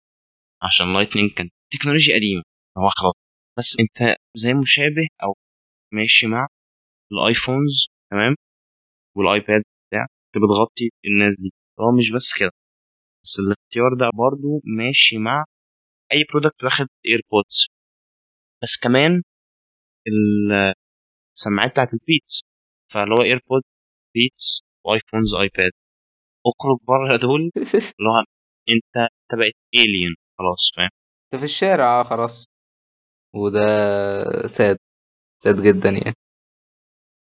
عشان 0.63 0.93
Lightning 0.93 1.31
كان 1.37 1.49
تكنولوجيا 1.73 2.15
قديمة 2.15 2.43
هو 2.77 2.89
خلاص. 2.89 3.13
بس 3.59 3.75
أنت 3.79 4.15
زي 4.37 4.53
مشابه 4.53 5.07
أو 5.23 5.35
ماشي 5.93 6.27
مع 6.27 6.47
ال 7.11 7.20
iPhones 7.20 7.87
تمام؟ 8.11 8.35
والايباد 9.17 9.63
بتاع 9.89 10.01
أنت 10.01 10.43
بتغطي 10.43 10.89
الناس 11.05 11.35
دي. 11.41 11.53
هو 11.79 11.91
مش 11.97 12.11
بس 12.15 12.39
كده. 12.39 12.51
بس 13.25 13.39
الاختيار 13.39 13.93
ده 13.99 14.09
برضو 14.17 14.61
ماشي 14.77 15.17
مع 15.17 15.45
أي 16.13 16.23
product 16.33 16.63
واخد 16.63 16.87
AirPods 17.07 17.67
بس 18.63 18.77
كمان 18.83 19.23
السماعات 21.37 21.71
بتاعت 21.71 21.93
ال 21.93 22.01
Beats 22.01 22.41
فاللي 22.93 23.15
هو 23.19 23.23
AirPod 23.23 23.61
Beats 24.15 24.61
و 24.85 24.91
iPhones 24.91 25.33
آيباد. 25.35 25.71
اخرج 26.47 26.77
بره 26.87 27.17
دول 27.17 27.41
اللي 27.99 28.09
هو 28.09 28.19
أنت 28.69 28.97
انت 28.97 29.39
بقيت 29.39 29.55
alien 29.75 30.15
خلاص 30.39 30.71
فاهم؟ 30.75 30.89
انت 31.25 31.39
في 31.39 31.45
الشارع 31.45 31.99
آه 31.99 32.03
خلاص. 32.03 32.45
وده 33.35 33.59
sad. 34.47 34.77
sad 35.43 35.55
جدا 35.67 35.89
يعني. 35.89 36.15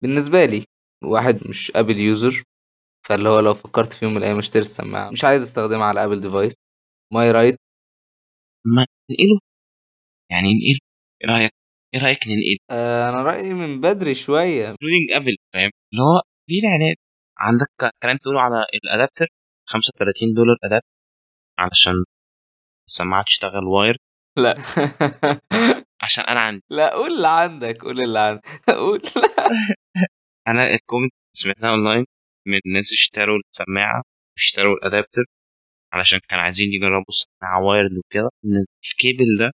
بالنسبة 0.03 0.44
لي 0.44 0.64
واحد 1.05 1.49
مش 1.49 1.72
Apple 1.76 1.97
user 1.97 2.43
فاللي 3.07 3.28
هو 3.28 3.40
لو 3.40 3.55
فكرت 3.55 3.92
في 3.92 4.05
يوم 4.05 4.14
من 4.14 4.18
الأيام 4.20 4.38
اشتري 4.38 4.61
السماعة. 4.62 5.11
مش 5.11 5.24
عايز 5.24 5.42
أستخدمها 5.42 5.84
على 5.86 6.05
Apple 6.05 6.20
device 6.20 6.55
am 7.14 7.30
I 7.32 7.36
right 7.36 7.57
ما 8.66 8.86
ننقله؟ 9.11 9.40
يعني 10.30 10.49
ننقله؟ 10.49 10.78
إيه 11.24 11.28
رأيك؟ 11.30 11.53
إيه 11.94 12.01
رأيك 12.01 12.18
ننقله؟ 12.26 12.59
آه 12.70 13.09
أنا 13.11 13.22
رأيي 13.22 13.55
من 13.55 13.80
بدري 13.80 14.14
شوية. 14.14 14.70
including 14.70 15.11
Apple 15.12 15.36
فاهم؟ 15.55 15.70
اللي 15.92 16.03
هو 16.03 16.22
ليه 16.51 16.61
الإعلان. 16.61 16.94
عندك 17.38 17.66
كلام 18.03 18.16
تقوله 18.16 18.40
على 18.40 18.64
ال 18.84 18.90
adapter 18.90 19.26
35 19.68 20.34
دولار 20.34 20.57
adapter 20.64 20.86
علشان 21.59 21.94
السماعة 22.88 23.24
تشتغل 23.24 23.64
wire 23.64 23.97
لا. 24.38 24.55
عشان 26.05 26.24
أنا 26.24 26.40
عندي. 26.40 26.62
لا 26.70 26.94
قول 26.94 27.11
اللي 27.12 27.28
عندك 27.28 27.82
قول 27.82 28.01
اللي 28.01 28.18
عندك. 28.18 28.42
قول. 28.80 29.01
أنا 30.49 30.74
ال 30.74 30.79
comment 30.79 31.12
سمعتها 31.36 31.70
اونلاين 31.70 32.05
من 32.49 32.61
ناس 32.72 32.92
اشتروا 32.92 33.38
السماعة 33.53 34.03
اشتروا 34.38 34.74
ال 34.76 34.82
adapter 34.82 35.24
علشان 35.92 36.20
كانوا 36.28 36.44
عايزين 36.44 36.68
يجربوا 36.72 37.05
السماعه 37.09 37.62
wired 37.62 37.99
وكده. 37.99 38.30
إن 38.44 38.64
الكيبل 38.84 39.38
ده 39.38 39.51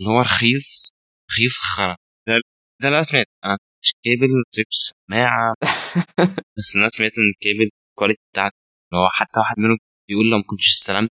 اللي 0.00 0.10
هو 0.10 0.20
رخيص 0.20 0.90
رخيص 1.30 1.58
خرا. 1.58 1.96
ده 2.28 2.34
ده 2.82 2.88
أنا 2.88 3.02
سمعت 3.02 3.26
أنا 3.44 3.58
كيبل 4.04 4.28
ما 4.28 4.42
السماعه 4.72 5.54
بس 6.58 6.76
أنا 6.76 6.88
سمعت 6.88 7.12
إن 7.18 7.28
ال 7.34 7.40
cable 7.40 7.70
ال 7.90 7.94
quality 7.94 8.22
بتاعته 8.32 8.56
اللي 8.92 9.02
هو 9.04 9.08
حتى 9.12 9.40
واحد 9.40 9.58
منهم 9.58 9.78
بيقول 10.08 10.30
لو 10.30 10.36
ما 10.38 10.44
كنتش 10.46 10.68
استلمت 10.68 11.10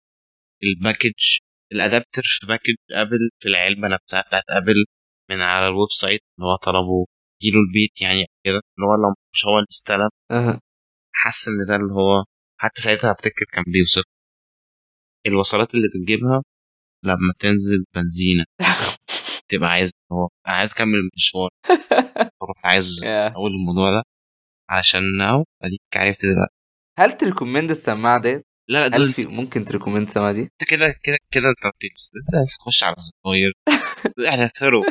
ال 0.64 0.73
package 0.73 1.38
ال 1.72 1.78
adapter 1.78 2.22
في 2.24 2.46
package 2.46 2.74
Apple 2.92 3.30
في 3.40 3.48
العلبة 3.48 3.88
نفسها 3.88 4.20
بتاعت 4.28 4.44
Apple 4.50 4.84
من 5.30 5.40
على 5.42 5.68
ال 5.68 5.88
website 5.90 6.20
اللي 6.38 6.46
هو 6.50 6.56
طلبه 6.56 7.06
يجيله 7.42 7.60
البيت 7.60 8.02
يعني 8.02 8.26
كده. 8.44 8.60
اللي 8.76 8.86
هو 8.86 8.94
لو 8.94 9.14
مش 9.34 9.46
هو 9.46 9.58
اللي 9.58 9.66
استلم. 9.72 10.10
حاسس 11.16 11.48
إن 11.48 11.66
ده 11.68 11.76
اللي 11.76 11.92
هو 11.94 12.24
حتى 12.60 12.82
ساعتها 12.82 13.12
افتكر 13.12 13.44
كان 13.52 13.64
بيوصف 13.66 14.02
الوصلات 15.26 15.74
اللي 15.74 15.88
بتجيبها 15.88 16.42
لما 17.04 17.32
تنزل 17.40 17.84
بنزينة. 17.94 18.44
تبقى 19.48 19.68
عايز 19.68 19.90
هو 20.12 20.28
أنا 20.46 20.56
عايز 20.56 20.72
أكمل 20.72 20.94
المشوار. 20.98 21.50
كنت 22.38 22.58
عايز 22.64 23.04
أقول 23.04 23.50
الموضوع 23.50 23.90
ده 23.90 24.02
علشان 24.70 25.20
اهو 25.20 25.44
أديك 25.62 25.80
عرفت 25.96 26.26
دلوقتي. 26.26 26.54
هل 26.98 27.16
ت 27.16 27.21
recommend 27.21 27.70
السماعة 27.70 28.20
ديت؟ 28.20 28.42
لا 28.68 28.88
لا 28.88 28.96
هل 28.96 29.08
في 29.08 29.26
ممكن 29.26 29.64
ت 29.64 29.68
recommend 29.68 30.02
السماعة 30.02 30.32
دي؟ 30.32 30.42
انت 30.42 30.70
كده 30.70 30.94
كده 31.02 31.16
كده 31.30 31.44
أنت 31.48 31.84
لسه 31.84 32.56
تخش 32.60 32.84
على 32.84 32.94
الزراير. 32.96 33.52
إحنا 34.30 34.46
through 34.48 34.84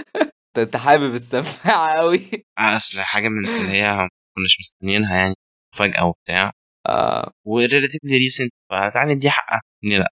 أنت 0.57 0.77
حابب 0.77 1.15
السماعة 1.15 1.97
قوي 1.97 2.45
أصل 2.57 3.01
حاجة 3.01 3.27
من 3.27 3.45
اللي 3.47 3.71
هي 3.71 4.09
كناش 4.35 4.57
مستنيينها 4.59 5.15
يعني. 5.15 5.35
فجأة 5.73 6.05
وبتاع. 6.05 6.51
آه 6.87 7.31
و 7.45 7.52
relatively 7.52 8.17
recent 8.17 8.51
فتعالى 8.69 9.15
ندي 9.15 9.29
حقها 9.29 9.61
ليه 9.83 9.97
لأ. 9.97 10.09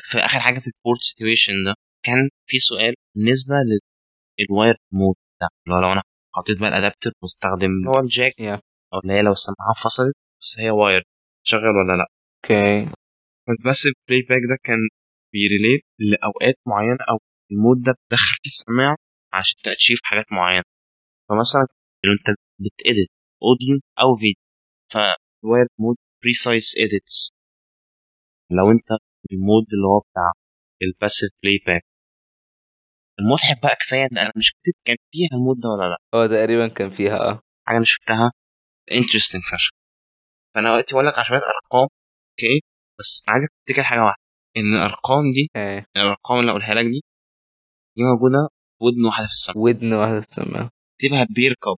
في 0.00 0.18
آخر 0.18 0.40
حاجة 0.40 0.58
في 0.58 0.66
ال 0.66 0.73
port 0.73 1.00
situation 1.00 1.52
ده 1.66 1.74
كان 2.06 2.28
في 2.46 2.58
سؤال 2.58 2.94
بالنسبة 3.16 3.54
لل 4.40 4.50
wired 4.50 4.74
mode 4.92 5.14
ده. 5.40 5.48
اللي 5.66 5.76
هو 5.76 5.80
لو 5.80 5.92
أنا 5.92 6.02
حطيت 6.34 6.58
بقى 6.60 6.68
ال 6.68 6.73
adapter 6.73 7.10
واستخدم 7.22 7.70
هو 7.88 8.00
ال 8.00 8.06
jack 8.06 8.32
yeah. 8.32 8.60
أو 8.94 8.98
اللي 9.02 9.12
هي 9.12 9.22
لو 9.22 9.32
السماعة 9.32 9.74
فصلت 9.84 10.14
بس 10.40 10.58
هي 10.58 10.70
wired 10.70 11.02
تشغل 11.46 11.64
ولا 11.76 11.96
لأ؟ 11.96 12.06
okay. 12.44 12.86
okay. 12.86 12.92
بس 13.66 13.86
ال 13.86 14.22
playback 14.28 14.42
ده 14.50 14.56
كان 14.64 14.78
بي 15.32 15.44
relate 15.44 15.82
لأوقات 15.98 16.54
معينة 16.66 16.98
أو 17.10 17.18
ال 17.52 17.58
mode 17.58 17.82
ده 17.82 17.92
بتدخل 17.92 18.34
فيه 18.42 18.50
السماعه 18.50 18.96
عشان 19.32 19.58
ت 19.64 19.68
achieve 19.68 19.98
حاجات 20.04 20.24
معينة. 20.32 20.64
فمثلا 21.28 21.66
لو 22.04 22.12
أنت 22.12 22.36
بت 22.62 23.06
edit 23.42 23.59
audio 23.59 23.80
أو 24.00 24.14
فيديو 24.14 24.41
ف 24.92 25.04
wired 25.04 25.66
mode 25.78 25.96
precise 26.22 26.74
edits 26.78 27.30
لو 28.50 28.70
انت 28.70 28.88
ال 29.32 29.38
mode 29.38 29.64
اللي 29.74 29.86
هو 29.86 30.00
بتاع 30.00 30.30
ال 30.82 31.30
passive 31.42 31.58
playback 31.66 31.82
المضحك 33.20 33.62
بقى 33.62 33.76
كفاية 33.80 34.02
إن 34.12 34.18
أنا 34.18 34.32
مش 34.36 34.52
كتبت 34.52 34.76
كان 34.86 34.96
فيها 35.12 35.28
ال 35.32 35.37
mode 35.37 35.56
ده 35.60 35.68
ولا 35.68 35.88
لأ. 35.90 35.96
آه 36.14 36.26
تقريبا 36.26 36.68
كان 36.68 36.90
فيها 36.90 37.16
آه. 37.30 37.40
حاجة 37.66 37.76
أنا 37.76 37.84
شفتها 37.84 38.32
interesting 38.92 39.42
فشخ. 39.52 39.70
فأنا 40.54 40.68
دلوقتي 40.68 40.94
بقول 40.94 41.06
لك 41.06 41.14
على 41.18 41.24
شوية 41.24 41.38
أرقام 41.38 41.88
okay 42.30 42.60
بس 43.00 43.24
عايزك 43.28 43.48
تفتكر 43.66 43.82
حاجة 43.82 44.00
واحدة. 44.00 44.22
إن 44.56 44.74
الأرقام 44.74 45.32
دي 45.34 45.48
إيه. 45.56 45.84
الأرقام 45.96 46.40
اللي 46.40 46.50
اقولها 46.50 46.74
لك 46.74 46.84
دي 46.84 47.00
دي 47.96 48.02
موجودة 48.02 48.48
في 48.78 48.84
ودن 48.84 49.04
واحدة 49.06 49.26
في 49.26 49.32
السماعه 49.32 49.58
ودن 49.64 49.92
واحدة 49.92 50.20
في 50.20 50.28
السماعه 50.28 50.70
تبقى 51.00 51.26
بيركب 51.36 51.76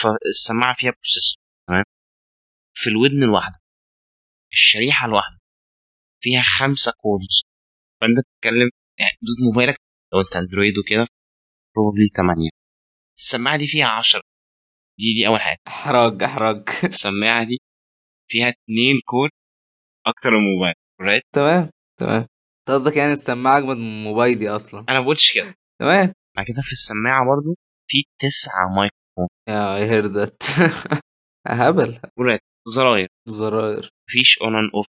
فالسماعة 0.00 0.74
فيها 0.74 0.90
processor 0.90 1.38
في 2.78 2.90
الودن 2.90 3.22
الواحدة. 3.22 3.58
الشريحة 4.52 5.06
الواحدة. 5.06 5.38
فيها 6.22 6.42
خمسة 6.42 6.92
cores. 7.02 7.42
فأنت 8.00 8.18
بتتكلم 8.18 8.70
يعني 8.98 9.16
موبايلك. 9.50 9.76
لو 10.12 10.20
أنت 10.20 10.36
أندرويد 10.36 10.74
وكده 10.78 11.06
probably 11.76 12.08
8 12.16 12.50
السماعة 13.18 13.56
دي 13.58 13.66
فيها 13.66 13.86
10 13.86 14.20
دي 14.98 15.14
دي 15.14 15.26
أول 15.26 15.40
حاجة. 15.40 15.58
إحراج 15.68 16.22
إحراج. 16.22 16.62
السماعة 16.84 17.44
دي 17.44 17.58
فيها 18.30 18.48
اتنين 18.48 19.00
core 19.04 19.28
أكتر 20.06 20.30
من 20.30 20.36
الموبايل 20.36 20.74
right 21.00 21.22
تمام 21.32 21.70
تمام. 22.00 22.20
أنت 22.20 22.68
قصدك 22.76 22.96
يعني 22.96 23.12
السماعة 23.12 23.58
أجمد 23.58 23.76
من 23.76 24.04
موبايلي 24.04 24.48
أصلا. 24.48 24.80
أنا 24.88 24.98
ما 24.98 25.04
بقولش 25.04 25.34
كده. 25.34 25.54
تمام. 25.80 26.12
بعد 26.36 26.46
كده 26.46 26.62
في 26.62 26.72
السماعة 26.72 27.26
برضو 27.26 27.56
في 27.90 28.04
تسعة 28.18 28.68
mic 28.76 28.92
you 29.48 29.76
heard 29.90 30.06
that 30.06 30.42
هبل. 31.48 32.00
زراير. 32.68 33.08
زراير. 33.28 33.90
مفيش 34.08 34.38
on 34.42 34.54
and 34.56 34.70
off 34.74 34.86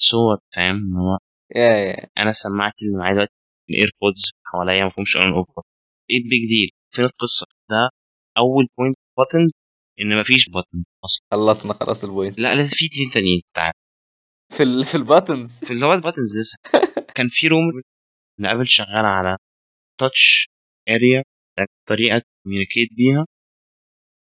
صوت 0.00 0.38
فاهم؟ 0.54 0.76
إن 0.76 0.96
هو 0.96 1.18
yeah 1.56 1.68
yeah. 1.76 2.08
أنا 2.18 2.32
سماعتي 2.32 2.84
اللي 2.86 2.98
معايا 2.98 3.14
دلوقتي 3.14 3.32
ال 3.70 3.76
AirPods 3.76 4.22
حواليا 4.46 4.84
ما 4.84 4.90
فيهمش 4.90 5.16
on 5.16 5.32
off 5.32 5.48
إيه 6.10 6.16
ال 6.16 6.24
big 6.24 6.48
deal 6.48 6.70
فين 6.94 7.04
القصة؟ 7.04 7.46
ده 7.70 7.88
أول 8.38 8.66
point 8.78 8.96
ب 8.96 9.04
button 9.04 9.50
إن 10.00 10.20
مفيش 10.20 10.48
button 10.48 10.82
أصلا. 11.04 11.26
خلصنا 11.32 11.72
خلاص 11.72 12.04
ال 12.04 12.10
point 12.10 12.38
لا 12.38 12.48
لازم 12.48 12.66
في 12.66 12.86
اتنين 12.86 13.10
تانيين. 13.10 13.42
تعال. 13.56 13.72
في 14.56 14.62
ال... 14.62 14.84
في 14.84 14.94
ال 14.94 15.03
buttons 15.03 15.64
في 15.64 15.72
اللي 15.72 15.86
هو 15.86 15.92
ال 15.92 15.98
buttons 15.98 16.38
لسه. 16.38 16.58
كان 17.16 17.28
في 17.30 17.48
rumor 17.48 17.64
اللي 18.38 18.50
قبل 18.50 18.68
شغال 18.68 19.04
على 19.04 19.36
touch 20.00 20.48
area 20.88 21.22
طريقة 21.88 22.18
ت 22.18 22.24
communicate 22.24 22.88
بيها 22.96 23.26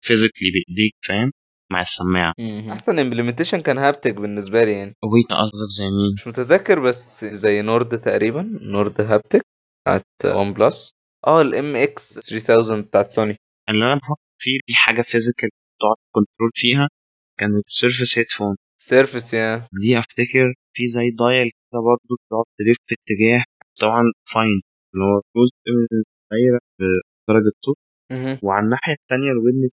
physically 0.05 0.49
بإيديك 0.51 0.95
فاهم؟ 1.07 1.31
مع 1.71 1.81
السماعة. 1.81 2.33
احسن 2.71 2.99
implementation 2.99 3.61
كان 3.61 3.77
haptic 3.77 4.15
بالنسبة 4.15 4.63
لي 4.63 4.71
يعني. 4.71 4.95
wait 5.13 5.27
قصدك 5.31 5.69
زي 5.77 5.83
مين؟ 5.83 6.13
مش 6.13 6.27
متذكر 6.27 6.79
بس 6.79 7.25
زي 7.25 7.61
Nord 7.61 7.99
تقريبا. 8.01 8.41
Nord 8.61 9.01
haptic 9.01 9.41
بتاعت 9.83 10.05
OnePlus 10.25 10.91
آه 11.27 11.41
ال 11.41 11.75
MX 11.75 12.29
3000 12.29 12.85
بتاعت 12.87 13.09
سوني 13.09 13.35
اللي 13.69 13.85
أنا 13.85 13.95
بفكر 13.95 14.21
فيه 14.39 14.59
في 14.67 14.73
حاجة 14.75 15.01
physical 15.01 15.49
تقعد 15.79 15.95
control 16.15 16.51
فيها 16.55 16.87
كانت 17.39 17.63
Surface 17.67 18.17
Headphone 18.17 18.55
Surface 18.77 19.33
yeah 19.33 19.67
دي 19.81 19.99
أفتكر 19.99 20.53
في 20.73 20.87
زي 20.87 21.09
dial 21.09 21.45
كده 21.45 21.81
برضه 21.81 22.17
تقعد 22.29 22.45
تلف 22.59 22.77
في 22.87 22.95
اتجاه. 22.95 23.43
طبعا 23.81 24.03
فاين 24.33 24.61
اللي 24.93 25.05
هو 25.05 25.21
جزء 25.37 25.55
من 25.77 25.87
الدايرة 26.01 26.59
بدرجه 26.79 27.51
صوت 27.65 27.77
وعلى 28.43 28.63
الناحية 28.65 28.93
الثانية 28.93 29.31
الودن 29.31 29.69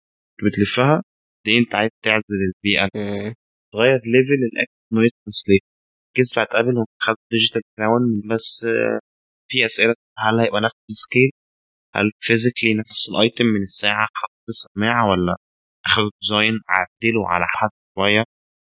بتلفها. 0.45 1.03
دي 1.47 1.57
أنت 1.57 1.75
عايز 1.75 1.91
تعزل 2.03 2.39
البيئة. 2.49 2.89
تغير 3.73 3.99
ليفل 4.13 4.39
الاكت 4.53 4.71
نويز 4.93 5.11
ترانسليت 5.25 5.61
الكيس 6.09 6.31
بتاعت 6.33 6.47
ابل 6.51 6.77
هم 6.77 6.85
خدوا 6.99 7.17
ديجيتال 7.31 7.61
كراون 7.77 8.21
بس 8.31 8.67
في 9.49 9.65
أسئلة 9.65 9.95
هل 10.17 10.39
هيبقى 10.39 10.61
نفس 10.61 10.75
السكيل 10.89 11.29
هل 11.95 12.11
فيزيكلي 12.19 12.73
نفس 12.73 13.09
الايتم 13.09 13.45
من 13.45 13.61
الساعة 13.61 14.07
حط 14.15 14.31
السماعه 14.49 15.09
ولا 15.09 15.35
اخدوا 15.85 16.09
ديزاين 16.21 16.53
عدلوا 16.69 17.27
على 17.27 17.45
حد 17.47 17.69
شوية 17.97 18.23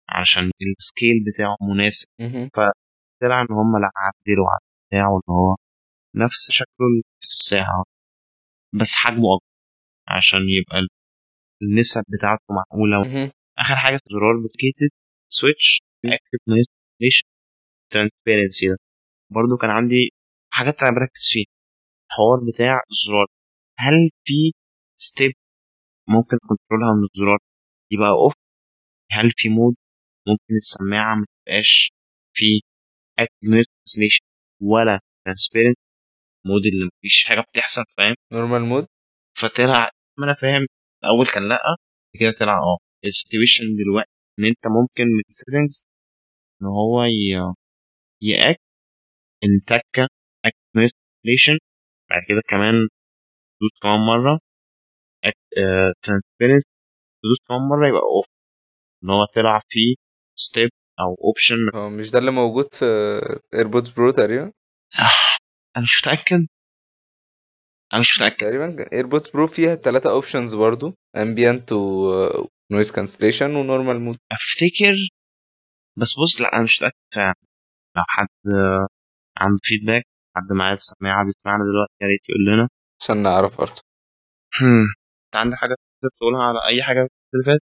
عشان 0.09 0.51
ال 0.79 0.85
scale 0.85 1.15
بتاعه 1.33 1.55
مناسب؟ 1.73 2.07
فطلع 2.53 3.41
إن 3.41 3.47
هم 3.51 3.71
لا 3.81 3.89
عدلوا 3.95 4.47
على 4.49 4.59
بتاعه 4.89 5.09
اللي 5.09 5.29
هو 5.39 5.55
نفس 6.15 6.51
شكله 6.51 6.87
في 7.21 7.25
الساعة. 7.25 7.83
بس 8.81 8.93
حجمه 8.95 9.17
أكبر 9.35 9.45
عشان 10.07 10.39
يبقى 10.39 10.79
النسب 11.61 12.03
بتاعته 12.17 12.43
معقولة. 12.49 12.97
آخر 13.57 13.75
حاجة 13.75 13.99
زرار 14.11 14.35
dedicated 14.41 14.89
switch 15.29 15.81
active 16.05 16.39
noise 16.47 16.65
transparency 17.91 18.67
ده. 18.69 18.77
برضو 19.31 19.57
كان 19.61 19.69
عندي 19.69 20.09
حاجات 20.53 20.83
أنا 20.83 20.91
بركز 20.91 21.27
فيها. 21.31 21.45
الحوار 22.09 22.39
بتاع 22.53 22.81
الزرار. 22.91 23.27
هل 23.79 24.09
في 24.27 24.51
step 24.99 25.31
ممكن 26.09 26.37
كنترولها 26.49 26.93
من 26.97 27.03
الزرار؟ 27.03 27.39
يبقى 27.91 28.09
اوف 28.09 28.33
هل 29.11 29.31
في 29.37 29.49
مود 29.49 29.75
ممكن 30.27 30.53
السماعة 30.57 31.15
ما 31.15 31.25
تبقاش 31.45 31.91
في 32.33 32.45
اكتف 33.19 33.49
نويز 33.49 33.65
ترانسليشن 33.65 34.21
ولا 34.61 34.99
ترانسبيرنت 35.25 35.77
مود 36.45 36.65
اللي 36.65 36.85
مفيش 36.85 37.25
حاجة 37.25 37.41
بتحصل 37.41 37.83
فاهم؟ 37.97 38.15
نورمال 38.33 38.61
مود 38.61 38.85
فطلع 39.37 39.91
ما 40.19 40.25
أنا 40.25 40.33
فاهم. 40.33 40.67
الأول 41.03 41.25
كان 41.33 41.49
لأ 41.49 41.59
كده 42.19 42.31
طلع 42.39 42.57
آه. 42.57 42.77
السيتويشن 43.05 43.63
دلوقتي 43.83 44.11
إن 44.39 44.45
أنت 44.45 44.67
ممكن 44.67 45.03
من 45.03 45.21
السيتنجز 45.29 45.85
إن 46.61 46.67
هو 46.67 47.03
يأك 48.21 48.57
ان 49.43 49.63
تكه 49.67 50.07
اكتنستيشن 50.45 51.57
بعد 52.09 52.21
كده 52.29 52.41
كمان 52.49 52.73
تدوس 53.59 53.71
كمان 53.81 53.99
مرة. 53.99 54.39
transparency 56.03 56.63
تدوس 57.23 57.37
كمان 57.47 57.61
مرة 57.61 57.87
يبقى 57.87 58.01
off 58.01 58.25
إن 59.03 59.09
هو 59.09 59.25
طلع 59.35 59.59
فيه 59.69 59.95
step 60.35 60.69
أو 60.99 61.15
option 61.27 61.55
هو 61.75 61.89
مش 61.89 62.11
ده 62.11 62.19
اللي 62.19 62.31
موجود 62.31 62.73
في 62.73 62.85
AirPods 63.53 63.89
Pro 63.89 64.11
تقريبا؟ 64.11 64.51
أنا 65.77 65.83
مش 65.83 66.01
متأكد. 66.01 66.47
أنا 67.93 68.01
مش 68.01 68.17
متأكد. 68.21 68.37
تقريبا 68.37 68.85
AirPods 68.93 69.29
Pro 69.29 69.47
فيها 69.47 69.75
ثلاثة 69.75 70.11
options 70.11 70.55
برضو 70.55 70.93
ambient 71.15 71.71
و 71.71 72.11
noise 72.71 72.91
cancellation 72.91 73.55
و 73.55 73.61
normal 73.61 73.99
mode 73.99 74.17
افتكر 74.31 74.95
بس 75.97 76.19
بص 76.19 76.41
لا 76.41 76.53
أنا 76.55 76.63
مش 76.63 76.77
متأكد 76.77 76.95
فعلا. 77.15 77.35
لو 77.97 78.03
حد 78.07 78.27
عنده 79.37 79.59
feedback 79.63 80.03
حد 80.37 80.53
معايا 80.53 80.73
السماعة 80.73 81.25
بيسمعنا 81.25 81.63
دلوقتي 81.63 81.93
يا 82.01 82.07
ريت 82.07 82.21
يقول 82.29 82.45
لنا. 82.53 82.69
عشان 83.01 83.23
نعرف 83.23 83.57
برضه 83.57 83.81
انت 85.25 85.35
عندك 85.35 85.57
حاجة 85.57 85.75
تقدر 86.01 86.11
تقولها 86.17 86.43
على 86.43 86.59
أي 86.67 86.83
حاجة 86.83 87.07
اللي 87.33 87.45
فاتت 87.45 87.63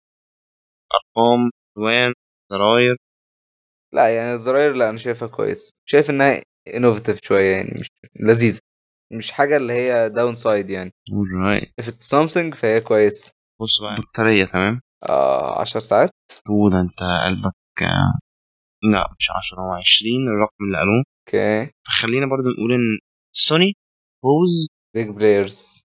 أرقام 0.95 1.49
ألوان 1.77 2.13
زراير؟ 2.51 2.95
لا 3.93 4.15
يعني 4.15 4.33
الزراير 4.33 4.73
لا 4.73 4.89
أنا 4.89 4.97
شايفها 4.97 5.27
كويس. 5.27 5.71
شايف 5.89 6.09
إنها 6.09 6.41
innovative 6.75 7.19
شوية 7.23 7.51
يعني 7.55 7.69
مش 7.79 7.87
لذيذة. 8.19 8.61
مش 9.11 9.31
حاجة 9.31 9.57
اللي 9.57 9.73
هي 9.73 10.09
downside 10.09 10.69
يعني. 10.69 10.91
Alright. 11.11 11.67
If 11.81 11.85
it's 11.87 12.09
something 12.15 12.55
فهي 12.55 12.81
كويس 12.81 13.31
بص 13.61 13.81
بقى. 13.81 13.95
بطارية 13.95 14.45
تمام؟ 14.45 14.81
آه 15.09 15.61
10 15.61 15.79
ساعات. 15.79 16.09
وده 16.49 16.79
أنت 16.81 16.99
قلبك 17.25 17.53
لا 18.93 19.07
مش 19.19 19.31
10 19.31 19.59
هو 19.61 19.73
20 19.73 20.27
الرقم 20.27 20.65
اللي 20.65 20.77
قالوه. 20.77 21.03
okay. 21.27 21.71
فخلينا 21.87 22.25
برضو 22.25 22.49
نقول 22.49 22.73
إن 22.73 22.99
Sony 23.35 23.73
Bose 24.23 24.67
big 24.95 25.09
players 25.09 25.83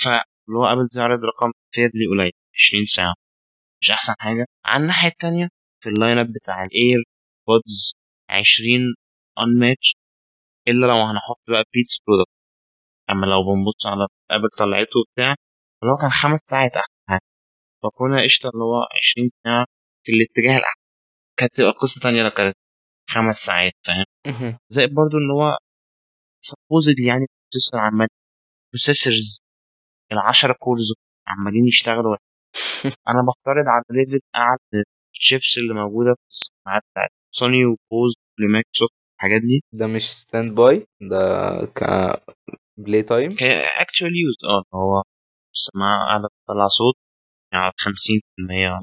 فاللي 0.00 0.56
هو 0.58 0.66
Apple 0.66 0.88
تعرض 0.88 1.24
رقم 1.24 1.52
fairly 1.74 2.06
قليل 2.10 2.32
20 2.54 2.84
ساعة. 2.84 3.14
مش 3.82 3.90
أحسن 3.90 4.14
حاجة. 4.18 4.46
على 4.64 4.82
الناحية 4.82 5.08
التانية 5.08 5.48
في 5.82 5.88
ال 5.88 6.18
lineup 6.18 6.32
بتاع 6.32 6.64
ال 6.64 7.04
AirPods 7.48 7.92
20 8.30 8.80
unmatched 9.40 9.98
إلا 10.68 10.86
لو 10.86 10.96
هنحط 10.96 11.40
بقى 11.48 11.64
Beats 11.74 11.98
product 12.06 12.30
أما 13.10 13.26
لو 13.26 13.42
بنبص 13.44 13.86
على 13.86 14.06
Apple 14.30 14.48
طلعته 14.58 15.00
وبتاع 15.00 15.34
اللي 15.82 15.92
هو 15.92 15.96
كان 15.96 16.10
خمس 16.10 16.40
ساعات 16.44 16.72
أحسن 16.72 16.92
حاجة. 17.08 17.20
فكنا 17.82 18.22
قشطة 18.24 18.48
اللي 18.54 18.64
هو 18.64 18.82
20 18.98 19.30
ساعة 19.44 19.66
في 20.06 20.12
الاتجاه 20.12 20.56
الأحسن. 20.58 20.80
كانت 21.38 21.54
تبقى 21.54 21.70
قصة 21.72 22.00
تانية 22.00 22.22
لو 22.22 22.30
كانت 22.30 22.56
خمس 23.10 23.36
ساعات 23.36 23.72
فاهم؟ 23.86 24.04
زائد 24.72 24.94
برضو 24.94 25.16
ان 25.18 25.30
هو 25.30 25.56
supposed 26.44 26.98
يعني 27.00 27.26
processor 27.52 27.80
عمال 27.80 28.08
processors 28.72 29.38
ال 30.12 30.18
10 30.18 30.52
cores 30.60 30.92
عمالين 31.28 31.66
يشتغلوا 31.66 32.16
أنا 33.10 33.22
بفترض 33.28 33.64
على 33.68 33.84
level 33.90 34.20
اعلى 34.36 34.58
الشيبس 35.14 35.58
اللي 35.58 35.74
موجودة 35.74 36.14
في 36.14 36.28
السماعات 36.30 36.82
بتاعت 36.92 37.10
Sony 37.34 37.64
و 37.64 37.74
Bose 37.74 38.14
ل 38.40 38.45
Microsoft 38.45 38.94
الحاجات 39.16 39.40
دي. 39.42 39.62
ده 39.72 39.86
مش 39.86 40.02
standby 40.02 40.86
ده 41.00 41.18
ك 41.76 41.80
play 42.78 43.02
time 43.02 43.34
ك 43.36 43.47
actual 43.47 44.10
use 44.16 44.34
آه 44.44 44.76
هو 44.76 45.02
السماعه 45.54 46.06
قاعدة 46.06 46.28
بتطلع 46.28 46.68
صوت 46.68 46.94
يعني 47.52 47.72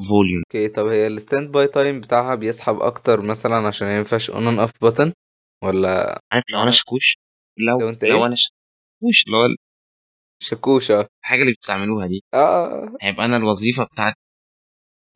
50% 0.02 0.08
volume 0.10 0.44
okay 0.48 0.68
طب 0.70 0.86
هي 0.86 1.08
ال 1.08 1.52
standby 1.52 1.68
time 1.68 2.02
بتاعها 2.02 2.36
بيسحب 2.36 2.80
أكتر 2.82 3.22
مثلا 3.22 3.56
عشان 3.68 3.88
ما 3.88 3.98
ينفعش 3.98 4.30
on 4.30 4.48
and 4.48 4.60
off 4.60 4.72
button 4.86 5.12
ولا 5.64 6.20
عارف 6.32 6.44
لو 6.50 6.62
أنا 6.64 6.72
شكوش؟ 6.72 7.18
لو 7.58 7.80
لو 7.80 7.90
أنت 7.90 8.04
لو 8.06 8.18
إيه؟ 8.18 8.26
أنا 8.26 8.36
شكوش 8.36 9.24
اللي 9.28 9.38
هو 9.38 9.56
شكوش 10.42 10.92
آه 10.92 11.08
الحاجة 11.24 11.42
اللي 11.42 11.54
بتستعملوها 11.54 12.08
دي. 12.08 12.24
آه. 12.34 12.98
هيبقى 13.02 13.26
أنا 13.26 13.38
الوظيفة 13.38 13.84
بتاعتي 13.84 14.20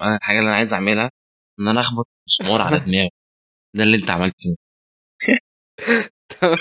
أنا 0.02 0.16
الحاجة 0.16 0.38
اللي 0.40 0.50
أنا 0.50 0.56
عايز 0.58 0.74
أعملها 0.74 1.10
إن 1.60 1.68
أنا 1.68 1.82
أخبط 1.82 2.08
مسمار 2.28 2.62
على 2.62 2.80
دماغي. 2.80 3.10
ده 3.76 3.84
اللي 3.84 3.98
أنت 3.98 4.10
عملته. 4.10 4.56
تمام. 6.42 6.58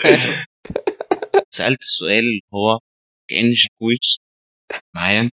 سألت 1.59 1.81
السؤال 1.83 2.19
اللي 2.19 2.41
هو 2.55 2.79
كان 3.31 3.55
شاكوش 3.55 4.19
معايا؟ 4.97 5.31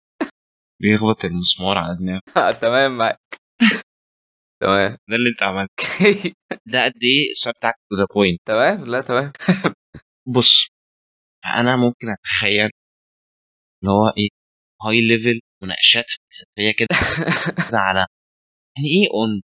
بيخبط 0.82 1.26
المسمار 1.26 1.78
على 1.78 1.98
دماغه. 2.00 2.22
آه، 2.38 2.52
تمام 2.52 2.98
معاك. 2.98 3.20
تمام. 4.62 4.92
ده 5.10 5.16
اللي 5.16 5.30
انت 5.30 5.44
عملته. 5.44 5.84
ده 6.74 6.84
قد 6.86 6.94
إيه 7.04 7.32
السؤال 7.32 7.54
بتاعك 7.58 7.76
to 7.90 7.96
the 7.98 8.06
point 8.16 8.40
تمام؟ 8.46 8.84
لا 8.86 9.02
تمام. 9.02 9.32
بص 10.36 10.68
أنا 11.46 11.76
ممكن 11.76 12.08
أتخيل 12.10 12.70
اللي 13.82 13.92
هو 13.92 14.08
إيه 14.18 14.30
high 14.82 15.02
level 15.02 15.40
مناقشات 15.64 16.06
فلسفية 16.10 16.72
كده. 16.78 16.88
على 17.74 18.06
يعني 18.78 18.88
إيه 18.88 19.08
on 19.14 19.42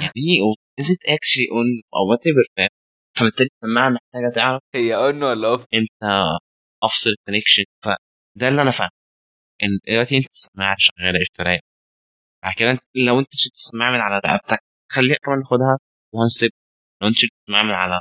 يعني 0.00 0.12
إيه 0.28 0.40
off 0.42 0.56
is 0.80 0.90
it 0.90 1.04
actually 1.14 1.46
on 1.52 1.66
or 1.94 2.10
whatever 2.10 2.46
فاهم؟ 2.56 2.79
فبالتالي 3.20 3.48
السماعة 3.62 3.88
محتاجة 3.90 4.34
تعرف 4.34 4.62
هي 4.74 4.94
on 4.96 5.22
ولا 5.22 5.48
off 5.48 5.66
إمتى 5.74 6.38
أفصل 6.82 7.10
ال 7.10 7.15
connection 7.15 7.64
فده 7.84 8.48
اللي 8.48 8.62
أنا 8.62 8.70
فاهمه. 8.70 8.90
إن 9.62 9.68
دلوقتي 9.88 10.16
أنت 10.18 10.26
السماعة 10.30 10.76
شغالة 10.78 11.20
اشتراك 11.22 11.60
بعد 12.44 12.54
كده 12.58 12.78
لو 12.96 13.18
أنت 13.20 13.28
شلت 13.34 13.54
السماعة 13.54 13.90
من 13.92 14.00
على 14.00 14.16
رقبتك 14.26 14.58
خلينا 14.92 15.16
كمان 15.24 15.38
ناخدها 15.38 15.78
one 16.14 16.28
step 16.28 16.50
لو 17.02 17.08
أنت 17.08 17.16
شلت 17.16 17.32
السماعة 17.42 17.62
من 17.62 17.70
على 17.70 18.00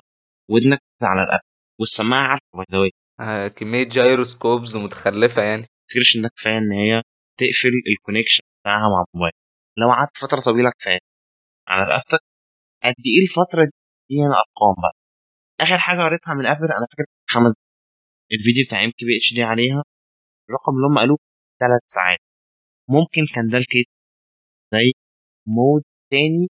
ودنك 0.52 0.80
على 1.04 1.22
رقبتك 1.22 1.46
والسماعة 1.80 2.28
عارفة 2.28 2.46
by 2.54 2.66
the 2.72 2.90
آه، 3.22 3.48
كمية 3.48 3.84
gyroscopes 3.84 4.78
متخلفة 4.78 5.42
يعني. 5.42 5.62
تفتكرش 5.64 6.16
إنك 6.16 6.32
كفايه 6.38 6.58
إن 6.58 6.72
هي 6.72 7.02
تقفل 7.40 7.72
ال 7.92 7.96
connection 7.96 8.44
بتاعها 8.62 8.90
مع 8.90 9.04
الموبايل. 9.14 9.34
لو 9.78 9.90
قعدت 9.92 10.18
فترة 10.18 10.40
طويلة 10.40 10.72
كفاية. 10.80 11.00
على 11.68 11.84
رقبتك 11.84 12.20
قد 12.84 12.96
إيه 13.06 13.24
الفترة 13.24 13.64
دي 13.66 13.72
دي 14.10 14.16
هنا 14.22 14.36
ارقام 14.44 14.76
بقى؟ 14.84 14.99
آخر 15.60 15.78
حاجة 15.80 15.98
قريتها 15.98 16.34
من 16.34 16.46
Apple 16.46 16.66
أنا 16.66 16.88
فاكر 16.92 17.06
خمس 17.30 17.54
الفيديو 18.34 18.66
بتاع 18.68 18.84
إم 18.86 18.92
كي 18.98 19.06
بي 19.06 19.18
إتش 19.18 19.34
دي 19.34 19.44
عليها. 19.44 19.84
الرقم 20.50 20.74
اللي 20.76 20.88
هم 20.88 20.98
قالوه 20.98 21.18
ثلاث 21.60 21.82
ساعات. 21.88 22.20
ممكن 22.90 23.22
كان 23.36 23.48
ده 23.48 23.58
ال 23.58 23.63
case 23.63 23.86
زي 24.74 24.92
mode 25.48 25.84
تاني 26.12 26.48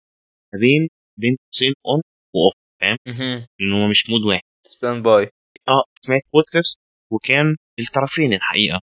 ما 0.52 0.58
بين 0.60 0.88
بين 1.20 1.36
قوسين 1.52 1.72
on 1.86 2.02
و 2.34 2.39
off 2.39 2.54
فاهم؟ 2.80 2.98
لأن 3.60 3.72
هو 3.82 3.88
مش 3.88 4.10
mode 4.10 4.22
واحد. 4.28 4.42
standby 4.66 5.22
آه 5.68 5.84
سمعت 6.00 6.22
بودكاست 6.32 6.80
وكان 7.12 7.56
الطرفين 7.78 8.32
الحقيقة. 8.32 8.80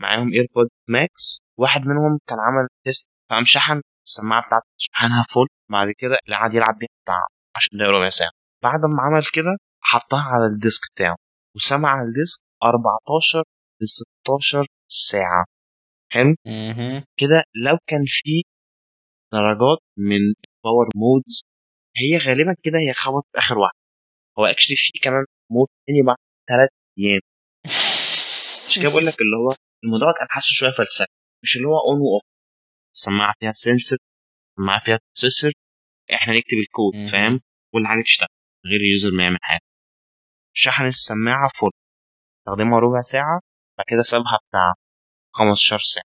معاهم 0.00 0.32
AirPod 0.32 0.68
Max 0.88 1.38
واحد 1.58 1.80
منهم 1.80 2.18
كان 2.28 2.38
عمل 2.40 2.68
test 2.84 3.08
فقام 3.30 3.44
شحن 3.44 3.80
السماعة 4.06 4.46
بتاعته 4.46 4.66
شحنها 4.76 5.24
full 5.30 5.48
بعد 5.70 5.88
كده 5.98 6.16
اللي 6.24 6.36
قعد 6.36 6.54
يلعب 6.54 6.78
بيها 6.78 6.88
بتاع 7.04 7.14
10 7.56 7.68
دقايق 7.78 7.90
ربع 7.90 8.08
ساعة. 8.08 8.30
بعد 8.62 8.80
ما 8.80 9.02
عمل 9.02 9.22
كده 9.34 9.56
حطها 9.84 10.22
على 10.22 10.46
ال 10.46 10.53
desk 10.53 10.80
بتاعه 10.94 11.16
وسمع 11.56 11.88
على 11.88 12.08
الديسك 12.08 12.42
14 12.64 13.42
ل 13.82 13.86
16 13.86 14.66
ساعة. 14.90 15.44
حلو؟ 16.12 16.34
كده 17.16 17.44
لو 17.64 17.78
كان 17.86 18.04
في 18.06 18.42
درجات 19.32 19.78
من 19.98 20.20
power 20.64 20.88
modes 20.96 21.42
هي 21.96 22.18
غالبا 22.18 22.54
كده 22.62 22.78
هي 22.78 22.92
خبط 22.92 23.26
آخر 23.36 23.58
واحد 23.58 23.74
هو 24.38 24.44
actually 24.46 24.76
في 24.76 24.90
كمان 25.02 25.24
mode 25.50 25.68
تاني 25.86 26.02
بعد 26.06 26.16
ثلاث 26.48 26.68
أيام. 26.98 27.20
مش 28.68 28.78
كده 28.78 28.90
بقول 28.90 29.06
لك 29.06 29.14
اللي 29.20 29.36
هو 29.36 29.56
الموضوع 29.84 30.12
كان 30.18 30.26
حاسه 30.30 30.48
شوية 30.48 30.70
فلسفي. 30.70 31.06
مش 31.44 31.56
اللي 31.56 31.68
هو 31.68 31.78
on 31.78 32.00
و 32.00 32.06
off 32.06 32.22
السماعه 32.94 33.34
فيها 33.40 33.52
sensor 33.52 33.96
السماعه 34.58 34.84
فيها 34.84 34.98
processor 35.06 35.52
إحنا 36.14 36.32
نكتب 36.32 36.56
الكود. 36.66 36.94
فاهم؟ 37.12 37.40
كل 37.72 37.86
حاجة 37.86 38.02
تشتغل. 38.02 38.28
غير 38.66 38.80
ال 38.80 38.86
user 38.86 39.10
ما 39.16 39.22
يعمل 39.24 39.38
حاجة. 39.42 39.60
شحن 40.56 40.86
السماعة 40.86 41.50
full 41.58 41.70
استخدمها 42.38 42.78
ربع 42.80 43.00
ساعة 43.00 43.40
بعد 43.78 43.86
كده 43.88 44.02
سابها 44.02 44.38
بتاع 44.48 44.74
15 45.34 45.78
ساعة 45.78 46.04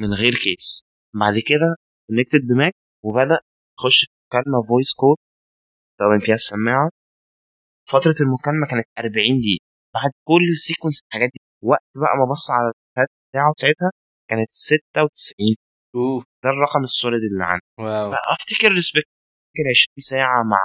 من 0.00 0.14
غير 0.14 0.32
case 0.44 0.82
بعد 1.14 1.34
كده 1.38 1.76
connected 2.08 2.46
ب 2.48 2.54
Mac 2.54 2.72
وبدأ 3.04 3.38
يخش 3.78 3.98
في 4.04 4.12
مكالمة 4.26 4.62
voice 4.68 4.94
call 4.94 5.16
استخدم 5.92 6.26
فيها 6.26 6.34
السماعه 6.34 6.90
فترة 7.92 8.14
المكالمة 8.20 8.66
كانت 8.70 8.86
40 8.98 9.12
دقيقة. 9.40 9.64
بعد 9.94 10.10
كل 10.28 10.44
ال 10.52 10.57
sequence 10.57 11.00
الحاجات 11.06 11.30
دي 11.34 11.40
وقت 11.62 11.84
بقى 11.96 12.14
ما 12.20 12.24
بص 12.32 12.50
على 12.50 12.68
الشات 12.72 13.08
بتاعه 13.30 13.52
ساعتها 13.58 13.90
كانت 14.30 14.48
96 14.50 15.56
off 15.94 16.24
ده 16.44 16.50
الرقم 16.50 16.84
ال 16.84 16.90
solid 16.90 17.20
اللي 17.32 17.44
عندي. 17.44 17.64
wow. 17.78 18.12
فافتكر 18.12 18.68
respect 18.72 19.08
أفتكر 19.46 19.64
20 19.70 19.94
ساعة 20.12 20.42
مع 20.42 20.60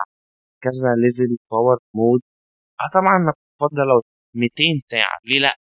كذا 0.64 0.90
level 1.02 1.38
power 1.52 1.78
mode 1.96 2.22
آه 2.82 2.90
طبعا 3.00 3.18
أنا 3.18 3.34
بفضل 3.60 3.82
لو 3.92 4.02
200 4.36 4.54
ساعة. 4.92 5.18
ليه 5.26 5.40
لأ؟ 5.40 5.56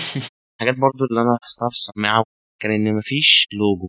حاجات 0.60 0.74
برضو 0.74 1.04
اللي 1.10 1.20
أنا 1.22 1.30
لاحظتها 1.40 1.68
في 1.70 1.76
السماعة 1.76 2.24
كان 2.60 2.70
إن 2.70 2.96
مفيش 2.96 3.48
لوجو 3.52 3.88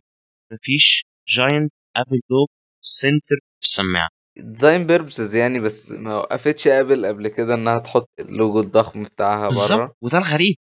مفيش 0.52 1.04
giant 1.28 1.72
Apple 1.96 2.20
logo 2.30 2.52
center 2.80 3.38
في 3.60 3.66
السماعة. 3.66 4.08
design 4.36 4.86
purposes 4.86 5.34
يعني 5.34 5.60
بس 5.60 5.92
ما 5.92 6.14
وقفتش 6.16 6.68
Apple 6.68 7.06
قبل 7.06 7.28
كده 7.28 7.54
إنها 7.54 7.78
تحط 7.78 8.08
اللوجو 8.20 8.60
الضخم 8.60 9.02
بتاعها 9.02 9.40
بره. 9.40 9.48
بالظبط 9.48 9.96
وده 10.02 10.18
الغريب. 10.18 10.56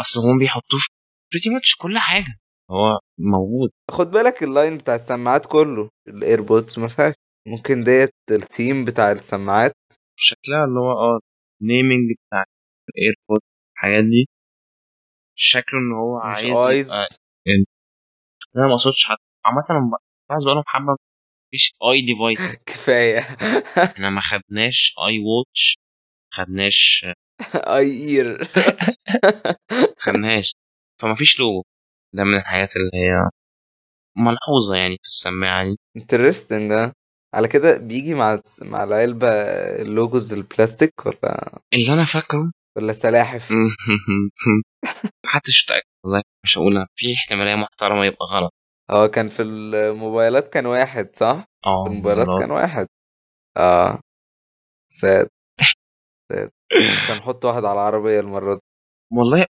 أصل 0.00 0.20
هم 0.20 0.38
بيحطوه 0.38 0.78
في 0.80 0.88
pretty 1.32 1.50
much 1.50 1.76
كل 1.76 1.98
حاجة. 1.98 2.36
هو 2.70 2.98
موجود. 3.18 3.70
خد 3.90 4.10
بالك 4.10 4.42
ال 4.42 4.49
line 4.49 4.76
بتاع 4.78 4.94
السماعات 4.94 5.46
كله 5.46 5.88
ال 6.08 6.17
AirPods 6.17 6.78
ما 6.78 6.88
فيهاش. 6.88 7.14
ممكن 7.46 7.84
ديت 7.84 8.14
الثيم 8.30 8.84
بتاع 8.84 9.12
السماعات. 9.12 9.72
شكلها 10.16 10.64
اللي 10.64 10.80
هو 10.80 10.92
آه 10.92 11.20
naming 11.62 12.10
بتاع 12.26 12.44
الايربود 12.88 13.40
الحاجات 13.74 14.04
دي. 14.04 14.28
شكله 15.38 15.80
إن 15.80 15.92
هو 15.92 16.18
مش 16.18 16.24
عايز 16.24 16.44
يبقى 16.46 16.70
ايز 16.70 16.92
أنا 18.56 18.66
ما 18.66 18.72
أقصدش 18.72 19.04
حد. 19.04 19.16
عامة 19.44 19.62
أنا 19.70 19.98
عايز 20.30 20.44
بقالهم 20.44 20.62
حبة. 20.66 20.96
مفيش 21.48 21.72
اي 21.90 22.00
ديفايس 22.02 22.38
كفاية. 22.66 23.18
إحنا 23.92 24.10
ما 24.10 24.20
خدناش 24.20 24.94
اي 25.08 25.18
واتش 25.18 25.78
خدناش 26.34 27.06
اي 27.76 28.08
اير 28.08 28.44
خدناش. 29.98 30.54
فما 31.00 31.14
فيش 31.14 31.40
لوجو 31.40 31.62
ده 32.14 32.24
من 32.24 32.34
الحاجات 32.34 32.76
اللي 32.76 32.90
هي 32.94 33.30
ملحوظة 34.16 34.74
يعني 34.76 34.96
في 34.96 35.04
السماعة 35.04 35.64
دي. 35.64 35.76
انترستنج 35.96 36.70
ده. 36.70 36.92
على 37.34 37.48
كده 37.48 37.78
بيجي 37.78 38.14
مع 38.14 38.38
مع 38.62 38.84
العلبة 38.84 39.28
اللوجوز 39.82 40.32
البلاستيك 40.32 41.06
ولا؟ 41.06 41.60
اللي 41.74 41.92
أنا 41.94 42.04
فاكره 42.04 42.52
ولا 42.76 42.92
سلاحف؟ 42.92 43.52
محدش 45.26 45.64
متأكد 45.64 45.86
والله 46.04 46.22
مش 46.44 46.58
هقولها 46.58 46.86
في 46.96 47.14
احتمالية 47.14 47.54
محترمة 47.54 48.04
يبقى 48.04 48.26
غلط. 48.26 48.52
هو 48.90 49.08
كان 49.08 49.28
في 49.28 49.42
الموبايلات 49.42 50.48
كان 50.48 50.66
واحد 50.66 51.16
صح؟ 51.16 51.44
آه 51.66 51.86
الموبايلات. 51.86 52.26
كان 52.40 52.50
واحد. 52.50 52.86
آه. 53.56 54.00
ساد. 54.92 55.28
ساد. 56.32 56.50
مش 56.76 57.10
هنحط 57.10 57.44
واحد 57.44 57.64
على 57.64 57.72
العربية 57.72 58.20
المرة 58.20 58.54
دي. 58.54 58.60
والله 59.12 59.46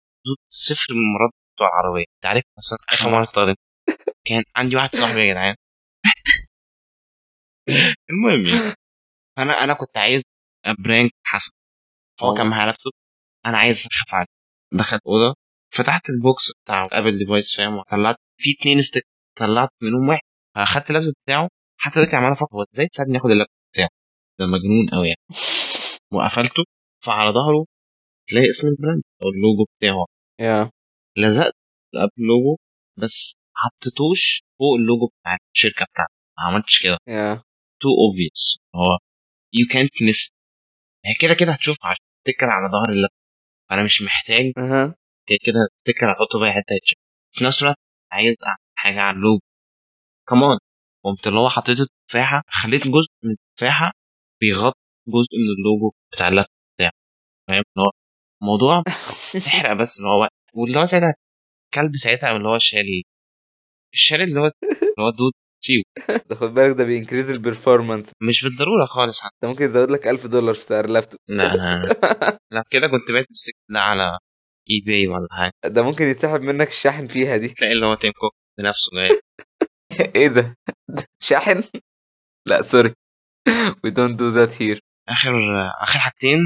صفر 0.49 0.93
من 0.93 0.99
المرات 0.99 1.31
بتوع 1.55 1.67
العربية. 1.67 2.05
أنت 2.15 2.25
عارف 2.25 2.43
مثلا 2.57 2.77
آخر 2.89 3.09
مرة 3.09 3.21
استخدمت. 3.21 3.57
كان 4.27 4.43
عندي 4.55 4.75
واحد 4.75 4.95
صاحبي 4.95 5.19
يا 5.19 5.33
جدعان. 5.33 5.55
المهم 8.09 8.45
يعني. 8.45 8.73
أنا 9.37 9.63
أنا 9.63 9.73
كنت 9.73 9.97
عايز 9.97 10.23
prank 10.79 11.11
حسن 11.23 11.51
هو 12.23 12.33
كان 12.33 12.47
معاه 12.47 12.65
لابتوب 12.65 12.93
أنا 13.45 13.57
عايز 13.57 13.87
أخاف 13.91 14.15
عليه. 14.15 14.27
دخلت 14.73 15.01
أوضة. 15.07 15.35
فتحت 15.73 16.09
ال 16.09 16.20
box 16.20 16.51
بتاع 16.63 16.89
Apple 16.91 17.17
device 17.17 17.55
فاهم؟ 17.55 17.77
وطلعت. 17.77 18.15
في 18.37 18.49
اتنين 18.59 18.81
sticker 18.81 19.03
طلعت 19.39 19.69
منهم 19.81 20.09
واحد. 20.09 20.21
فأخدت 20.55 20.89
اللابتوب 20.89 21.13
بتاعه. 21.25 21.49
حتى 21.79 21.95
دلوقتي 21.95 22.15
عمال 22.15 22.31
أفكر 22.31 22.55
هو 22.55 22.65
إزاي 22.73 22.87
تساعدني 22.87 23.17
آخد 23.17 23.29
اللابتوب 23.31 23.55
بتاعه؟ 23.73 23.89
ده 24.39 24.45
مجنون 24.45 24.89
قوي 24.91 25.07
يعني. 25.07 25.21
وقفلته. 26.13 26.63
فعلى 27.05 27.33
ظهره 27.33 27.65
تلاقي 28.29 28.49
اسم 28.49 28.67
ال 28.67 28.73
brand 28.73 29.03
أو 29.21 29.27
اللوجو 29.29 29.65
بتاعه. 29.77 30.05
yeah. 30.39 30.71
لزقت 31.17 31.53
ال 31.93 31.96
Apple 31.96 32.11
logo 32.17 32.57
بس 32.97 33.33
حطيتوش 33.55 34.43
فوق 34.59 34.75
اللوجو 34.79 35.07
بتاع 35.07 35.37
الشركة 35.55 35.85
بتاعتي. 35.93 36.13
ما 36.37 36.43
عملتش 36.43 36.83
كده. 36.83 36.97
yeah. 37.07 37.41
too 37.81 37.89
obvious 38.01 38.59
هو 38.75 38.97
يو 39.53 39.67
كانت 39.71 39.91
ميس 40.01 40.31
هي 41.05 41.13
كده 41.21 41.33
كده 41.33 41.51
هتشوفها 41.51 41.89
عشان 41.91 42.03
تفتكر 42.25 42.45
على 42.45 42.71
ظهر 42.71 42.89
اللابتوب 42.95 43.19
فأنا 43.69 43.83
مش 43.83 44.01
محتاج 44.01 44.45
أها. 44.57 44.95
كده 45.27 45.37
كده 45.45 45.59
تفتكر 45.85 46.11
هحطه 46.11 46.39
في 46.39 46.45
أي 46.45 46.51
حتة 46.53 46.73
يتشاف. 46.75 46.97
في 47.31 47.43
نفس 47.43 47.61
الوقت 47.63 47.77
عايز 48.11 48.35
حاجة 48.75 48.99
على 48.99 49.15
اللوجو 49.17 49.41
كمان 50.29 50.57
قمت 51.05 51.27
اللي 51.27 51.39
هو 51.39 51.49
حطيت 51.49 51.77
التفاحة 51.79 52.43
خليت 52.47 52.81
جزء 52.87 53.09
من 53.23 53.31
التفاحة 53.31 53.91
بيغطي 54.41 54.79
جزء 55.07 55.33
من 55.41 55.49
اللوجو 55.57 55.91
بتاع 56.13 56.27
اللابتوب 56.27 56.55
بتاعي. 56.75 56.91
فاهم؟ 57.49 57.63
اللي 57.77 57.87
هو 57.87 57.91
موضوع 58.41 58.83
تحرق 59.45 59.73
بس 59.81 59.99
اللي 59.99 60.09
هو 60.09 60.29
واللي 60.55 60.79
هو 60.79 60.85
ساعتها 60.85 61.13
كلب 61.73 61.95
ساعتها 61.95 62.31
اللي 62.37 62.47
هو 62.49 62.57
شال 62.59 63.03
شال 63.93 64.21
اللي 64.21 64.39
هو 64.39 64.45
اللي 64.45 64.95
هو 64.99 65.09
الدود 65.09 65.33
سيبه 65.63 65.83
ده 66.29 66.35
خد 66.35 66.53
بالك 66.53 66.77
ده 66.77 66.83
بينكريز 66.83 67.29
البرفورمانس. 67.29 68.11
مش 68.21 68.43
بالضرورة 68.43 68.85
خالص 68.85 69.21
حتى. 69.21 69.35
ده 69.41 69.47
ممكن 69.47 69.65
يزود 69.65 69.91
لك 69.91 70.07
1000 70.07 70.27
دولار 70.27 70.53
في 70.53 70.61
سعر 70.63 70.85
اللابتوب 70.85 71.19
لا. 71.29 71.55
لا 71.55 71.81
لا 72.53 72.63
كده 72.71 72.87
كنت 72.87 73.11
مستك 73.31 73.53
ده 73.69 73.79
على 73.79 74.03
اي 74.69 74.81
باي 74.85 75.07
ولا 75.07 75.27
حاجة. 75.31 75.53
ده 75.65 75.81
ممكن 75.83 76.07
يتسحب 76.07 76.41
منك 76.41 76.67
الشاحن 76.67 77.07
فيها 77.07 77.37
دي. 77.37 77.47
تلاقي 77.49 77.73
اللي 77.73 77.85
هو 77.85 77.95
تيم 77.95 78.11
كوك 78.11 78.33
بنفسه 78.59 78.89
جاي. 78.95 79.21
إيه 80.15 80.27
ده؟ 80.27 80.55
شاحن؟ 81.21 81.63
لا 82.47 82.61
سوري. 82.61 82.89
We 83.87 83.89
don't 83.91 84.15
do 84.17 84.27
that 84.37 84.53
here. 84.59 84.79
آخر 85.09 85.31
آخر 85.81 85.99
حاجتين. 85.99 86.39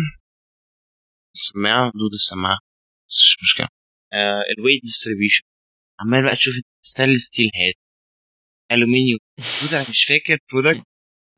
السماعه 1.36 1.92
دود 1.96 2.14
السماعة. 2.14 2.58
بس 3.10 3.16
مش 3.22 3.38
مشكلة. 3.44 3.68
آه 4.14 4.42
الويت 4.58 4.82
ديستريبيوشن 4.84 5.44
عمال 6.00 6.24
بقى 6.26 6.36
تشوف 6.36 6.56
ستانلس 6.86 7.22
ستيل 7.26 7.46
هاد 7.56 7.74
ألومنيوم. 8.72 9.20
دود 9.62 9.74
أنا 9.74 9.86
مش 9.90 10.06
فاكر 10.06 10.38
برودكت 10.52 10.84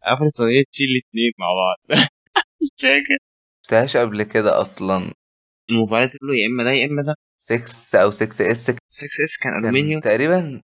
قفلت 0.03 0.37
طريقه 0.37 0.65
تشيل 0.71 0.87
الاثنين 0.87 1.31
مع 1.39 1.47
بعض. 1.61 1.77
مش 2.61 2.69
فاكر. 2.81 3.17
شفتهاش 3.63 3.97
قبل 3.97 4.23
كده 4.23 4.61
أصلا. 4.61 5.11
الموبايلات 5.69 6.11
له 6.11 6.35
يا 6.35 6.47
إما 6.47 6.63
ده 6.63 6.69
يا 6.69 6.85
إما 6.85 7.01
ده. 7.03 7.15
6 7.37 8.01
أو 8.03 8.11
6 8.11 8.51
اس 8.51 8.57
6 8.65 8.75
اس 9.23 9.37
كان 9.43 9.53
كان 9.53 9.59
ألومنيوم. 9.63 10.01
تقريبا 10.01 10.61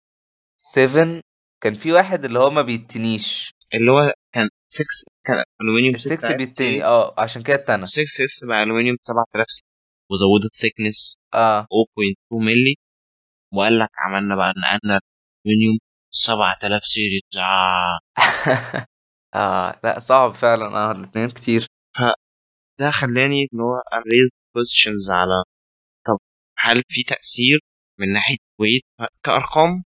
7 0.58 1.22
كان 1.64 1.74
في 1.74 1.92
واحد 1.92 2.26
اللي 2.26 2.40
هو 2.40 2.50
ما 2.50 2.62
بيتنيش. 2.62 3.52
اللي 3.74 3.92
هو 3.92 4.14
كان 4.34 4.50
6 4.70 4.86
كان 5.26 5.44
ألومنيوم 5.62 5.98
6 5.98 6.36
بيتني. 6.38 6.84
آه 6.84 7.14
عشان 7.22 7.42
كده 7.44 7.56
التانى 7.56 7.86
6 7.86 8.02
S 8.24 8.44
بقى 8.48 8.64
ألومنيوم 8.64 8.98
7000 9.02 9.46
سي 9.50 9.62
وزودت 10.12 10.56
thickness 10.56 11.16
آه. 11.34 11.62
0.2 11.62 11.68
مللي 12.34 12.76
وقال 13.54 13.80
لك 13.80 13.90
عملنا 13.98 14.36
بقى 14.36 14.54
نقلنا 14.58 15.00
ألومنيوم 15.46 15.78
7000 16.12 16.84
series 16.84 17.22
آه. 17.38 18.00
آه 19.36 19.80
لا 19.84 20.00
صعب 20.00 20.32
فعلا. 20.32 20.66
آه 20.66 20.92
الاثنين 20.92 21.30
كتير. 21.30 21.68
ده 22.80 22.92
خلاني 22.92 23.48
إن 23.54 23.60
هو 23.60 23.82
raise 23.94 24.30
questions 24.58 25.10
على 25.12 25.44
طب 26.08 26.18
هل 26.58 26.82
في 26.90 27.04
تأثير 27.04 27.60
من 28.00 28.14
ناحية 28.14 28.38
weight 28.60 28.84
كأرقام 29.26 29.84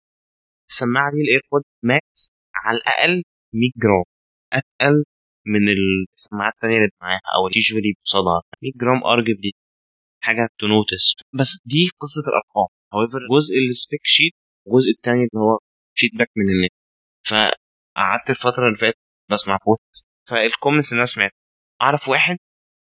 السماعة 0.69 1.11
دي 1.11 1.17
الايربودز 1.21 1.63
ماكس 1.83 2.27
على 2.55 2.77
الأقل 2.77 3.23
100 3.53 3.69
جرام. 3.83 4.03
أتقل 4.53 5.03
من 5.47 5.61
السماعات 5.69 6.53
التانية 6.53 6.77
اللي 6.77 6.89
معاها 7.01 7.19
أو 7.35 7.47
ال 7.47 7.53
usually 7.53 7.93
قصادها 8.05 8.41
100 8.63 8.71
جرام 8.75 9.03
ارجبلي 9.03 9.51
حاجة 10.23 10.47
to 10.59 10.67
notice 10.67 11.13
بس 11.39 11.59
دي 11.65 11.89
قصة 12.01 12.21
الأرقام. 12.29 12.67
However 12.93 13.19
جزء 13.35 13.53
ال 13.69 13.76
spec 13.76 14.01
sheet 14.03 14.33
والجزء 14.67 14.91
التاني 14.91 15.19
اللي 15.19 15.39
هو 15.45 15.59
feedback 15.95 16.27
من 16.37 16.45
النت. 16.49 16.71
فقعدت 17.27 18.29
الفترة 18.29 18.67
اللي 18.67 18.77
فاتت 18.77 18.97
بسمع 19.31 19.57
podcast 19.65 20.07
فال 20.29 20.42
comments 20.42 20.91
اللي 20.91 20.99
أنا 20.99 21.05
سمعتها 21.05 21.35
أعرف 21.81 22.09
واحد 22.09 22.37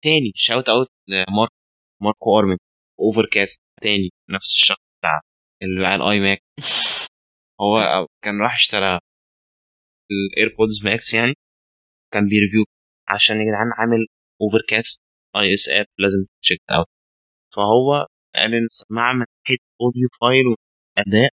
تاني 0.03 0.32
shout 0.36 0.70
out 0.70 0.88
لمارك 1.07 1.51
ماركو 2.01 2.39
أرمن 2.39 2.57
اوفر 2.99 3.26
كاست 3.32 3.62
تاني 3.82 4.10
نفس 4.30 4.53
الشخص 4.53 4.80
بتاع 4.99 5.20
اللي 5.64 5.82
بقى 5.82 5.95
الاي 5.95 6.20
ماك 6.20 6.39
هو 7.62 8.07
كان 8.24 8.41
راح 8.41 8.53
اشترى 8.53 8.99
الايربودز 10.12 10.86
ماكس 10.86 11.14
يعني 11.14 11.34
كان 12.14 12.28
بي 12.28 12.37
review 12.37 12.64
عشان 13.10 13.36
يا 13.38 13.43
جدعان 13.45 13.72
عامل 13.78 14.07
اوفر 14.41 14.60
كاست 14.70 15.01
ASAP 15.36 15.86
لازم 15.99 16.26
check 16.43 16.60
out 16.72 16.88
فهو 17.55 18.07
قال 18.36 18.55
ان 18.55 18.66
السماعه 18.66 19.14
من 19.14 19.20
ناحيه 19.20 19.57
audiophile 19.82 20.45
وأداء 20.47 21.30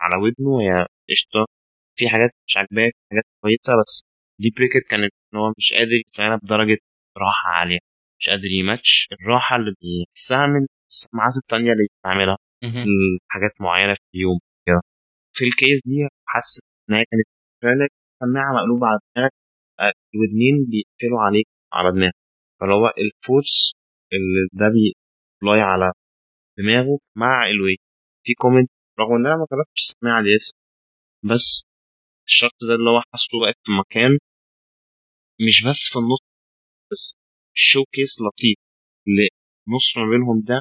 على 0.00 0.16
ودنه 0.22 0.60
هي 0.62 0.86
قشطة. 1.10 1.46
في 1.96 2.08
حاجات 2.08 2.30
مش 2.46 2.56
عاجباك 2.56 2.92
حاجات 3.10 3.24
كويسة 3.42 3.72
بس 3.80 4.02
deal 4.40 4.50
breaker 4.56 4.80
كانت 4.90 5.12
إن 5.34 5.38
هو 5.38 5.52
مش 5.58 5.72
قادر 5.72 5.92
يسمعنا 6.12 6.36
بدرجة 6.42 6.78
راحة 7.18 7.48
عالية. 7.48 7.78
مش 8.18 8.28
قادر 8.28 8.50
يماتش 8.60 9.08
الراحة 9.12 9.56
اللي 9.56 9.74
بيحسها 9.80 10.46
من 10.46 10.66
السماعات 10.90 11.36
التانية 11.36 11.72
اللي 11.72 11.86
بتعملها. 12.00 12.36
حاجات 13.28 13.50
معينة 13.60 13.94
في 13.94 14.00
اليوم 14.14 14.38
كده. 14.66 14.80
في 15.36 15.44
ال 15.44 15.51
case 15.51 15.80
دي 15.86 16.08
حاسس 16.26 16.60
إن 16.90 16.94
هي 16.94 17.04
كانت 17.10 17.26
سماعة 18.22 18.52
مقلوبة 18.58 18.86
على 18.86 18.98
دماغك 19.16 19.32
الودنين 20.14 20.54
بيقفلوا 20.70 21.20
عليك 21.20 21.46
على 21.72 21.92
دماغك. 21.92 22.14
فاللي 22.60 22.74
هو 22.74 22.92
ال 22.98 23.10
force 23.10 23.72
اللي 24.12 24.48
ده 24.52 24.66
ب 24.74 24.86
يـ 24.86 24.99
apply 24.99 25.60
على 25.60 25.92
دماغه 26.58 26.98
مع 27.16 27.48
ال 27.48 27.52
weight 27.52 27.78
في 28.26 28.34
comment 28.34 28.70
رغم 29.00 29.14
إن 29.16 29.26
أنا 29.26 29.36
ما 29.36 29.46
جربتش 29.52 29.80
السماعة 29.82 30.22
دي 30.22 30.28
لسه. 30.36 30.54
بس 31.30 31.64
الشخص 32.28 32.58
ده 32.68 32.74
اللي 32.74 32.90
هو 32.90 33.00
حاسه 33.12 33.40
بقى 33.40 33.52
في 33.64 33.72
مكان 33.80 34.18
مش 35.46 35.64
بس 35.68 35.80
في 35.92 35.98
النص 35.98 36.18
بس 36.92 37.14
ال 37.56 37.84
showcase 37.92 38.16
لطيف 38.22 38.58
اللي 39.08 39.28
نص 39.68 39.96
ما 39.96 40.10
بينهم 40.10 40.40
ده 40.48 40.60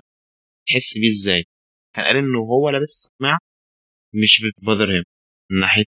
تحس 0.67 0.97
بيه 0.97 1.09
إزاي؟ 1.09 1.43
كان 1.95 2.05
قال 2.05 2.15
إنه 2.17 2.39
هو 2.39 2.69
لابس 2.69 3.09
سماعة 3.19 3.39
مش 4.13 4.41
بت 4.45 4.57
bother 4.57 4.91
him 4.91 5.03
من 5.51 5.59
ناحية 5.59 5.83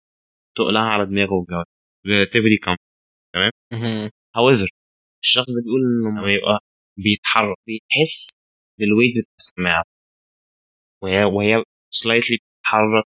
تقلها 0.57 0.81
على 0.81 1.05
دماغه 1.05 1.33
والجو 1.33 1.63
relatively 2.07 2.57
calm 2.63 2.77
تمام؟ 3.33 3.51
however 4.37 4.69
الشخص 5.23 5.49
ده 5.49 5.61
بيقول 5.63 5.81
إنه 5.81 6.09
لما 6.21 6.33
يبقى 6.37 6.59
بيتحرك 6.97 7.57
بيحس 7.67 8.33
بال 8.79 8.87
weight 8.87 9.11
بتاع 9.17 9.35
السماعة. 9.39 9.83
وهي 11.03 11.23
وهي 11.23 11.63
slightly 11.89 12.37
بتتحرك 12.37 13.03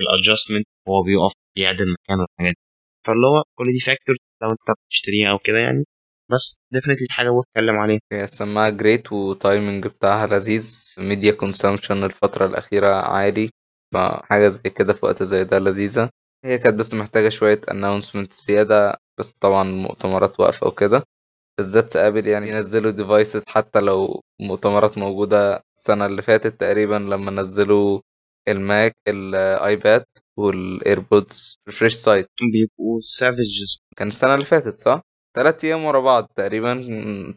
ال 0.00 0.06
adjustment 0.06 0.66
وهو 0.88 1.02
بيقف 1.02 1.32
بيعدل 1.56 1.92
مكانه 1.92 2.20
والحاجات 2.22 2.54
دي. 2.54 2.60
فاللي 3.06 3.26
هو 3.26 3.42
كل 3.58 3.72
دي 3.72 3.80
factor 3.80 4.16
لو 4.42 4.50
انت 4.50 4.76
بتشتريها 4.88 5.30
أو 5.30 5.38
كده 5.38 5.58
يعني. 5.58 5.84
بس 6.32 6.56
definitely 6.72 7.06
حاجة 7.10 7.30
بتكلم 7.40 7.76
عليها. 7.76 8.00
هي 8.12 8.24
السماعة 8.24 8.70
great 8.70 9.12
و 9.12 9.23
timing 9.23 9.86
بتاعها 9.86 10.26
لذيذ. 10.26 10.94
media 10.98 11.32
consumption 11.32 12.04
الفترة 12.04 12.46
الأخيرة 12.46 12.88
عالي 12.94 13.50
فحاجة 13.94 14.48
زي 14.48 14.70
كده 14.70 14.92
في 14.92 15.06
وقت 15.06 15.22
زي 15.22 15.44
ده 15.44 15.58
لذيذة. 15.58 16.10
هي 16.44 16.58
كانت 16.58 16.74
بس 16.78 16.94
محتاجة 16.94 17.28
شوية 17.28 17.60
announcement 17.70 18.32
زيادة. 18.32 18.96
بس 19.18 19.32
طبعا 19.32 19.64
مؤتمرات 19.64 20.40
واقفة 20.40 20.66
وكده. 20.66 21.02
بالذات 21.58 21.96
ابل 21.96 22.26
يعني 22.26 22.48
ينزلوا 22.48 22.90
devices 22.90 23.44
حتى 23.48 23.80
لو 23.80 24.20
مؤتمرات 24.40 24.98
موجودة 24.98 25.62
السنة 25.76 26.06
اللي 26.06 26.22
فاتت 26.22 26.60
تقريبا 26.60 26.94
لما 26.94 27.30
نزلوا 27.30 28.00
الماك 28.48 28.92
الآيباد 29.08 30.04
والإيربودز 30.38 31.56
refresh 31.68 31.92
سايت. 31.94 32.26
بيبقوا 32.52 33.00
savages 33.00 33.78
كان 33.96 34.08
السنة 34.08 34.34
اللي 34.34 34.44
فاتت 34.46 34.80
صح؟ 34.80 35.00
تلات 35.36 35.64
أيام 35.64 35.84
ورا 35.84 36.00
بعض 36.00 36.24
تقريبا 36.36 36.74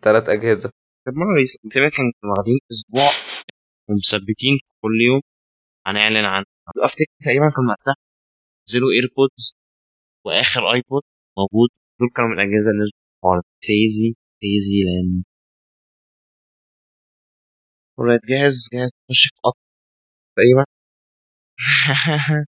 تلات 0.02 0.30
أجهزة. 0.30 0.70
المرة 1.08 1.36
اللي 1.36 1.72
تقريبا 1.72 1.90
كانوا 1.90 2.12
واخدين 2.38 2.60
أسبوع 2.72 3.10
ومثبتين 3.90 4.56
كل 4.84 5.02
يوم 5.12 5.22
هنعلن 5.88 6.26
عن 6.26 6.44
أفتكر 6.78 7.14
تقريبا 7.24 7.50
كان 7.56 7.66
وقتها 7.70 7.96
نزلوا 8.70 8.90
إيربودز 8.92 9.54
وآخر 10.26 10.74
آيبود 10.74 11.02
موجود. 11.38 11.70
دول 12.00 12.10
كانوا 12.16 12.30
من 12.30 12.36
الأجهزة 12.40 12.72
اللي 12.72 12.82
نزلوا 12.84 13.42
crazy 13.64 14.16
crazy 14.42 14.78
لأن 14.84 15.24
وريت 17.98 18.22
جاهز 18.26 18.68
جاهز 18.74 18.90
تخش 19.10 19.24
في 19.28 19.36
قط 19.44 19.58
تقريبا. 20.38 20.66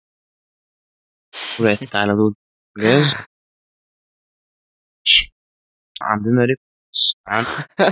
وريت 1.60 1.84
تعالى 1.84 2.12
دول. 2.16 2.34
جاهز 2.78 3.14
عندنا 6.02 6.44
ريبس 6.44 7.14
عن 7.28 7.44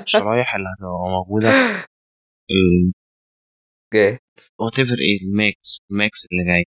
الشرايح 0.03 0.55
اللي 0.55 0.66
هتبقى 0.68 1.09
موجودة. 1.11 1.49
ال 2.51 2.93
جاهز 3.95 4.18
وات 4.61 4.78
ايفر 4.78 4.95
إيه 4.95 5.26
الماكس. 5.28 5.78
الماكس 5.90 6.26
اللي 6.32 6.45
جاي. 6.45 6.64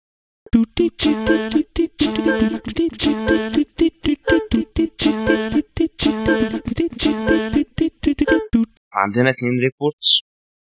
عندنا 8.95 9.31
اتنين 9.31 9.53
reports 9.63 10.21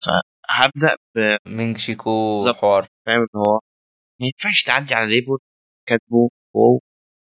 فهبدأ 0.05 0.95
ب 1.15 1.37
مينج 1.49 1.77
تشي 1.77 2.13
كو. 2.13 2.39
حوار. 2.61 2.87
فاهم 3.05 3.17
اللي 3.17 3.29
هو 3.47 3.59
ما 4.21 4.25
ينفعش 4.27 4.63
تعدي 4.63 4.93
على 4.93 5.05
report 5.07 5.41
كاتبه 5.87 6.29
wow 6.55 6.79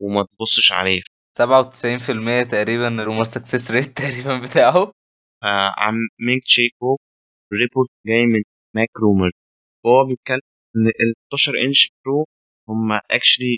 وما 0.02 0.26
تبصش 0.26 0.72
عليه. 0.72 1.02
سبعة 1.38 1.60
وتسعين 1.60 2.00
في 2.00 2.12
المية 2.12 2.44
تقريبا 2.44 2.88
ال 3.02 3.05
rumor 3.05 3.24
success 3.24 3.72
rate 3.72 3.86
تقريبا 3.86 4.42
بتاعه. 4.46 4.92
عن 5.78 5.94
مينج 6.20 6.42
تشي 6.42 6.79
كو 6.79 6.98
report 7.54 7.89
جاي 8.08 8.26
من 8.26 8.42
ماك 8.76 8.90
رومرز 9.02 9.32
وهو 9.86 10.08
بيتكلم 10.08 10.40
إن 10.76 10.88
ال 10.88 11.14
12 11.34 11.54
انش 11.68 11.90
برو 12.06 12.26
هم 12.70 12.92
actually 13.12 13.58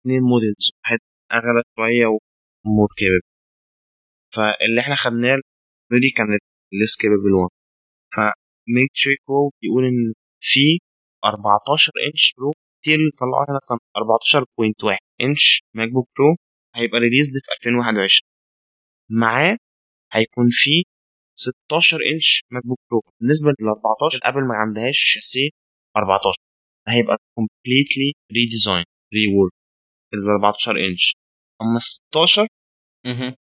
اتنين 0.00 0.22
models 0.22 0.70
واحد 0.84 0.98
أغلى 1.32 1.62
شوية 1.76 2.06
و 2.66 2.70
more 2.70 2.88
capable 2.98 3.20
فاللي 4.34 4.80
إحنا 4.80 4.94
خدناه 4.94 5.36
دي 5.92 6.10
كانت 6.16 6.40
less 6.72 6.96
capable 6.96 7.32
one 7.34 7.48
فمينج 8.14 8.90
تشي 8.94 9.31
كو 9.31 9.50
بيقول 9.62 9.84
إن 9.84 10.12
في 10.40 10.78
14 11.24 11.92
إنش 12.12 12.34
برو. 12.38 12.52
ال 12.76 12.80
tier 12.80 12.94
اللي 12.98 13.10
طلعوه 13.20 13.46
هنا 13.48 13.60
كان 13.68 13.78
14.1 14.92 14.98
إنش 15.20 15.60
ماك 15.76 15.88
بوك 15.92 16.08
برو 16.18 16.36
هيبقى 16.74 16.98
released 17.00 17.32
في 17.44 17.52
2021 17.66 18.20
معاه 19.10 19.56
هيكون 20.12 20.46
في 20.50 20.84
16 21.38 21.98
إنش 22.14 22.42
ماك 22.50 22.62
بوك 22.66 22.78
برو 22.90 23.02
بالنسبة 23.20 23.48
لل 23.60 23.68
14 23.68 24.20
ابل 24.24 24.48
ما 24.48 24.54
عندهاش 24.54 24.98
شاسيه 24.98 25.48
14 25.96 26.36
هيبقى 26.88 27.16
completely 27.34 28.12
redesign 28.32 28.84
rework 29.14 29.52
ال 30.14 30.28
14 30.30 30.76
إنش. 30.86 31.14
أما 31.62 31.76
ال 31.76 31.82
16 31.82 32.46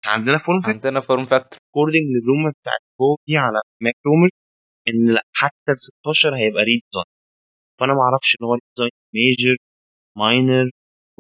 عندنا 0.05 0.39
form 0.39 0.61
factor 0.61 0.75
عندنا 0.75 1.01
form 1.01 1.25
factor 1.27 1.59
according 1.71 2.03
لل 2.15 2.25
rumor 2.25 2.51
بتاعت 2.61 2.81
كو 2.99 3.18
في 3.18 3.37
على 3.37 3.61
ماك 3.83 3.95
رومرز 4.07 4.29
إن 4.89 5.15
لا 5.15 5.23
حتى 5.37 5.71
ال 5.73 5.77
16 5.81 6.37
هيبقى 6.37 6.63
redesign 6.63 7.05
فأنا 7.81 7.93
ما 7.95 8.01
أعرفش 8.03 8.35
اللي 8.35 8.47
هو 8.49 8.55
redesign 8.55 8.91
major 9.15 9.57
minor 10.19 10.71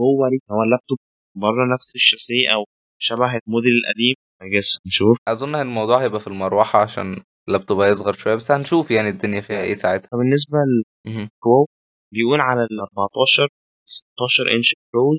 هو 0.00 0.24
هو 0.50 0.62
اللابتوب 0.62 0.98
بره 1.36 1.74
نفس 1.74 1.94
الشاسيه 1.94 2.48
أو 2.54 2.64
شبه 3.02 3.38
الموديل 3.46 3.72
القديم؟ 3.80 4.14
just 4.58 4.78
نشوف 4.86 5.18
أظن 5.28 5.54
الموضوع 5.54 6.02
هيبقى 6.02 6.20
في 6.20 6.26
المروحة 6.26 6.78
عشان 6.82 7.22
اللابتوب 7.48 7.80
هيصغر 7.80 8.12
شوية 8.12 8.34
بس 8.34 8.50
هنشوف 8.50 8.90
يعني 8.90 9.08
الدنيا 9.08 9.40
فيها 9.40 9.62
إيه 9.62 9.74
ساعتها. 9.74 10.08
فبالنسبه 10.12 10.58
للبرو 11.06 11.66
بيقول 12.14 12.40
على 12.40 12.60
ال 12.62 12.80
14 12.80 13.48
16 13.84 14.56
انش 14.56 14.74
برو 14.92 15.16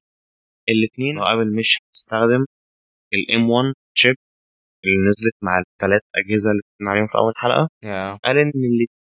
الاثنين 0.70 1.20
قبل 1.20 1.56
مش 1.56 1.78
هتستخدم 1.90 2.46
ال 3.14 3.50
M1 3.50 3.74
chip 3.98 4.16
اللي 4.86 5.08
نزلت 5.10 5.36
مع 5.42 5.52
الثلاث 5.60 6.02
أجهزة 6.16 6.52
اللي 6.52 6.62
اتكلمنا 6.66 6.92
عليهم 6.92 7.08
في 7.08 7.18
أول 7.18 7.34
حلقة. 7.36 7.68
Yeah. 7.86 8.20
قال 8.26 8.38
إن 8.38 8.52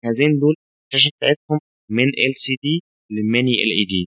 الجهازين 0.03 0.39
دول 0.39 0.55
الشاشة 0.93 1.11
بتاعتهم 1.17 1.59
من 1.89 2.03
LCD 2.03 2.81
ل 3.11 3.19
mini 3.19 3.51
LED 3.51 4.07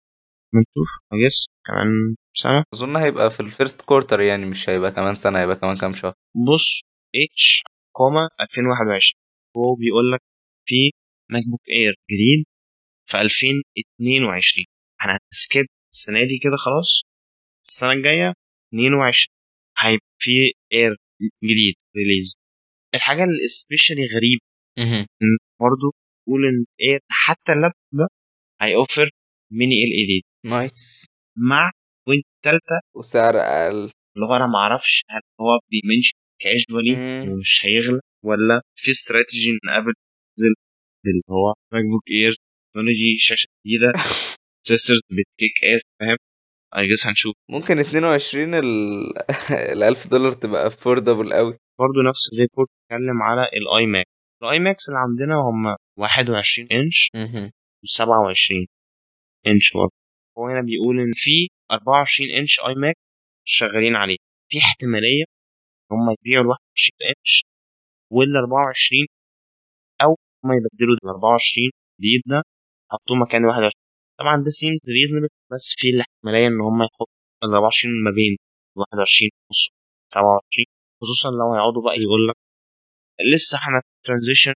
بنشوف 0.55 0.89
I 1.13 1.18
guess 1.18 1.47
كمان 1.67 2.17
سنة. 2.37 2.65
أظن 2.75 2.97
هيبقى 2.97 3.31
في 3.31 3.41
ال 3.41 3.48
first 3.48 3.83
quarter 3.83 4.21
يعني 4.21 4.47
مش 4.51 4.69
هيبقى 4.69 4.93
كمان 4.93 5.15
سنة 5.15 5.39
هيبقى 5.41 5.57
كمان 5.57 5.77
كام 5.77 5.93
شهر. 5.93 6.13
بص 6.35 6.81
اتش 7.17 7.63
Kuo 7.97 8.21
ما 8.21 8.29
2021 8.41 9.13
هو 9.57 9.75
بيقول 9.75 10.13
لك 10.13 10.21
في 10.69 10.91
MacBook 11.31 11.61
Air 11.79 11.95
جديد 12.11 12.45
في 13.11 13.21
2022 13.21 14.65
إحنا 15.01 15.19
هن 15.33 15.44
skip 15.44 15.67
السنة 15.95 16.21
دي 16.25 16.39
كده 16.39 16.57
خلاص. 16.57 17.03
السنة 17.67 17.93
الجاية 17.93 18.33
22 18.75 19.15
هيبقى 19.79 20.07
في 20.19 20.31
Air 20.73 20.97
جديد 21.45 21.75
release 21.97 22.35
الحاجة 22.95 23.25
اللي 23.25 23.49
especially 23.49 24.03
غريبة 24.07 24.41
إن 25.23 25.37
برضه 25.61 25.93
تقول 26.31 26.47
إن 26.47 26.65
Air 26.83 27.01
حتى 27.11 27.53
اللابتوب 27.53 27.83
ده 27.93 28.07
هيوفر 28.63 29.11
mini 29.53 29.75
LED. 29.85 30.25
nice. 30.51 31.07
مع 31.39 31.71
ويند 32.09 32.23
ثالثه 32.45 32.81
وسعر 32.97 33.35
أقل. 33.37 33.91
اللي 34.17 34.27
هو 34.29 34.37
أنا 34.37 34.47
ما 34.47 34.59
أعرفش 34.59 35.05
هل 35.11 35.21
هو 35.41 35.59
بيمنشن 35.71 36.13
كاجوالي 36.43 37.31
ومش 37.33 37.63
هيغلى 37.65 38.01
ولا 38.25 38.61
في 38.77 38.91
استراتيجي 38.91 39.51
ان 39.51 39.71
ابل 39.71 39.93
تنزل 40.37 40.55
اللي 41.07 41.23
هو 41.31 41.55
ماك 41.73 41.85
بوك 41.85 42.03
اير 42.11 42.35
تكنولوجي 42.73 43.17
شاشة 43.19 43.47
جديدة. 43.67 43.93
سيسترز 44.67 45.01
بتكيك 45.11 45.65
اس 45.75 45.81
فاهم؟ 46.01 46.17
اي 46.77 46.83
جس 46.83 47.07
هنشوف. 47.07 47.35
ممكن 47.51 47.79
22 47.79 48.55
ال 48.55 49.83
1000 49.89 50.11
دولار 50.11 50.33
تبقى 50.33 50.67
افوردبل 50.67 51.33
قوي 51.33 51.53
برضه 51.79 52.09
نفس 52.09 52.33
الريبورت 52.33 52.69
بيتكلم 52.69 53.23
على 53.23 53.43
الاي 53.43 53.87
ماك 53.87 54.07
الاي 54.43 54.59
ماكس 54.59 54.89
اللي 54.89 55.01
عندنا 55.01 55.35
هم 55.35 55.77
21 56.01 56.69
إنش 56.73 57.11
و27 57.87 58.67
إنش 59.47 59.73
برضه. 59.75 59.93
هو 60.39 60.47
هنا 60.49 60.61
بيقول 60.63 61.01
إن 61.01 61.13
في 61.15 61.49
24 61.73 62.31
إنش 62.39 62.61
iMac 62.61 62.95
شغالين 63.45 63.97
عليه. 63.97 64.17
في 64.51 64.59
احتمالية 64.59 65.25
إن 65.93 65.97
هم 65.97 66.15
يبيعوا 66.21 66.45
ال 66.45 66.49
21 66.49 67.11
إنش 67.11 67.43
وال 68.13 68.37
24 68.37 69.07
أو 70.03 70.11
هم 70.45 70.51
يبدلوا 70.59 70.95
ال 70.95 71.09
24 71.09 71.71
جديد 72.01 72.23
ده 72.27 72.43
يحطوه 72.93 73.17
مكان 73.17 73.45
21 73.45 73.71
طبعا 74.21 74.37
ده 74.45 74.51
seems 74.51 74.81
reasonable 74.99 75.29
بس 75.53 75.75
في 75.79 75.87
الاحتمالية 75.95 76.47
إن 76.53 76.61
هم 76.69 76.83
يحطوا 76.83 77.07
ال 77.45 77.49
24 77.55 78.05
ما 78.05 78.11
بين 78.11 78.37
21 78.77 79.31
ونص 79.51 79.63
27 80.15 80.67
خصوصا 81.03 81.29
لو 81.41 81.49
هيقعدوا 81.55 81.83
بقى 81.87 81.95
يقول 82.05 82.23
لك 82.29 82.37
لسه 83.35 83.59
إحنا 83.59 83.81
في 83.81 83.89
transition 84.07 84.53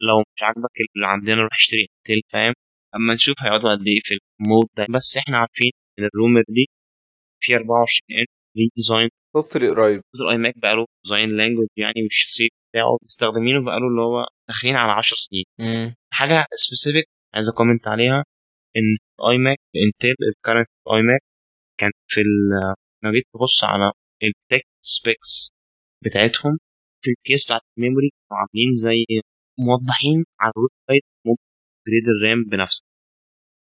لو 0.00 0.18
مش 0.36 0.42
عاجبك 0.42 0.70
اللي 0.96 1.06
عندنا 1.06 1.42
روح 1.42 1.52
اشتري 1.52 1.80
Intel 1.98 2.20
فاهم؟ 2.32 2.54
أما 2.94 3.14
نشوف 3.14 3.34
هيقعدوا 3.42 3.70
قد 3.70 3.86
إيه 3.86 4.00
في 4.04 4.14
ال 4.40 4.45
mood 4.45 4.66
ده. 4.76 4.86
بس 4.90 5.16
إحنا 5.16 5.38
عارفين 5.38 5.70
إن 5.98 6.04
ال 6.04 6.10
rumor 6.10 6.42
دي 6.48 6.66
في 7.42 7.54
24 7.56 8.20
إنش 8.20 8.26
redesign 8.58 9.08
hopefully 9.36 9.68
قريب. 9.70 10.00
ال 10.14 10.36
iMac 10.38 10.58
بقى 10.58 10.74
له 10.76 10.84
design 11.04 11.36
language 11.36 11.66
يعني 11.76 12.02
والشاسيه 12.02 12.48
بتاعه. 12.70 12.98
مستخدمينه 13.04 13.64
بقى 13.64 13.80
له 13.80 13.86
اللي 13.88 14.00
هو 14.02 14.26
داخلين 14.48 14.76
على 14.76 14.92
10 14.92 15.16
سنين. 15.16 15.44
مم. 15.58 15.94
حاجة 16.12 16.46
specific 16.54 17.04
عايز 17.34 17.48
أ 17.48 17.53
comment 17.53 17.88
عليها. 17.88 18.24
إن 18.76 18.96
ال 19.20 19.38
iMac 19.38 19.58
Intel 19.86 20.14
ال 20.36 20.68
current 20.94 21.02
iMac 21.02 21.20
كان 21.80 21.90
في 22.08 22.20
لما 23.02 23.12
جيت 23.12 23.24
تبص 23.34 23.64
على 23.64 23.92
ال 24.22 24.31
tech 24.31 24.66
specs 24.80 25.50
بتاعتهم 26.04 26.58
في 27.04 27.10
ال 27.10 27.17
case 27.17 27.44
بتاعت 27.44 27.60
ال 27.78 27.83
memory 27.83 28.10
كانوا 28.10 28.40
عاملين 28.42 28.74
زي 28.74 29.04
موضحين 29.58 30.24
على 30.40 30.52
ال 30.56 30.70
website 30.88 31.02
ممكن 31.26 31.42
ت 31.86 31.88
upgrade 31.88 32.04
ال 32.14 32.21
RAM 32.21 32.44
بنفسك. 32.44 32.84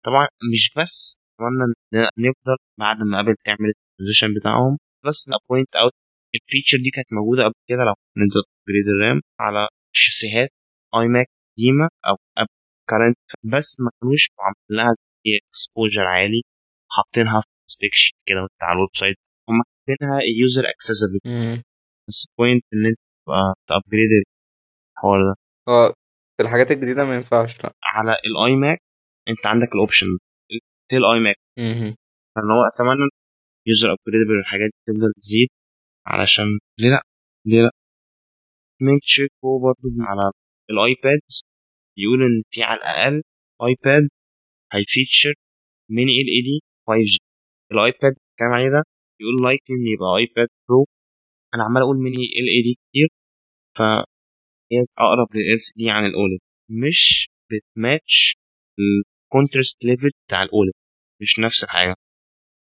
طبعا 0.05 0.29
مش 0.53 0.71
بس 0.77 1.17
أتمنى 1.35 1.75
نفضل 2.19 2.57
بعد 2.81 2.97
ما 3.03 3.21
Apple 3.21 3.35
تعمل 3.45 3.69
ال 3.75 3.80
transition 3.80 4.35
بتاعهم 4.41 4.79
بس 5.07 5.31
point 5.49 5.77
out 5.77 5.93
ال 6.35 6.40
feature 6.40 6.79
دي 6.79 6.91
كانت 6.91 7.13
موجودة 7.13 7.45
قبل 7.45 7.55
كده 7.69 7.79
لو 7.85 7.95
نقدر 8.19 8.43
ت 8.67 8.69
upgrade 8.69 8.87
ال 8.89 8.97
RAM 8.97 9.21
على 9.41 9.69
شاسيهات 9.97 10.49
iMac 10.97 11.27
قديمه 11.59 11.89
أو 12.09 12.17
current 12.91 13.19
بس 13.45 13.81
ما 13.81 13.91
كانوش 14.01 14.29
عاملين 14.41 14.87
لها 14.87 14.95
exposure 15.49 16.07
عالي 16.07 16.43
حاطينها 16.91 17.41
في 17.41 17.47
spec 17.67 17.93
sheet 17.93 18.15
كده 18.27 18.39
وانت 18.41 18.63
على 18.63 18.77
ال 18.77 18.89
website. 18.95 19.17
هم 19.49 19.63
كاتبينها 19.87 20.21
user 20.41 20.65
accessible 20.71 21.19
بس 22.09 22.27
point 22.39 22.65
إن 22.75 22.87
أنت 22.87 22.99
تبقى 23.27 23.55
ت 23.69 23.74
upgrade 23.74 24.11
الحوار 24.97 25.19
ده. 25.31 25.35
هو 25.69 25.93
في 26.37 26.43
الحاجات 26.43 26.71
الجديدة 26.71 27.05
ما 27.05 27.15
ينفعش 27.17 27.65
لا. 27.65 27.73
على 27.85 28.13
ال 28.13 28.57
iMac 28.57 28.79
انت 29.29 29.47
عندك 29.47 29.69
ال 29.75 30.07
option 30.91 31.05
till 31.05 31.21
iMac 31.21 31.37
فإن 32.37 32.51
هو 32.51 32.63
أتمنى 32.75 33.09
user 33.67 33.89
upgradable 33.93 34.39
الحاجات 34.41 34.71
دي 34.71 34.93
تفضل 34.95 35.13
تزيد 35.17 35.49
علشان 36.07 36.45
ليه 36.79 36.91
لأ؟ 36.91 37.03
ليه 37.47 37.63
لأ؟ 37.63 37.71
Ming-Chi 38.83 39.03
Kuo 39.03 39.59
برضه 39.59 39.81
على 40.01 40.31
ال 40.71 40.83
iPads 40.83 41.43
يقول 41.99 42.23
إن 42.23 42.43
في 42.51 42.63
على 42.63 42.79
الأقل 42.81 43.23
iPad 43.69 44.09
هي 44.73 44.86
feature 44.86 45.35
mini 45.91 46.00
LED 46.00 46.08
5G 46.08 46.13
ال 46.13 46.27
iPad 46.29 48.15
كان 48.39 48.49
عليه 48.49 48.71
ده 48.71 48.83
يقول 49.21 49.37
like 49.45 49.61
إن 49.71 49.87
يبقى 49.95 50.19
iPad 50.19 50.49
Pro 50.69 50.87
أنا 51.55 51.65
عمال 51.65 51.83
أقول 51.83 51.97
mini 51.97 52.17
LED 52.17 52.75
كتير 52.91 53.09
ف 53.79 53.83
هي 54.73 54.79
أقرب 54.99 55.29
لل 55.37 55.61
LCD 55.63 55.91
عن 55.91 56.05
ال 56.07 56.13
OLED 56.13 56.39
مش 56.71 57.29
بت 57.51 57.75
match 57.75 58.37
ال 58.79 58.90
contrast 58.90 59.85
level 59.85 60.11
بتاع 60.27 60.43
ال 60.43 60.49
OLED 60.49 60.73
مش 61.23 61.39
نفس 61.39 61.65
الحاجة. 61.65 61.95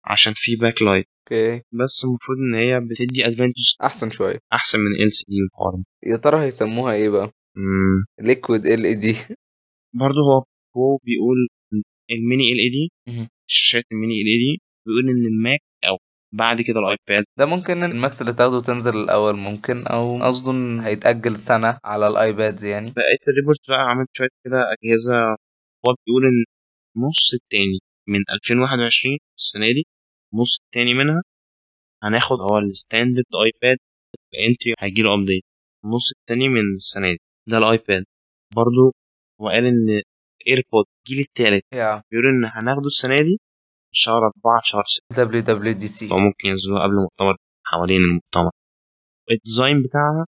عشان 0.05 0.33
في 0.37 0.57
backlight 0.57 1.07
okay. 1.33 1.57
بس 1.73 2.05
المفروض 2.05 2.39
إن 2.39 2.55
هي 2.55 2.81
بتدي 2.81 3.27
advantage 3.27 3.75
أحسن 3.83 4.11
شوية. 4.11 4.39
أحسن 4.53 4.79
من 4.79 5.05
ال 5.07 5.13
LCD 5.13 5.37
والحوار 5.43 5.83
يا 6.07 6.17
ترى 6.17 6.45
هيسموها 6.47 6.95
إيه 6.95 7.09
بقى؟ 7.09 7.31
مم. 7.57 8.05
liquid 8.27 8.67
LED 8.67 9.15
برضه 9.95 10.21
هو 10.21 10.45
هو 10.77 10.97
بيقول 11.05 11.49
ال 12.11 12.59
mini 12.59 12.69
LED 12.69 12.91
مهم. 13.09 13.29
شاشات 13.47 13.85
ال 13.93 14.27
mini 14.27 14.39
LED 14.39 14.63
بيقول 14.87 15.03
إن 15.09 15.27
ال 15.27 15.35
Mac 15.35 15.61
بعد 16.39 16.61
كده 16.63 16.81
ال 16.81 16.88
iPad. 16.88 17.25
ده 17.39 17.47
ممكن 17.47 17.83
ال 17.85 17.92
Macs 17.92 18.21
اللي 18.23 18.33
تاخده 18.33 18.61
تنزل 18.61 18.97
الأول 18.97 19.37
ممكن 19.37 19.87
أو 19.87 20.23
قصده 20.23 20.53
إن 20.53 20.81
هيتأجل 20.81 21.37
سنة 21.37 21.79
على 21.85 22.07
ال 22.09 22.18
iPads 22.18 22.65
يعني. 22.65 22.91
بقيت 22.91 23.29
ال 23.29 23.33
report 23.33 23.59
بقى 23.69 23.79
عملت 23.91 24.09
شوية 24.13 24.29
كده 24.45 24.57
أجهزة 24.73 25.15
هو 25.87 25.95
بيقول 26.07 26.25
إن 26.25 26.45
النص 26.97 27.35
التاني 27.35 27.79
من 28.09 28.21
2021 28.35 29.19
السنة 29.39 29.67
دي 29.73 29.87
النص 30.35 30.59
التاني 30.65 30.95
منها 30.95 31.23
هناخد 32.03 32.37
هو 32.41 32.59
ال 32.59 32.66
standard 32.66 33.25
iPad 33.45 33.79
ال 34.35 34.41
entry 34.41 34.75
هيجي 34.81 35.03
له 35.03 35.15
update 35.15 35.43
النص 35.85 36.13
التاني 36.21 36.49
من 36.49 36.75
السنة 36.77 37.11
دي 37.13 37.19
ده 37.51 37.59
ال 37.59 37.66
iPad. 37.66 38.05
برضو 38.57 38.93
هو 39.41 39.49
قال 39.49 39.65
إن 39.67 40.03
AirPod 40.49 40.85
الجيل 41.09 41.21
التالت 41.25 41.65
يا 41.75 42.03
بيقول 42.11 42.27
إن 42.27 42.45
هناخده 42.45 42.87
السنة 42.87 43.23
دي 43.23 43.41
شهر 43.97 44.23
4 44.27 44.61
شهر 44.65 44.85
6 44.85 45.03
WWDC 45.25 46.11
أو 46.11 46.17
ممكن 46.19 46.49
ينزلوها 46.49 46.83
قبل 46.83 46.93
المؤتمر 46.93 47.37
حوالين 47.67 47.97
المؤتمر. 47.97 48.51
ال 49.31 49.38
design 49.38 49.83
بتاعها 49.83 50.27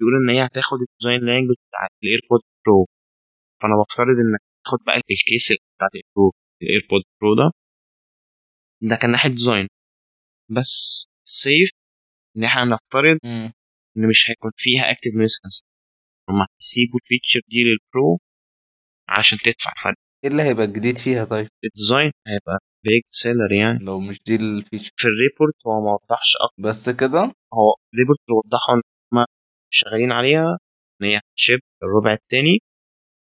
بيقول 0.00 0.14
إن 0.22 0.30
هي 0.36 0.46
هتاخد 0.46 0.78
ال 0.86 0.91
design 0.91 1.20
language 1.26 1.56
بتاعت 1.68 1.90
ال 2.02 2.07
AirPod 2.07 2.40
Pro 2.66 2.86
فأنا 3.62 3.74
بفترض 3.82 4.16
إنك 4.24 4.40
تاخد 4.64 4.78
بقى 4.86 4.96
ال 4.96 5.07
case 5.07 5.52
بتاعت 5.76 5.90
ال 5.94 6.03
Pro 6.03 6.32
ال 6.62 6.68
AirPod 6.68 7.02
Pro 7.20 7.34
ده. 7.34 7.50
ده 8.82 8.96
كان 8.96 9.10
ناحية 9.10 9.30
design 9.30 9.68
بس 10.50 11.04
safe 11.24 11.70
إن 12.36 12.44
إحنا 12.44 12.64
نفترض. 12.64 13.18
إن 13.96 14.08
مش 14.08 14.30
هيكون 14.30 14.50
فيها 14.56 14.90
active 14.90 15.10
noise 15.16 15.38
cancel 15.42 15.64
هم 16.28 16.46
هيسيبوا 16.60 17.00
ال 17.02 17.07
feature 17.07 17.40
دي 17.48 17.56
لل 17.64 17.86
Pro 17.86 18.18
عشان 19.08 19.38
تدفع 19.38 19.72
فرق. 19.84 19.96
إيه 20.24 20.30
اللي 20.30 20.42
هيبقى 20.42 20.64
الجديد 20.64 20.96
فيها 20.98 21.24
طيب؟ 21.24 21.48
ال 21.64 21.71
design 21.71 22.10
هيبقى 22.28 22.58
big 22.84 23.02
seller 23.10 23.52
يعني. 23.52 23.78
لو 23.84 24.00
مش 24.00 24.22
دي 24.26 24.36
ال 24.36 24.43
feature 24.43 24.92
في 24.96 25.04
ال 25.08 25.15
report 25.15 25.54
هو 25.66 25.80
ما 25.84 25.92
وضحش 25.92 26.32
أكتر. 26.44 26.62
بس 26.68 26.90
كده؟ 26.90 27.20
هو 27.54 27.68
ال 27.94 27.97
report 27.97 28.18
اللي 28.28 28.36
وضحوا 28.44 28.74
إن 28.74 28.80
هم 29.14 29.24
شغالين 29.72 30.12
عليها 30.12 30.58
إن 31.02 31.06
هي 31.06 31.20
هتشيب 31.32 31.60
الربع 31.82 32.12
التاني 32.12 32.58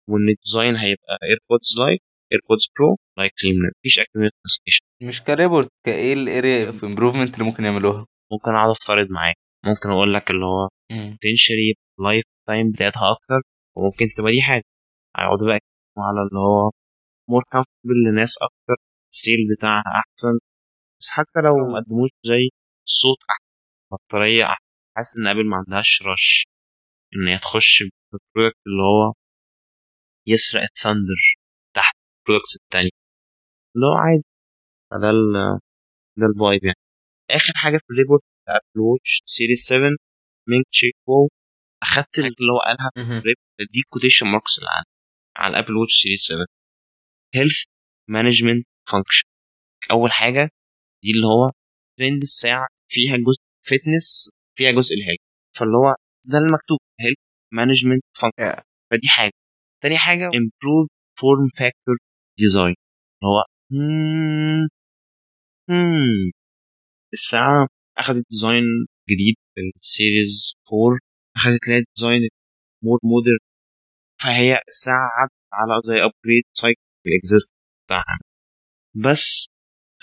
وإن 0.10 0.30
ال 0.30 0.36
design 0.36 0.76
هيبقى 0.76 1.18
AirPods 1.24 1.70
like 1.80 2.02
AirPods 2.32 2.68
Pro 2.80 2.98
likely 3.18 3.52
مفيش 3.80 4.00
active 4.00 4.16
noise 4.18 4.32
cancellation 4.44 4.84
مش 5.04 5.24
ك 5.24 5.30
report 5.30 5.70
كإيه 5.86 6.14
ال 6.14 6.24
area 6.24 6.68
of 6.68 6.84
improvement 6.86 7.34
اللي 7.34 7.46
ممكن 7.46 7.64
يعملوها؟ 7.64 8.06
ممكن 8.32 8.52
أقعد 8.52 8.70
افترض 8.70 9.08
معاك. 9.10 9.36
ممكن 9.66 9.90
أقول 9.90 10.14
لك 10.14 10.30
اللي 10.32 10.46
هو 10.46 10.70
potentially 10.92 11.74
life 12.00 12.24
time 12.48 12.72
بتاعتها 12.72 13.12
أكتر 13.12 13.42
وممكن 13.78 14.06
تبقى 14.18 14.32
دي 14.32 14.42
حاجة. 14.42 14.64
هيقعدوا 15.18 15.48
بقى 15.48 15.60
على 15.98 16.22
اللي 16.28 16.40
هو 16.40 16.72
more 17.30 17.44
comfortable 17.52 17.98
لناس 18.12 18.38
أكتر 18.42 18.76
ال 19.14 19.18
seal 19.18 19.38
بتاعها 19.58 19.84
أحسن. 20.02 20.40
بس 21.00 21.10
حتى 21.10 21.40
لو 21.44 21.56
ما 21.72 21.80
قدموش 21.80 22.10
زي 22.26 22.50
الصوت 22.88 23.18
أحسن 23.30 23.46
بطارية 23.92 24.44
أحسن. 24.46 24.66
حاسس 24.98 25.18
إن 25.18 25.28
Apple 25.28 25.46
ما 25.50 25.58
عندهاش 25.58 26.04
rush 26.08 26.46
إن 27.16 27.28
هي 27.28 27.38
تخش 27.38 27.84
بال 27.84 28.01
product 28.01 28.60
اللي 28.68 28.84
هو 28.84 29.14
يسرق 30.28 30.62
ال 30.62 30.69
thunder 30.69 31.22
تحت 31.76 31.96
ال 32.20 32.24
products 32.24 32.56
التانية. 32.64 32.90
اللي 33.76 33.88
هو 33.88 33.94
عادي. 33.94 34.24
فده 34.92 35.10
ال 35.10 35.34
ده 36.20 36.26
ال 36.28 36.35
vibe 36.35 36.64
يعني. 36.66 36.78
آخر 37.32 37.54
حاجة 37.56 37.78
في 37.78 37.86
ال 37.92 37.96
report 37.96 38.24
بتاع 38.44 38.56
Apple 38.56 38.82
Watch 38.82 39.22
Series 39.26 39.60
7 39.60 39.90
Ming-Chi 40.50 40.66
Kuo 40.72 41.30
أخدت 41.84 42.20
اللي 42.20 42.52
هو 42.54 42.60
قالها 42.60 42.92
دي 43.74 43.82
quotation 43.90 44.28
marks 44.28 44.60
اللي 44.60 44.70
عندي 44.78 44.90
على 45.38 45.58
ال 45.58 45.61
Apple 45.61 45.78
Watch 45.78 45.94
Series 46.04 46.20
7 46.20 46.46
health 47.36 47.64
management 48.10 48.66
function 48.90 49.24
أول 49.92 50.12
حاجة 50.12 50.50
دي 51.04 51.12
اللي 51.12 51.28
هو 51.28 51.52
ترند 51.98 52.22
الساعة 52.22 52.68
فيها 52.92 53.18
جزء 53.18 53.42
fitness 53.68 54.30
فيها 54.58 54.72
جزء 54.72 54.96
ال 54.96 54.99
health. 54.99 55.20
فاللي 55.58 55.78
هو 55.78 55.96
ده 56.26 56.38
المكتوب 56.38 56.80
health 57.00 57.18
management 57.54 58.04
function 58.14 58.62
فدي 58.92 59.08
حاجة. 59.08 59.32
تاني 59.84 59.98
حاجة 59.98 60.30
improve 60.30 60.88
form 61.20 61.50
factor 61.60 61.96
design. 62.42 62.76
اللي 63.16 63.26
هو 63.26 63.44
hmm. 63.72 64.70
الساعة 67.14 67.68
اخذت 67.98 68.24
design 68.32 68.64
جديد 69.10 69.36
في 69.56 69.62
ال 69.82 69.92
series 69.92 70.54
4 70.74 71.00
اخذت 71.38 71.68
لها 71.68 71.84
design 71.96 72.30
more 72.84 73.00
modern 73.04 73.38
فهي 74.22 74.54
عدت 74.88 75.32
على 75.54 75.82
زي 75.86 75.94
upgrade 75.94 76.44
cycle 76.54 76.82
ال 77.08 77.15
exist 77.15 77.54
بتاعها 77.86 78.20
بس 78.96 79.48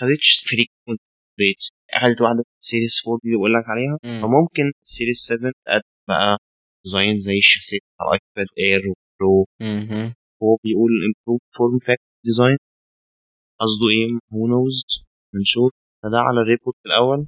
خدتش 0.01 0.47
frequent 0.49 1.01
updates 1.33 1.69
اخذت 1.93 2.21
واحدة 2.21 2.43
ال 2.61 2.66
series 2.66 2.93
4 3.07 3.19
دي 3.23 3.35
بقول 3.37 3.53
لك 3.53 3.65
عليها. 3.71 3.97
مم. 4.03 4.21
فممكن 4.21 4.63
ال 4.85 4.90
series 4.90 5.17
7 5.17 5.51
تقدم 5.65 5.81
بقى 6.07 6.37
design 6.85 7.19
زي 7.19 7.37
الشاسيه 7.37 7.77
بتاع 7.79 8.05
الايباد 8.07 8.49
اير 8.63 8.81
وبرو. 8.89 9.45
هو 10.43 10.57
بيقول 10.63 10.91
improve 11.09 11.43
form 11.57 11.75
factor 11.87 12.13
design. 12.29 12.57
قصده 13.61 13.87
إيه؟ 13.95 14.07
who 14.31 14.43
knows 14.51 15.03
بنشوف 15.33 15.71
فده 16.03 16.17
على 16.27 16.39
ال 16.41 16.46
report 16.46 16.77
الأول. 16.85 17.27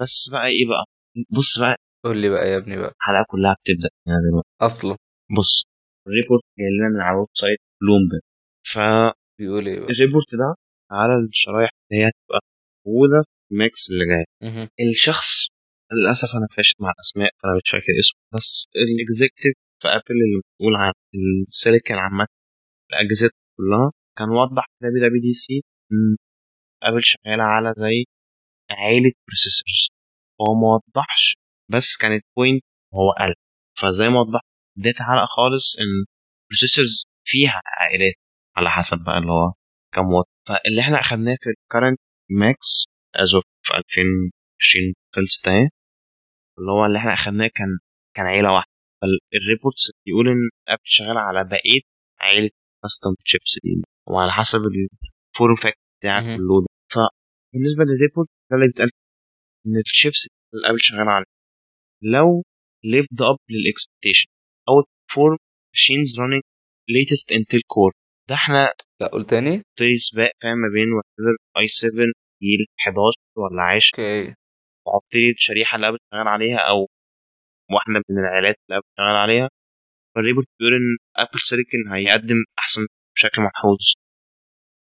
بس 0.00 0.28
بقى 0.32 0.46
إيه 0.46 0.66
بقى؟ 0.68 0.84
بص 1.30 1.58
بقى. 1.60 1.76
قول 2.04 2.16
لي 2.16 2.28
بقى 2.28 2.48
يا 2.50 2.56
ابني 2.56 2.76
بقى. 2.76 2.92
الحلقة 2.96 3.24
كلها 3.28 3.54
بتبدأ 3.60 3.88
هنا 4.06 4.16
دلوقتي. 4.30 4.48
أصلا. 4.60 4.96
بص. 5.38 5.64
ال 6.06 6.11
report 6.11 6.42
جاي 6.58 6.68
لنا 6.78 6.88
من 6.88 7.00
على 7.00 7.14
ال 7.14 7.28
website 7.34 7.58
بلومبرج 7.82 8.20
فال 8.66 8.79
report 8.79 9.16
بيقول 9.40 9.66
إيه 9.66 9.80
بقى؟ 9.80 9.88
ده 10.32 10.54
على 10.90 11.14
الشرايح 11.28 11.70
اللي 11.92 12.02
هي 12.04 12.08
هتبقى 12.08 12.40
موجودة 12.86 13.22
في 13.22 13.54
ال 13.54 13.61
Macs 13.61 13.90
اللي 13.90 14.04
جاي. 14.06 14.24
الشخص 14.90 15.48
للأسف 15.92 16.36
أنا 16.36 16.46
فاشل 16.56 16.74
مع 16.80 16.90
الأسماء 16.90 17.30
فأنا 17.42 17.52
مش 17.64 17.70
فاكر 17.70 17.92
اسمه 18.00 18.20
بس 18.34 18.66
ال 18.76 18.84
executive 18.84 19.54
في 19.82 19.88
ابل 19.88 20.04
اللي 20.24 20.40
مسؤول 20.44 20.76
عن 20.76 20.92
السيليكون 21.48 21.96
عامة 21.96 22.26
الأجهزة 22.90 23.30
كلها 23.58 23.92
كان 24.18 24.28
وضح 24.30 24.64
في 24.66 24.86
WWDC 24.88 25.62
إن 25.92 26.16
ابل 26.82 27.02
شغالة 27.02 27.42
على 27.42 27.72
زي 27.76 28.04
عائله 28.70 29.12
processors 29.28 29.88
هو 30.40 30.54
ما 30.54 30.66
وضحش 30.74 31.36
بس 31.70 31.96
كانت 31.96 32.24
point 32.36 32.62
هو 32.94 33.10
قال. 33.18 33.34
فزي 33.78 34.08
ما 34.08 34.20
وضح 34.20 34.40
اديت 34.78 34.96
حلقه 35.02 35.26
خالص 35.26 35.78
ان 35.78 36.04
processors 36.50 37.04
فيها 37.24 37.60
عائلات 37.66 38.14
على 38.56 38.70
حسب 38.70 38.98
بقى 39.04 39.18
اللي 39.18 39.32
هو 39.32 39.52
كام 39.94 40.04
واط 40.12 40.28
فاللي 40.48 40.80
إحنا 40.80 41.00
أخدناه 41.00 41.36
في 41.40 41.50
ال 41.50 41.56
current 41.56 41.98
Macs 42.30 42.84
as 43.16 43.34
of 43.34 43.44
2020 43.74 44.94
خلصت 45.14 45.48
اهي 45.48 45.68
اللي 46.58 46.70
هو 46.72 46.86
اللي 46.86 46.98
إحنا 46.98 47.12
أخدناه 47.14 47.50
كان 47.54 47.78
كان 48.16 48.26
عيلة 48.26 48.52
واحدة. 48.52 48.70
فال 49.02 49.22
reports 49.22 49.90
بيقول 50.06 50.28
إن 50.28 50.48
ابل 50.68 50.80
شغالة 50.84 51.20
على 51.20 51.44
بقية 51.44 51.80
عائله 52.20 52.50
custom 52.82 53.14
chips 53.24 53.58
دي. 53.64 53.82
وعلى 54.08 54.32
حسب 54.32 54.58
ال 54.60 54.79
form 54.79 55.54
factor 55.54 55.82
بتاعك 56.00 56.22
مهم. 56.22 56.32
وال 56.32 56.42
load. 56.42 56.66
فبالنسبه 56.92 57.84
لل 57.84 57.95
report 57.95 58.28
ده 58.50 58.56
اللي 58.56 58.66
بيتقال 58.66 58.90
إن 59.66 59.76
الشيبس 59.86 60.28
اللي 60.54 60.70
ابل 60.70 60.80
شغال 60.80 61.08
عليه 61.08 61.24
لو 62.02 62.42
lived 62.86 63.16
up 63.30 63.38
لل 63.50 63.62
expectation 63.62 64.28
أو 64.70 64.84
فور 65.12 65.36
machines 65.76 66.10
running 66.20 66.42
latest 66.96 67.26
Intel 67.36 67.62
core. 67.74 67.92
ده 68.28 68.34
إحنا 68.34 68.72
لا 69.00 69.06
قول 69.12 69.24
تاني. 69.24 69.62
تلاقي 69.78 69.96
سباق 69.96 70.30
فاهم 70.42 70.58
ما 70.58 70.68
بين 70.74 70.88
whatever 70.92 71.36
i7 71.58 71.92
جيل 72.42 72.66
11 72.80 73.16
ولا 73.36 73.62
10 73.62 73.98
أوكي. 73.98 74.34
وحط 74.86 75.14
لي 75.14 75.30
الشريحه 75.30 75.76
اللي 75.76 75.88
ابل 75.88 75.98
شغال 76.12 76.28
عليها 76.28 76.58
أو 76.58 76.88
واحدة 77.74 77.92
من 78.10 78.18
العائلات 78.18 78.56
اللي 78.64 78.76
ابل 78.78 78.86
شغال 78.98 79.16
عليها. 79.16 79.48
فال 80.14 80.22
report 80.22 80.46
بيقول 80.58 80.74
ان 80.74 80.96
ابل 81.16 81.38
سيليكون 81.40 81.80
هيقدم 81.92 82.36
أحسن 82.58 82.86
بشكل 83.16 83.42
ملحوظ 83.42 83.78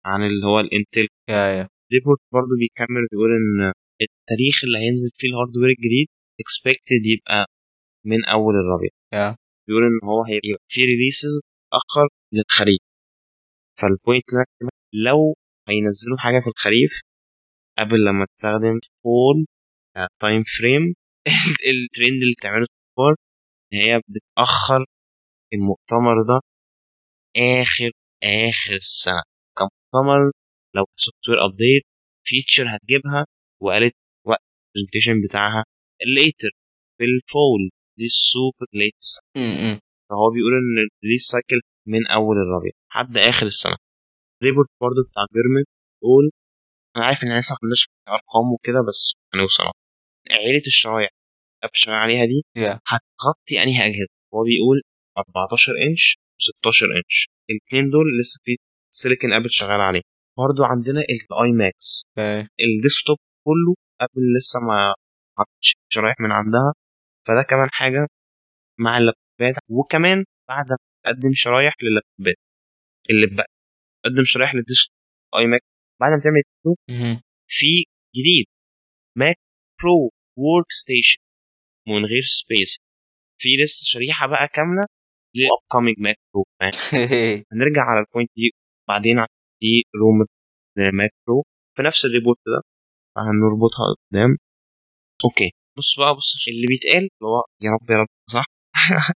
عن 0.05 0.21
اللي 0.27 0.45
هو 0.45 0.59
الإنتل. 0.59 1.07
يا 1.29 1.43
يا. 1.57 1.67
ريبورت 1.93 2.19
برضه 2.33 2.53
بيكمل 2.59 3.03
بيقول 3.11 3.31
إن 3.31 3.71
التاريخ 4.01 4.63
اللي 4.63 4.77
هينزل 4.77 5.09
فيه 5.15 5.27
الهاردوير 5.29 5.69
الجديد 5.69 6.07
expected 6.43 7.01
يبقى 7.13 7.45
من 8.05 8.25
أول 8.25 8.53
الربيع 8.55 8.89
يا. 9.13 9.35
بيقول 9.69 9.83
إن 9.83 9.99
هو 10.09 10.23
هيبقى 10.23 10.59
في 10.67 10.81
ريليسز 10.81 11.41
اخر 11.73 12.07
للخريف 12.33 12.79
فالبوينت 13.79 14.25
لو 14.93 15.35
هينزلوا 15.69 16.17
حاجة 16.17 16.39
في 16.39 16.47
الخريف 16.47 17.01
قبل 17.77 18.05
لما 18.05 18.25
تستخدم 18.25 18.79
فول 19.03 19.45
تايم 20.21 20.43
فريم 20.59 20.93
الترند 21.69 22.21
اللي 22.23 22.33
بتعمله 22.39 22.65
سوبر 22.95 23.15
إن 23.73 23.77
هي 23.77 24.01
بتأخر 24.07 24.85
المؤتمر 25.53 26.23
ده 26.27 26.41
آخر 27.61 27.91
آخر 28.23 28.75
السنة. 28.75 29.21
كان 29.57 29.67
مؤتمر 29.93 30.31
لو 30.75 30.85
software 30.95 31.45
update 31.45 31.83
feature 32.27 32.75
هتجيبها 32.75 33.25
وقالت 33.61 33.95
وقت 34.27 34.43
ال 34.77 34.80
presentation 34.80 35.13
بتاعها 35.27 35.63
later 36.15 36.49
في 36.97 37.03
ال 37.05 37.18
fall 37.18 37.69
دي 37.99 38.05
ال 38.05 38.16
super 38.16 38.67
late 38.73 39.05
م-م. 39.37 39.79
فهو 40.09 40.25
بيقول 40.33 40.53
إن 40.61 40.75
ال 40.85 40.90
release 40.90 41.23
cycle 41.31 41.59
من 41.93 42.07
أول 42.07 42.35
الربيع 42.43 42.71
لحد 42.89 43.17
آخر 43.17 43.45
السنة. 43.45 43.77
report 44.43 44.69
برضه 44.81 45.01
بتاع 45.09 45.23
جيرمن 45.35 45.67
بيقول 46.01 46.25
أنا 46.95 47.05
عارف 47.05 47.23
إن 47.23 47.39
لسه 47.39 47.53
ما 47.53 47.57
خدناش 47.61 47.81
أرقام 48.07 48.47
وكده 48.53 48.79
بس 48.87 49.13
هنوصل. 49.33 49.63
عيلة 50.31 50.63
الشرايح 50.67 51.09
شغال 51.73 51.95
عليها 51.95 52.25
دي 52.25 52.39
يا 52.55 52.79
هتغطي 52.87 53.63
أنهي 53.63 53.79
أجهزة؟ 53.87 54.13
هو 54.33 54.43
بيقول 54.43 54.77
14 55.17 55.73
انش 55.87 56.17
و16 56.41 56.83
انش 56.97 57.27
الاثنين 57.49 57.89
دول 57.89 58.05
لسه 58.19 58.39
في 58.43 58.55
سيليكون 58.95 59.33
ابل 59.33 59.49
شغال 59.49 59.81
عليه. 59.81 60.01
برضه 60.37 60.65
عندنا 60.65 61.01
الاي 61.01 61.51
ماكس 61.51 62.03
أوكي 62.17 62.47
ال 62.65 62.72
desktop 62.72 63.17
كله 63.47 63.75
ابل 64.01 64.21
لسه 64.37 64.59
ما 64.59 64.93
حطش 65.37 65.75
شرايح 65.93 66.15
من 66.19 66.31
عندها. 66.31 66.73
فده 67.29 67.43
كمان 67.49 67.69
حاجة 67.71 68.07
مع 68.79 68.97
اللابتوبات. 68.97 69.63
وكمان 69.69 70.25
بعد 70.49 70.65
ما 70.71 70.77
تقدم 71.05 71.31
شرايح 71.33 71.73
لللابتوبات 71.83 72.35
اللي 73.09 73.35
بقى 73.37 73.47
تقدم 74.03 74.23
شرايح 74.25 74.55
لل 74.55 74.64
desktop 74.64 74.95
اي 75.37 75.47
ماك 75.47 75.61
بعد 76.01 76.11
ما 76.11 76.19
تعمل. 76.19 76.43
في 77.47 77.85
جديد 78.15 78.45
ماك 79.17 79.35
برو 79.83 80.11
workstation 80.37 81.19
من 81.87 82.05
غير 82.05 82.21
space 82.21 82.77
في 83.41 83.49
لسه 83.63 83.83
شريحة 83.85 84.27
بقى 84.27 84.47
كاملة 84.47 84.85
لل 85.35 85.59
upcoming 85.71 85.95
ماك 85.99 86.17
برو 86.33 86.45
هنرجع 87.53 87.81
على 87.81 87.99
ال 87.99 88.05
point 88.05 88.31
دي 88.37 88.51
بعدين 88.87 89.19
عشان 89.19 89.33
دي 89.61 89.83
rumor 90.01 90.25
لماك 90.77 91.11
برو 91.27 91.45
في 91.77 91.83
نفس 91.83 92.05
ال 92.05 92.10
report 92.10 92.39
ده 92.47 92.61
هنربطها 93.17 93.85
قدام. 94.11 94.37
أوكي 95.25 95.51
بص 95.79 95.99
بقى 95.99 96.15
بص 96.15 96.47
اللي 96.47 96.67
بيتقال 96.67 97.09
هو 97.23 97.43
يا 97.61 97.69
رب 97.71 97.89
يا 97.91 97.95
رب 97.97 98.07
صح؟ 98.31 98.45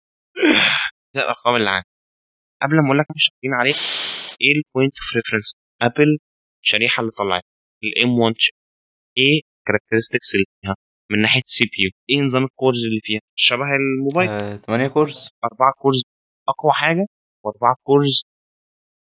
ده 1.16 1.22
الأرقام 1.22 1.56
اللي 1.56 1.70
عندي. 1.70 1.88
قبل 2.62 2.76
ما 2.82 2.86
أقول 2.88 2.98
لك 3.00 3.06
مش 3.16 3.24
شغالين 3.30 3.54
عليه 3.60 3.74
إيه 4.42 4.52
ال 4.58 4.64
point 4.64 4.94
of 5.00 5.16
reference 5.16 5.54
أبل 5.82 6.18
الشريحه 6.64 7.02
اللي 7.02 7.12
طلعت 7.12 7.44
ال 7.84 8.20
M1 8.20 8.36
chip 8.38 8.54
إيه 9.18 9.42
ال 9.60 9.64
characteristics 9.64 10.36
اللي 10.36 10.46
فيها؟ 10.62 10.76
من 11.12 11.22
ناحية 11.22 11.42
CPU 11.46 11.90
إيه 12.10 12.26
نظام 12.26 12.44
ال 12.44 12.51
cores 12.51 12.86
اللي 12.86 13.00
فيها؟ 13.04 13.20
شبه 13.36 13.66
الموبايل. 13.82 14.30
آه، 14.30 14.56
8 14.56 14.88
cores 14.88 15.30
أربعة 15.44 15.74
cores 15.82 16.02
أقوى 16.50 16.72
حاجة 16.74 17.06
وأربعة 17.46 17.76
cores 17.84 18.22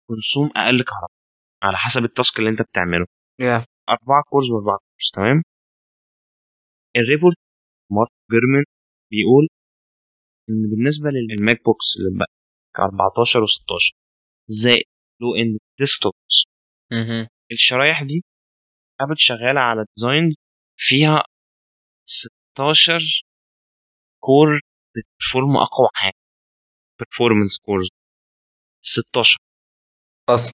consume 0.07 0.49
أقل 0.55 0.83
كهرباء 0.83 1.17
على 1.63 1.77
حسب 1.77 2.03
ال 2.03 2.10
task 2.10 2.39
اللي 2.39 2.49
أنت 2.49 2.61
بتعمله. 2.61 3.05
يا 3.41 3.65
أربعة 3.89 4.23
cores 4.29 4.51
وأربعة 4.51 4.77
cores 4.77 5.11
تمام؟ 5.15 5.43
ال 6.97 7.02
report 7.02 7.35
مارك 7.95 8.09
جيرمن 8.31 8.63
بيقول 9.11 9.47
إن 10.49 10.69
بالنسبة 10.69 11.09
لل 11.09 11.63
MacBooks 11.65 11.85
اللي 11.97 12.19
بقى 12.19 12.27
14 12.79 13.39
و16 13.45 13.95
زائد 14.47 14.85
لو 15.21 15.35
إن 15.35 15.57
desktops 15.79 16.43
الشرايح 17.51 18.03
دي 18.03 18.23
ابل 19.01 19.17
شغالة 19.17 19.59
على 19.61 19.85
designs 19.97 20.35
فيها 20.79 21.23
16 22.05 22.99
core 24.23 24.59
بت 24.95 25.09
perform 25.09 25.57
أقوى 25.57 25.87
حاجة 25.93 26.13
performance 27.03 27.61
cores 27.65 27.89
16 28.85 29.37
أصلا. 30.29 30.53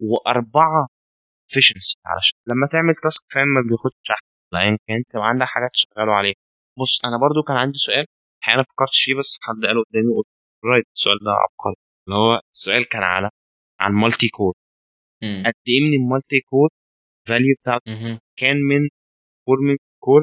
وأربعة 0.00 0.86
efficiency 1.48 1.94
علشان 2.06 2.38
لما 2.48 2.66
تعمل 2.72 2.94
task 3.02 3.22
فاهم 3.34 3.48
ما 3.48 3.60
بياخدش 3.68 4.10
أحسن. 4.10 4.31
لأن 4.52 4.76
كان 4.88 5.02
تبقى 5.08 5.28
عندك 5.28 5.46
حاجات 5.46 5.70
تشغلوا 5.72 6.14
عليها. 6.14 6.34
بص 6.78 7.04
أنا 7.04 7.16
برضو 7.18 7.42
كان 7.48 7.56
عندي 7.56 7.78
سؤال 7.78 8.04
الحقيقة 8.40 8.54
أنا 8.56 8.62
فكرتش 8.62 9.02
فيه 9.04 9.14
بس 9.14 9.38
حد 9.42 9.64
قاله 9.66 9.82
قدامي 9.90 10.08
وقلت 10.08 10.26
رايت 10.64 10.84
السؤال 10.96 11.18
ده 11.18 11.30
عبقري. 11.30 11.74
اللي 12.06 12.18
هو 12.18 12.40
السؤال 12.54 12.88
كان 12.88 13.02
على 13.02 13.30
على 13.80 13.90
المالتي 13.90 14.28
كور 14.28 14.54
قد 15.46 15.54
إيه 15.68 15.80
من 15.80 15.94
المالتي 16.02 16.40
كور 16.50 16.68
فاليو 17.28 17.54
بتاعته 17.62 17.90
مهم. 17.92 18.18
كان 18.38 18.56
من 18.56 18.88
فورمنج 19.46 19.78
كور 20.02 20.22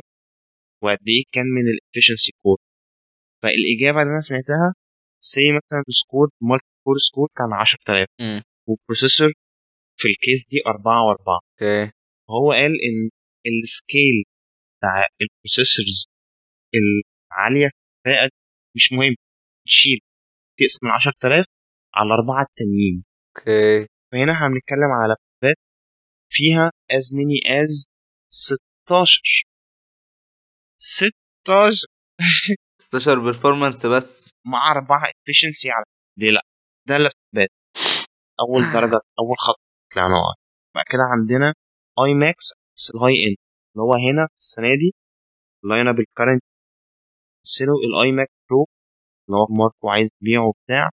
وقد 0.83 0.97
إيه 1.07 1.23
كان 1.33 1.45
من 1.45 1.61
الافشنسي 1.73 2.31
كور 2.43 2.57
فالإجابة 3.43 4.01
اللي 4.01 4.11
أنا 4.13 4.21
سمعتها 4.21 4.73
سي 5.23 5.51
مثلا 5.51 5.83
سكور 5.89 6.29
مالتي 6.41 6.65
كور 6.85 6.95
سكور 6.97 7.29
كان 7.37 7.53
10000 7.53 8.07
مم. 8.21 8.41
وبروسيسور 8.67 9.31
في 9.99 10.07
الكيس 10.07 10.47
دي 10.47 10.57
4 10.67 11.15
و4 11.15 11.27
أوكي. 11.27 11.91
هو 12.29 12.51
قال 12.51 12.71
إن 12.71 13.09
ال 13.63 13.73
scale 13.73 14.23
بتاع 14.77 15.05
ال 15.21 15.29
processors 15.29 16.05
العالية 16.75 17.67
في 17.69 18.09
الكفاءه 18.09 18.29
مش 18.75 18.91
مهم. 18.93 19.15
تشيل 19.67 19.99
تقسم 20.59 20.79
من 20.87 20.91
10000 20.91 21.45
على 21.95 22.07
الاربعه 22.07 22.41
التانيين. 22.49 23.03
أوكي. 23.37 23.87
فهنا 24.11 24.33
إحنا 24.33 24.47
بنتكلم 24.47 24.91
على 25.01 25.07
لابتوبات 25.13 25.57
فيها 26.31 26.71
as 26.93 27.05
many 27.17 27.39
as 27.61 27.85
16 28.31 29.21
16 30.81 31.87
16 32.81 33.19
performance 33.23 33.85
بس. 33.85 34.31
مع 34.45 34.71
أربعة 34.71 35.07
efficiency 35.09 35.67
على 35.75 35.85
ليه 36.17 36.27
لا. 36.31 36.41
ده 36.87 36.95
اللابتوبات 36.95 37.49
أول 38.39 38.61
درجة 38.73 38.99
أول 39.19 39.37
خط 39.37 39.59
طلعنا. 39.95 40.13
بعد 40.75 40.85
كده 40.89 41.01
عندنا 41.03 41.53
iMacs 42.05 42.13
ال 42.13 42.53
high 42.95 43.13
end 43.27 43.37
اللي 43.71 43.83
هو 43.85 43.93
هنا 43.93 44.27
السنة 44.37 44.75
دي 44.81 44.89
ال 45.63 45.68
line 45.68 45.87
up 45.87 45.99
ال 45.99 46.05
current 46.05 46.43
سيلو 47.43 47.73
ال 47.87 48.11
iMac 48.11 48.27
Pro 48.49 48.65
اللي 49.27 49.37
هو 49.39 49.47
ماركو 49.59 49.89
عايز 49.89 50.09
يبيعه 50.21 50.47
وبتاع 50.47 50.89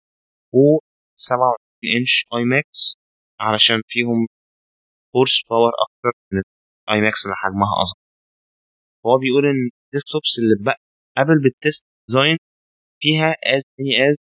و 0.55 0.78
27 1.16 1.97
inch 2.01 2.27
iMacs 2.35 2.97
علشان 3.40 3.81
فيهم 3.89 4.27
horse 5.17 5.43
power 5.51 5.73
أكتر 5.86 6.12
من 6.32 6.43
ال 6.89 7.01
iMacs 7.01 7.25
اللي 7.24 7.36
حجمها 7.36 7.73
أصغر. 7.82 8.01
هو 9.07 9.19
بيقول 9.19 9.44
إن 9.47 9.70
ال 9.87 9.92
desktops 9.92 10.33
اللي 10.39 10.65
بقى 10.65 10.78
Apple 11.19 11.35
بت 11.43 11.57
test 11.57 11.85
design 12.09 12.37
فيها 13.02 13.31
as 13.57 13.62
many 13.81 14.09
as 14.11 14.17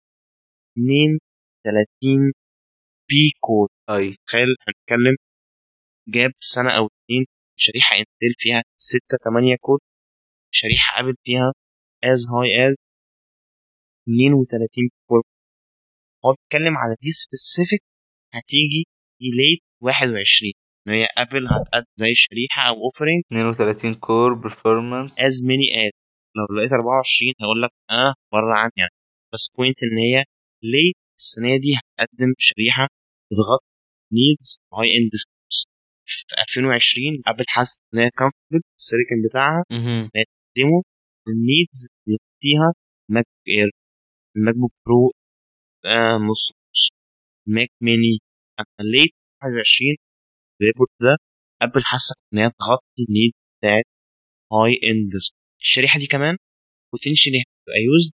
32 0.77 2.31
P 3.09 3.31
core 3.39 3.67
اي 3.89 4.15
تخيل 4.27 4.47
هنتكلم 4.67 5.15
gap 6.09 6.31
سنة 6.39 6.77
أو 6.77 6.89
شريحة 7.57 7.95
Intel 7.97 8.33
فيها 8.37 8.63
6 8.77 8.99
8 9.23 9.55
core 9.61 9.79
شريحة 10.53 10.99
Apple 10.99 11.15
فيها 11.23 11.53
as 12.03 12.27
high 12.33 12.67
as 12.69 12.75
32 14.07 14.89
core. 15.09 15.23
هو 16.25 16.33
بيتكلم 16.33 16.77
على 16.77 16.95
دي 17.01 17.11
specific 17.11 17.81
هتيجي 18.33 18.83
late 19.21 19.59
21 19.83 20.51
إن 20.87 20.93
هي 20.93 21.07
Apple 21.17 21.47
هتقدم 21.47 21.85
زي 21.99 22.13
شريحة 22.13 22.61
أو 22.69 22.75
offering 22.85 23.23
32 23.31 23.93
core 23.93 24.33
performance 24.33 25.19
as 25.19 25.43
many 25.43 25.67
as 25.87 25.93
لو 26.37 26.45
لقيت 26.57 26.71
24 26.73 27.33
هقول 27.41 27.61
لك 27.63 27.69
آه 27.89 28.13
بره 28.31 28.53
عني 28.61 28.71
يعني 28.77 28.95
بس 29.33 29.49
بوينت 29.57 29.83
إن 29.83 29.97
هي 29.97 30.23
ليه 30.63 30.91
السنة 31.19 31.57
دي 31.63 31.71
هتقدم 31.79 32.33
شريحة 32.37 32.87
تضغط 33.31 33.63
نيدز 34.13 34.59
هاي 34.73 34.87
اند 34.97 35.11
في 36.27 36.35
2020 36.49 37.21
ابل 37.27 37.43
حست 37.47 37.81
إن 37.93 37.99
هي 37.99 38.09
كومفورتبل 38.09 38.61
السيليكون 38.79 39.17
بتاعها 39.29 39.63
ديمو 40.55 40.83
النيدز 41.27 41.87
اللي 42.07 42.17
فيها 42.41 42.73
ماك 43.09 43.25
اير 43.47 43.69
الماك 44.37 44.55
بوك 44.55 44.71
برو 44.85 45.11
آه 45.85 46.17
نص 46.31 46.51
نص 46.71 46.89
ماك 47.47 47.69
ميني 47.81 48.19
أما 48.59 48.89
ليه 48.91 49.07
21 49.43 49.95
الريبورت 50.61 50.89
ده 51.01 51.17
Apple 51.61 51.83
حست 51.83 52.13
إن 52.33 52.37
هي 52.39 52.51
تغطي 52.59 53.01
ال 53.09 53.14
need 53.14 53.31
بتاعت 53.59 53.83
high 54.53 54.73
end 54.91 55.11
الشريحة 55.61 55.99
دي 55.99 56.07
كمان 56.07 56.37
potentially 56.93 57.37
هتبقى 57.41 57.79
used 57.87 58.13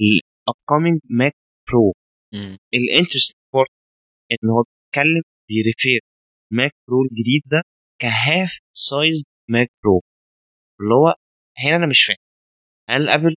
لل 0.00 0.20
upcoming 0.20 1.00
Mac 1.10 1.32
Pro 1.72 1.92
ال 2.74 2.81
interest 2.81 3.34
part 3.54 3.68
إن 4.32 4.48
هو 4.50 4.62
بيتكلم 4.64 5.22
بي 5.48 5.61
refer. 5.61 6.00
Mac 6.52 6.72
Pro 6.88 7.02
الجديد 7.02 7.42
ده 7.46 7.62
ك 8.00 8.12
half 8.12 8.58
size 8.72 9.24
Mac 9.50 9.68
Pro 9.84 10.00
اللي 10.80 10.94
هو 10.94 11.14
هنا 11.58 11.76
أنا 11.76 11.86
مش 11.86 12.04
فاهم. 12.04 12.16
هل 12.90 13.08
Apple 13.08 13.34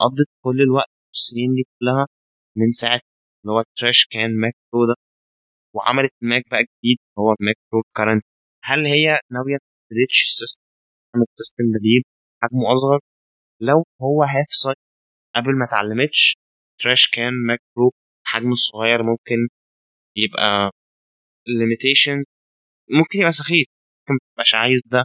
قضت 0.00 0.28
كل 0.44 0.60
الوقت 0.62 0.90
السنين 1.14 1.54
دي 1.54 1.64
كلها 1.80 2.06
من 2.56 2.70
ساعة 2.72 3.00
اللي 3.44 3.52
هو 3.54 3.60
ال 3.60 3.68
trash 3.68 4.06
can 4.10 4.40
Mac 4.40 4.54
Pro 4.72 4.86
ده 4.86 4.94
وعملت 5.76 6.12
Mac 6.22 6.44
بقى 6.50 6.62
جديد 6.62 6.98
هو 7.18 7.34
ال 7.40 7.44
Mac 7.44 7.56
Pro 7.72 7.82
current 7.96 8.24
هل 8.64 8.86
هي 8.86 9.18
ناويه 9.32 9.58
ت 9.90 9.95
ditch 9.95 10.22
ال 10.24 10.29
system 10.29 10.62
تعمل 11.14 11.26
system 11.38 11.64
جديد 11.78 12.02
حجمه 12.42 12.72
أصغر؟ 12.72 13.00
لو 13.60 13.84
هو 14.02 14.22
half 14.22 14.46
size 14.50 14.76
Apple 15.36 15.58
ما 15.58 15.64
اتعلمتش 15.64 16.36
trash 16.80 17.10
can 17.10 17.32
Mac 17.46 17.60
Pro 17.76 17.92
حجم 18.26 18.52
الصغير 18.52 19.02
ممكن 19.02 19.36
يبقى 20.16 20.70
limitation 21.48 22.24
ممكن 22.90 23.18
يبقى 23.18 23.32
سخيف. 23.32 23.66
ممكن 24.00 24.14
متبقاش 24.30 24.54
عايز 24.54 24.80
ده. 24.92 25.04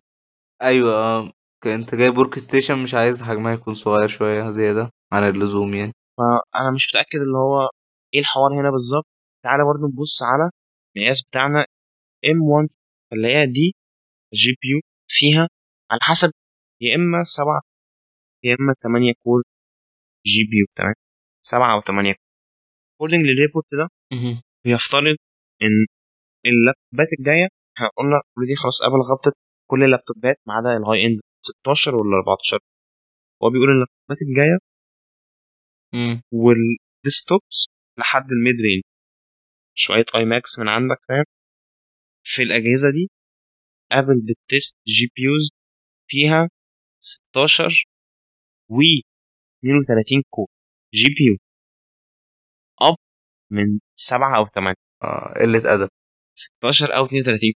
أيوه 0.62 1.30
ك- 1.64 1.68
أنت 1.68 1.96
جايب 1.96 2.18
work 2.18 2.40
station 2.40 2.84
مش 2.84 2.94
عايز 2.94 3.24
حجمها 3.24 3.54
يكون 3.54 3.74
صغير 3.74 4.08
شوية 4.08 4.52
زيادة 4.52 4.90
عن 5.14 5.24
اللزوم 5.30 5.74
يعني. 5.74 5.92
فانا 6.18 6.72
مش 6.76 6.90
متأكد 6.90 7.20
اللي 7.20 7.38
هو 7.38 7.70
إيه 8.14 8.20
الحوار 8.20 8.54
هنا 8.62 8.72
بالظبط. 8.72 9.06
تعالى 9.44 9.64
برضو 9.64 9.88
نبص 9.94 10.24
على 10.24 10.50
المقياس 10.98 11.24
بتاعنا 11.24 11.66
M1 12.26 12.68
اللي 13.14 13.28
هي 13.28 13.46
دي 13.46 13.76
GPU 14.34 14.80
فيها 15.10 15.48
على 15.92 16.00
حسب 16.02 16.32
يا 16.82 16.96
إما 16.96 17.24
7 17.24 17.62
يا 18.44 18.56
إما 18.60 18.74
8 18.84 19.14
core 19.24 19.44
GPU 20.26 20.66
تمام؟ 20.76 20.94
7 21.46 21.74
أو 21.74 21.82
8 21.82 22.14
core. 22.14 22.20
according 22.96 23.26
لل 23.26 23.36
report 23.36 23.66
ده 23.74 23.88
بيفترض 24.66 25.16
إن 25.64 25.86
اللابتوبات 26.46 27.08
الجاية 27.20 27.48
إحنا 27.78 27.90
قلنا 27.98 28.22
already 28.38 28.56
خلاص 28.56 28.82
Apple 28.82 29.00
غطت 29.12 29.34
كل 29.70 29.84
اللابتوبات 29.84 30.36
ما 30.48 30.54
عدا 30.54 30.78
ال 30.78 31.06
high 31.06 31.15
end 31.15 31.22
16 31.46 31.96
ولا 31.96 32.18
14 32.18 32.60
هو 33.44 33.50
بيقول 33.50 33.70
إن 33.70 33.74
اللابتوبات 33.76 34.22
الجاية 34.22 34.58
وال 36.34 36.60
desktops 36.60 37.68
لحد 38.00 38.32
ال 38.32 38.38
mid 38.38 38.56
range 38.62 38.84
شوية 39.78 40.06
iMacs 40.16 40.60
من 40.60 40.68
عندك 40.70 40.98
فاهم؟ 41.10 41.24
في 42.24 42.42
الأجهزة 42.44 42.92
دي 42.92 43.10
Apple 43.92 44.22
بت 44.28 44.44
test 44.44 44.76
GPUs 44.88 45.52
فيها 46.10 46.50
16 47.00 47.86
و 48.70 48.76
32 49.64 50.24
core 50.30 50.48
GPU 50.94 51.24
up 51.26 52.96
من 53.52 53.80
7 53.96 54.38
أو 54.38 54.46
8 54.46 54.76
آه 55.04 55.34
قلة 55.40 55.74
أدب. 55.74 55.90
16 56.36 56.96
أو 56.98 57.06
32 57.06 57.54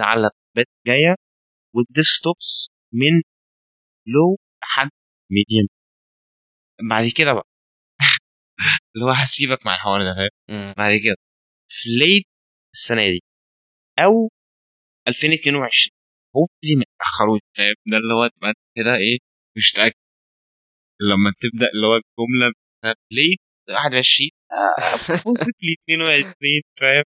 على 0.00 0.16
اللابتوبات 0.16 0.66
الجاية 0.78 1.14
وال 1.74 1.93
desktops 1.93 2.68
من 2.92 3.22
لو 4.06 4.36
لحد 4.62 4.90
medium 5.32 5.68
بعد 6.90 7.08
كده 7.16 7.32
بقى. 7.32 7.46
اللي 8.96 9.04
هو 9.06 9.10
هسيبك 9.10 9.66
مع 9.66 9.74
الحوار 9.74 10.00
ده 10.02 10.14
فاهم؟ 10.16 10.30
بعد 10.78 10.92
كده. 11.04 11.16
في 11.70 11.88
late 12.00 12.24
السنة 12.74 13.02
دي 13.06 13.20
أو 13.98 14.30
2022 15.08 15.90
هو 16.36 16.46
دي 16.62 16.76
ما 16.76 16.84
تاخروش 16.98 17.40
فاهم؟ 17.56 17.74
ده 17.90 17.96
اللي 17.96 18.14
هو 18.14 18.28
تبقى 18.28 18.54
كده 18.76 18.94
إيه 18.96 19.18
مش 19.56 19.72
متأكد. 19.74 19.94
لما 21.00 21.30
تبدأ 21.42 21.66
اللي 21.74 21.86
هو 21.86 21.96
الجملة 21.96 22.52
late 23.12 23.38
21 23.70 24.30
possibly 25.24 25.74
22 25.84 26.62
فاهم؟ 26.80 27.04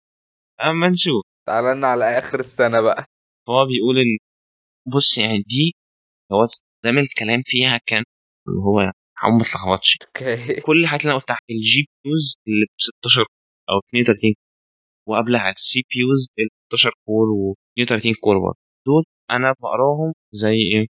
أما 0.69 0.87
نشوف. 0.89 1.23
تعالى 1.49 1.73
لنا 1.77 1.87
على 1.87 2.05
آخر 2.19 2.39
السنة 2.39 2.81
بقى. 2.81 3.05
هو 3.49 3.65
بيقول 3.65 3.95
إن 3.97 4.17
بص 4.93 5.17
يعني 5.17 5.37
دي 5.37 5.75
هو 6.31 6.45
استخدام 6.45 6.97
الكلام 6.97 7.41
فيها 7.45 7.77
كان 7.85 8.03
اللي 8.47 8.59
هو 8.59 8.91
حاول 9.17 9.33
ما 9.33 9.39
تلخبطش 9.39 9.97
كل 10.65 10.81
الحاجات 10.83 11.01
اللي 11.01 11.11
أنا 11.11 11.19
قلتها 11.19 11.37
ال 11.49 11.81
GPUs 11.81 12.35
اللي 12.47 12.65
ب 12.65 12.81
16 12.81 13.21
أو 13.69 13.79
32 13.89 14.33
وقبلها 15.07 15.49
ال 15.51 15.79
CPUs 15.89 16.27
ال 16.39 16.47
16 16.67 16.91
core 17.05 17.27
و 17.29 17.55
32 17.73 18.13
core 18.23 18.39
برضه. 18.39 18.57
دول 18.87 19.03
أنا 19.31 19.53
بقراهم 19.61 20.13
زي 20.31 20.53
إيه؟ 20.73 20.85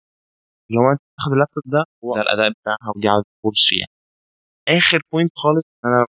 لو 0.70 0.82
أنت 0.92 1.00
تاخد 1.18 1.32
اللابتوب 1.32 1.62
ده 1.66 1.82
ده 2.16 2.22
الأداء 2.22 2.50
بتاعها 2.60 2.88
ودي 2.96 3.08
عدد 3.08 3.24
cores 3.42 3.62
فيها. 3.70 3.86
آخر 4.78 5.00
point 5.12 5.32
خالص 5.36 5.64
أنا 5.84 6.06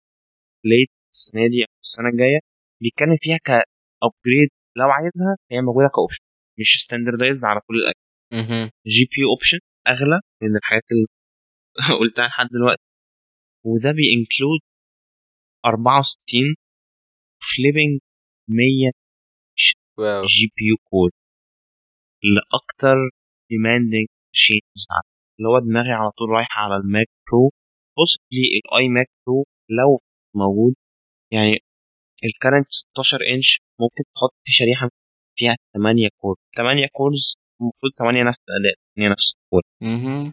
لقيت 0.69 0.91
السنة 1.15 1.47
دي 1.53 1.63
أو 1.63 1.75
السنة 1.85 2.09
الجاية 2.09 2.39
بيتكلم 2.83 3.17
فيها 3.23 3.39
ك 4.03 4.09
upgrade 4.09 4.49
لو 4.77 4.89
عايزها 4.91 5.37
هي 5.53 5.61
موجودة 5.61 5.89
ك 5.95 5.99
option 5.99 6.25
مش 6.61 6.83
standardized 6.85 7.45
على 7.45 7.61
كل 7.67 7.75
الأجهزة. 7.77 7.99
GPU 8.87 9.25
option 9.31 9.59
أغلى 9.89 10.21
من 10.43 10.57
الحاجات 10.57 10.83
اللي 10.93 11.07
قلتها 12.01 12.27
لحد 12.29 12.49
دلوقتي. 12.53 12.83
وده 13.67 13.93
بي 13.93 14.08
include 14.08 14.61
64 15.67 16.55
flipping 17.49 18.01
100 18.49 18.91
wow. 19.99 20.25
GPU 20.25 20.65
core 20.71 21.11
لأكتر 22.35 22.97
demanding 23.51 24.07
machines 24.35 24.83
اللي 25.39 25.49
هو 25.49 25.59
دماغي 25.59 25.93
على 25.93 26.11
طول 26.19 26.29
رايحة 26.31 26.61
على 26.63 26.77
ال 26.77 26.84
Mac 26.84 27.07
Pro. 27.33 27.51
possibly 27.97 28.47
ال 28.65 28.89
iMac 28.89 29.07
Pro 29.27 29.45
لو 29.71 30.01
موجود 30.37 30.75
يعني 31.33 31.53
ال 32.25 32.30
current 32.30 32.67
16 32.71 33.19
انش 33.35 33.61
ممكن 33.81 34.03
تحط 34.15 34.35
في 34.45 34.53
شريحة 34.53 34.89
فيها 35.39 35.57
8 35.75 36.09
core. 36.21 36.37
8 36.57 36.87
cores 36.93 37.35
المفروض 37.61 37.93
8 37.99 38.23
نفس 38.23 38.39
الاداء 38.49 38.75
8 38.97 39.13
نفس 39.13 39.35
ال 39.37 39.41
core. 39.41 39.63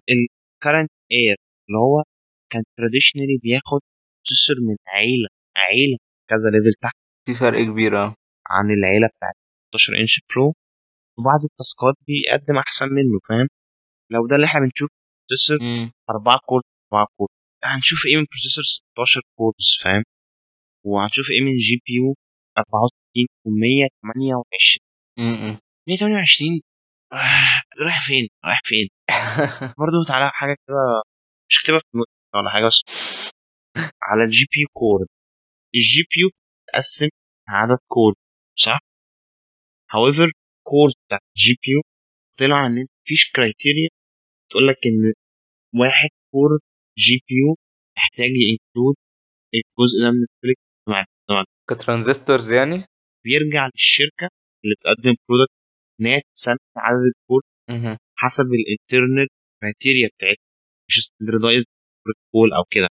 ال 0.10 0.20
current 0.20 0.92
Air 1.12 1.36
اللي 1.68 1.78
هو 1.80 2.04
كان 2.52 2.64
traditionally 2.78 3.38
بياخد 3.44 3.80
processor 4.26 4.56
من 4.68 4.76
عيلة 4.88 5.28
عيلة 5.58 5.98
كذا 6.30 6.50
level 6.50 6.74
تحت 6.82 6.96
في 7.28 7.34
فرق 7.36 7.62
كبير 7.72 7.98
آه. 8.04 8.16
عن 8.48 8.66
العيلة 8.72 9.08
بتاعت 9.08 9.34
16 9.76 10.02
inch 10.02 10.22
Pro 10.30 10.54
وبعض 11.20 11.40
ال 11.44 11.53
tasks 11.53 11.96
بيقدم 12.08 12.58
أحسن 12.58 12.86
منه 12.90 13.20
فاهم؟ 13.30 13.48
لو 14.12 14.28
ده 14.28 14.36
اللي 14.36 14.46
إحنا 14.48 14.60
بنشوف 14.60 14.90
processor 15.30 15.58
4 16.10 16.40
core 16.46 16.62
4 16.94 17.08
core 17.18 17.28
هنشوف 17.64 18.00
إيه 18.06 18.18
من 18.18 18.26
processor 18.32 18.64
16 18.64 19.22
cores 19.38 19.78
فاهم؟ 19.84 20.04
وهنشوف 20.86 21.32
إيه 21.32 21.42
من 21.42 21.56
GPU 21.56 22.16
64 22.58 23.28
و 23.46 23.50
128 23.50 24.80
128 25.88 26.62
آه 27.14 27.84
رايح 27.84 28.08
فين؟ 28.08 28.28
رايح 28.46 28.62
فين؟ 28.66 28.88
برضه 29.82 30.04
تعالى 30.08 30.30
حاجة 30.34 30.56
كده 30.68 31.02
مش 31.50 31.64
كتبها 31.64 31.80
في 31.80 31.86
ولا 32.36 32.50
حاجة 32.50 32.66
بس 32.66 32.82
على 34.04 34.24
ال 34.24 34.46
GPU 34.52 34.60
core 34.62 35.06
ال 35.76 36.02
GPU 36.02 36.30
بتتقسم 36.30 37.10
عدد 37.50 37.78
core 37.88 38.14
صح؟ 38.60 38.80
however 39.94 40.30
core 40.68 40.90
بتاعت 41.08 41.22
ال 41.38 41.54
GPU 41.64 41.82
طلع 42.40 42.66
إن 42.68 42.86
مفيش 43.04 43.32
criteria 43.36 43.90
تقول 44.50 44.68
لك 44.68 44.78
إن 44.86 45.14
واحد 45.82 46.10
core 46.32 46.60
GPU 46.98 47.56
محتاج 47.98 48.30
ي 48.50 48.56
include 48.56 48.96
الجزء 49.56 49.98
ده 50.04 50.12
من 50.12 50.26
السلك 50.90 51.48
ك 51.70 51.77
transistors 51.77 52.52
يعني؟ 52.52 52.78
بيرجع 53.26 53.66
للشركة 53.74 54.28
اللي 54.64 54.76
بتقدم 54.80 55.16
product 55.30 55.54
ان 56.02 56.06
هي 56.06 56.22
تسمي 56.36 56.58
عدد 56.78 57.04
ال 57.16 57.21
core 57.21 57.42
حسب 58.18 58.44
ال 58.60 58.68
internal 58.68 59.28
criteria 59.62 60.10
بتاعتها 60.18 60.44
مش 60.90 60.96
standardized 61.06 61.66
protocol 62.06 62.54
أو 62.54 62.64
كده. 62.72 62.88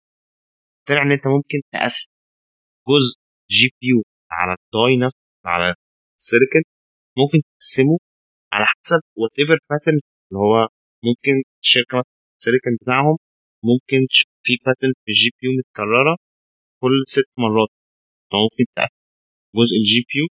طلع 0.88 1.02
إن 1.02 1.11
أنت 1.11 1.28
ممكن 1.28 1.60
تقسم 1.74 2.11
جزء 2.90 3.16
GPU 3.52 4.04
على 4.32 4.52
ال 4.60 4.69
die 4.69 4.98
نفسه 5.06 5.18
على 5.45 5.74
ال 6.20 6.26
circle 6.26 6.64
ممكن 7.18 7.40
تقسمه 7.60 7.98
على 8.53 8.66
حسب 8.66 9.02
whatever 9.18 9.58
pattern 9.70 10.00
اللي 10.32 10.40
هو 10.45 10.68
ممكن 11.07 11.36
الشركة 11.64 11.98
مثلا 12.38 12.78
بتاعهم 12.82 13.18
ممكن 13.64 13.98
تشوف 14.10 14.32
في 14.45 14.53
pattern 14.66 14.94
في 15.06 15.10
ال 15.12 15.30
GPU 15.41 15.52
متكررة 15.60 16.16
كل 16.82 17.03
ست 17.07 17.30
مرات. 17.38 17.70
فممكن 18.32 18.66
تقسم 18.76 19.00
جزء 19.56 19.76
ال 19.82 20.00
GPU 20.10 20.28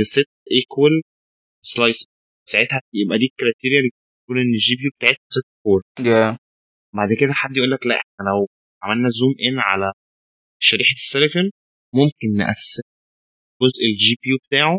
لست 0.00 0.30
equal 0.52 0.94
slices 1.64 2.04
ساعتها 2.48 2.80
يبقى 2.94 3.18
دي 3.18 3.24
ال 3.24 3.30
criteria 3.30 3.78
اللي 3.78 3.90
بتقول 4.22 4.38
إن 4.38 4.52
ال 4.54 4.74
GPU 4.76 4.90
بتاعتها 4.98 5.26
ست 5.36 5.46
core 5.64 5.80
yeah. 6.00 6.36
بعد 6.96 7.08
كده 7.20 7.32
حد 7.32 7.56
يقول 7.56 7.70
لك 7.70 7.86
لا 7.86 7.94
إحنا 7.94 8.22
لو 8.30 8.46
عملنا 8.82 9.08
zoom 9.08 9.34
in 9.48 9.58
على 9.58 9.92
شريحة 10.62 10.92
السيليكون 11.02 11.50
ممكن 11.94 12.28
نقسم 12.40 12.82
جزء 13.62 13.80
ال 13.92 14.14
GPU 14.22 14.36
بتاعه 14.48 14.78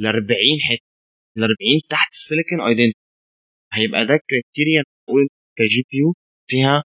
ل 0.00 0.06
40 0.06 0.26
حتة. 0.68 0.86
ال 1.36 1.42
40 1.42 1.56
حتة 1.90 2.10
السيليكون 2.12 2.60
identical 2.68 2.98
هيبقى 3.72 4.00
ده 4.06 4.16
criteria 4.30 4.82
نقول 5.08 5.28
ك 5.58 5.82
GPU 5.90 6.14
فيها 6.50 6.82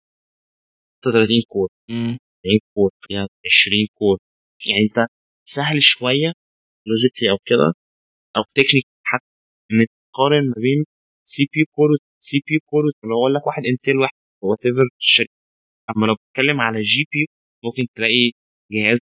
30 1.06 1.28
core. 1.48 1.70
40 1.90 2.18
core 2.74 2.92
فيها 3.08 3.28
20 3.46 3.88
core. 3.94 4.18
يعني 4.66 4.82
انت 4.90 5.08
سهل 5.46 5.84
شوية 5.84 6.32
logically 6.88 7.32
أو 7.32 7.38
كده 7.46 7.74
أو 8.38 8.44
تكنيك 8.54 8.88
حتى 9.04 9.26
إن 9.72 9.86
تقارن 10.14 10.48
ما 10.50 10.56
بين 10.58 10.86
CPU 11.26 11.66
core 11.72 11.90
CPU 12.20 12.60
core 12.66 12.84
اللي 13.04 13.16
هو 13.16 13.28
لك 13.28 13.48
واحد 13.48 13.64
Intel 13.66 13.98
واحد 13.98 14.14
whatever 14.44 14.88
أما 15.90 16.06
لو 16.06 16.16
بتتكلم 16.16 16.62
على 16.62 16.82
GPU 16.82 17.26
ممكن 17.66 17.84
تلاقي 17.96 18.32
جهاز 18.72 19.00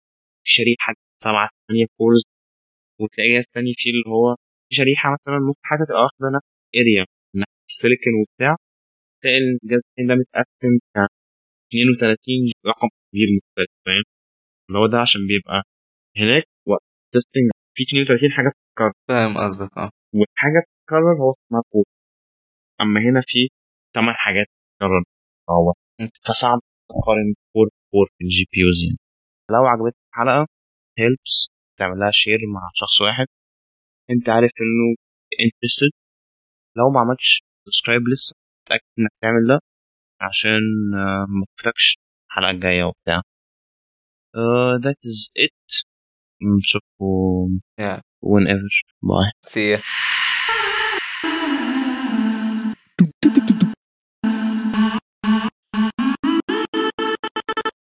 شريحة 0.47 0.93
سبعة 1.23 1.49
ثمانية 1.67 1.85
cores 1.97 2.23
وتلاقي 3.01 3.33
جهاز 3.33 3.45
تاني 3.53 3.73
فيه 3.77 3.91
اللي 3.91 4.03
هو 4.15 4.35
شريحة 4.71 5.09
مثلا 5.13 5.39
ممكن 5.47 5.59
حتى 5.63 5.83
تبقى 5.89 6.01
واخدة 6.03 6.27
نفس 6.37 6.47
area 6.79 7.05
من 7.35 7.43
السيليكون 7.69 8.13
وبتاع. 8.21 8.55
تلاقي 9.23 9.37
الجهاز 9.37 9.81
ده 10.09 10.15
متقسم 10.15 10.73
ك 10.95 10.97
32 11.73 12.51
رقم 12.67 12.89
كبير 13.11 13.27
مختلف 13.37 13.71
فاهم؟ 13.85 14.03
اللي 14.69 14.79
هو 14.79 14.87
ده 14.87 14.99
عشان 14.99 15.21
بيبقى 15.27 15.63
هناك 16.17 16.43
وقت 16.67 16.83
testing 17.13 17.51
في 17.77 17.83
32 17.83 18.31
حاجة 18.31 18.49
بتتكرر. 18.49 18.93
فاهم 19.09 19.37
قصدك 19.37 19.77
آه. 19.77 19.89
والحاجة 20.13 20.59
بتتكرر 20.65 21.13
هو 21.23 21.33
اسمها 21.33 21.61
core 21.71 21.85
أما 22.81 22.99
هنا 23.01 23.21
في 23.21 23.49
8 23.95 24.13
حاجات 24.13 24.45
بتتكرر. 24.47 25.03
فصعب 26.27 26.59
تقارن 26.89 27.33
core 27.53 27.69
core 27.91 28.07
في 28.17 28.23
ال 28.23 28.45
GPUs 28.51 28.77
يعني 28.83 28.97
لو 29.51 29.65
عجبتك 29.65 29.97
الحلقة 30.09 30.47
helps 30.99 31.47
تعمل 31.79 31.99
لها 31.99 32.11
share 32.11 32.39
مع 32.53 32.61
شخص 32.73 33.01
واحد. 33.01 33.25
أنت 34.09 34.29
عارف 34.29 34.51
إنه 34.61 34.95
interested 35.45 35.91
لو 36.77 36.89
ما 36.89 36.99
عملتش 36.99 37.41
subscribe 37.65 38.01
لسه 38.13 38.35
اتاكد 38.67 38.83
إنك 38.99 39.11
تعمل 39.21 39.47
ده 39.47 39.59
عشان 40.21 40.59
ما 41.29 41.45
تفوتكش 41.57 41.97
الحلقة 42.29 42.51
الجاية 42.51 42.83
وبتاع. 42.83 43.21
Uh, 44.33 44.77
that 44.79 44.97
is 45.03 45.29
it. 45.35 45.51
Mm, 46.43 46.59
so, 46.63 46.79
um, 47.01 47.61
yeah. 47.77 48.01
Whenever. 48.21 48.69
Bye. 49.01 49.31
See 49.43 49.71
ya. 49.71 49.79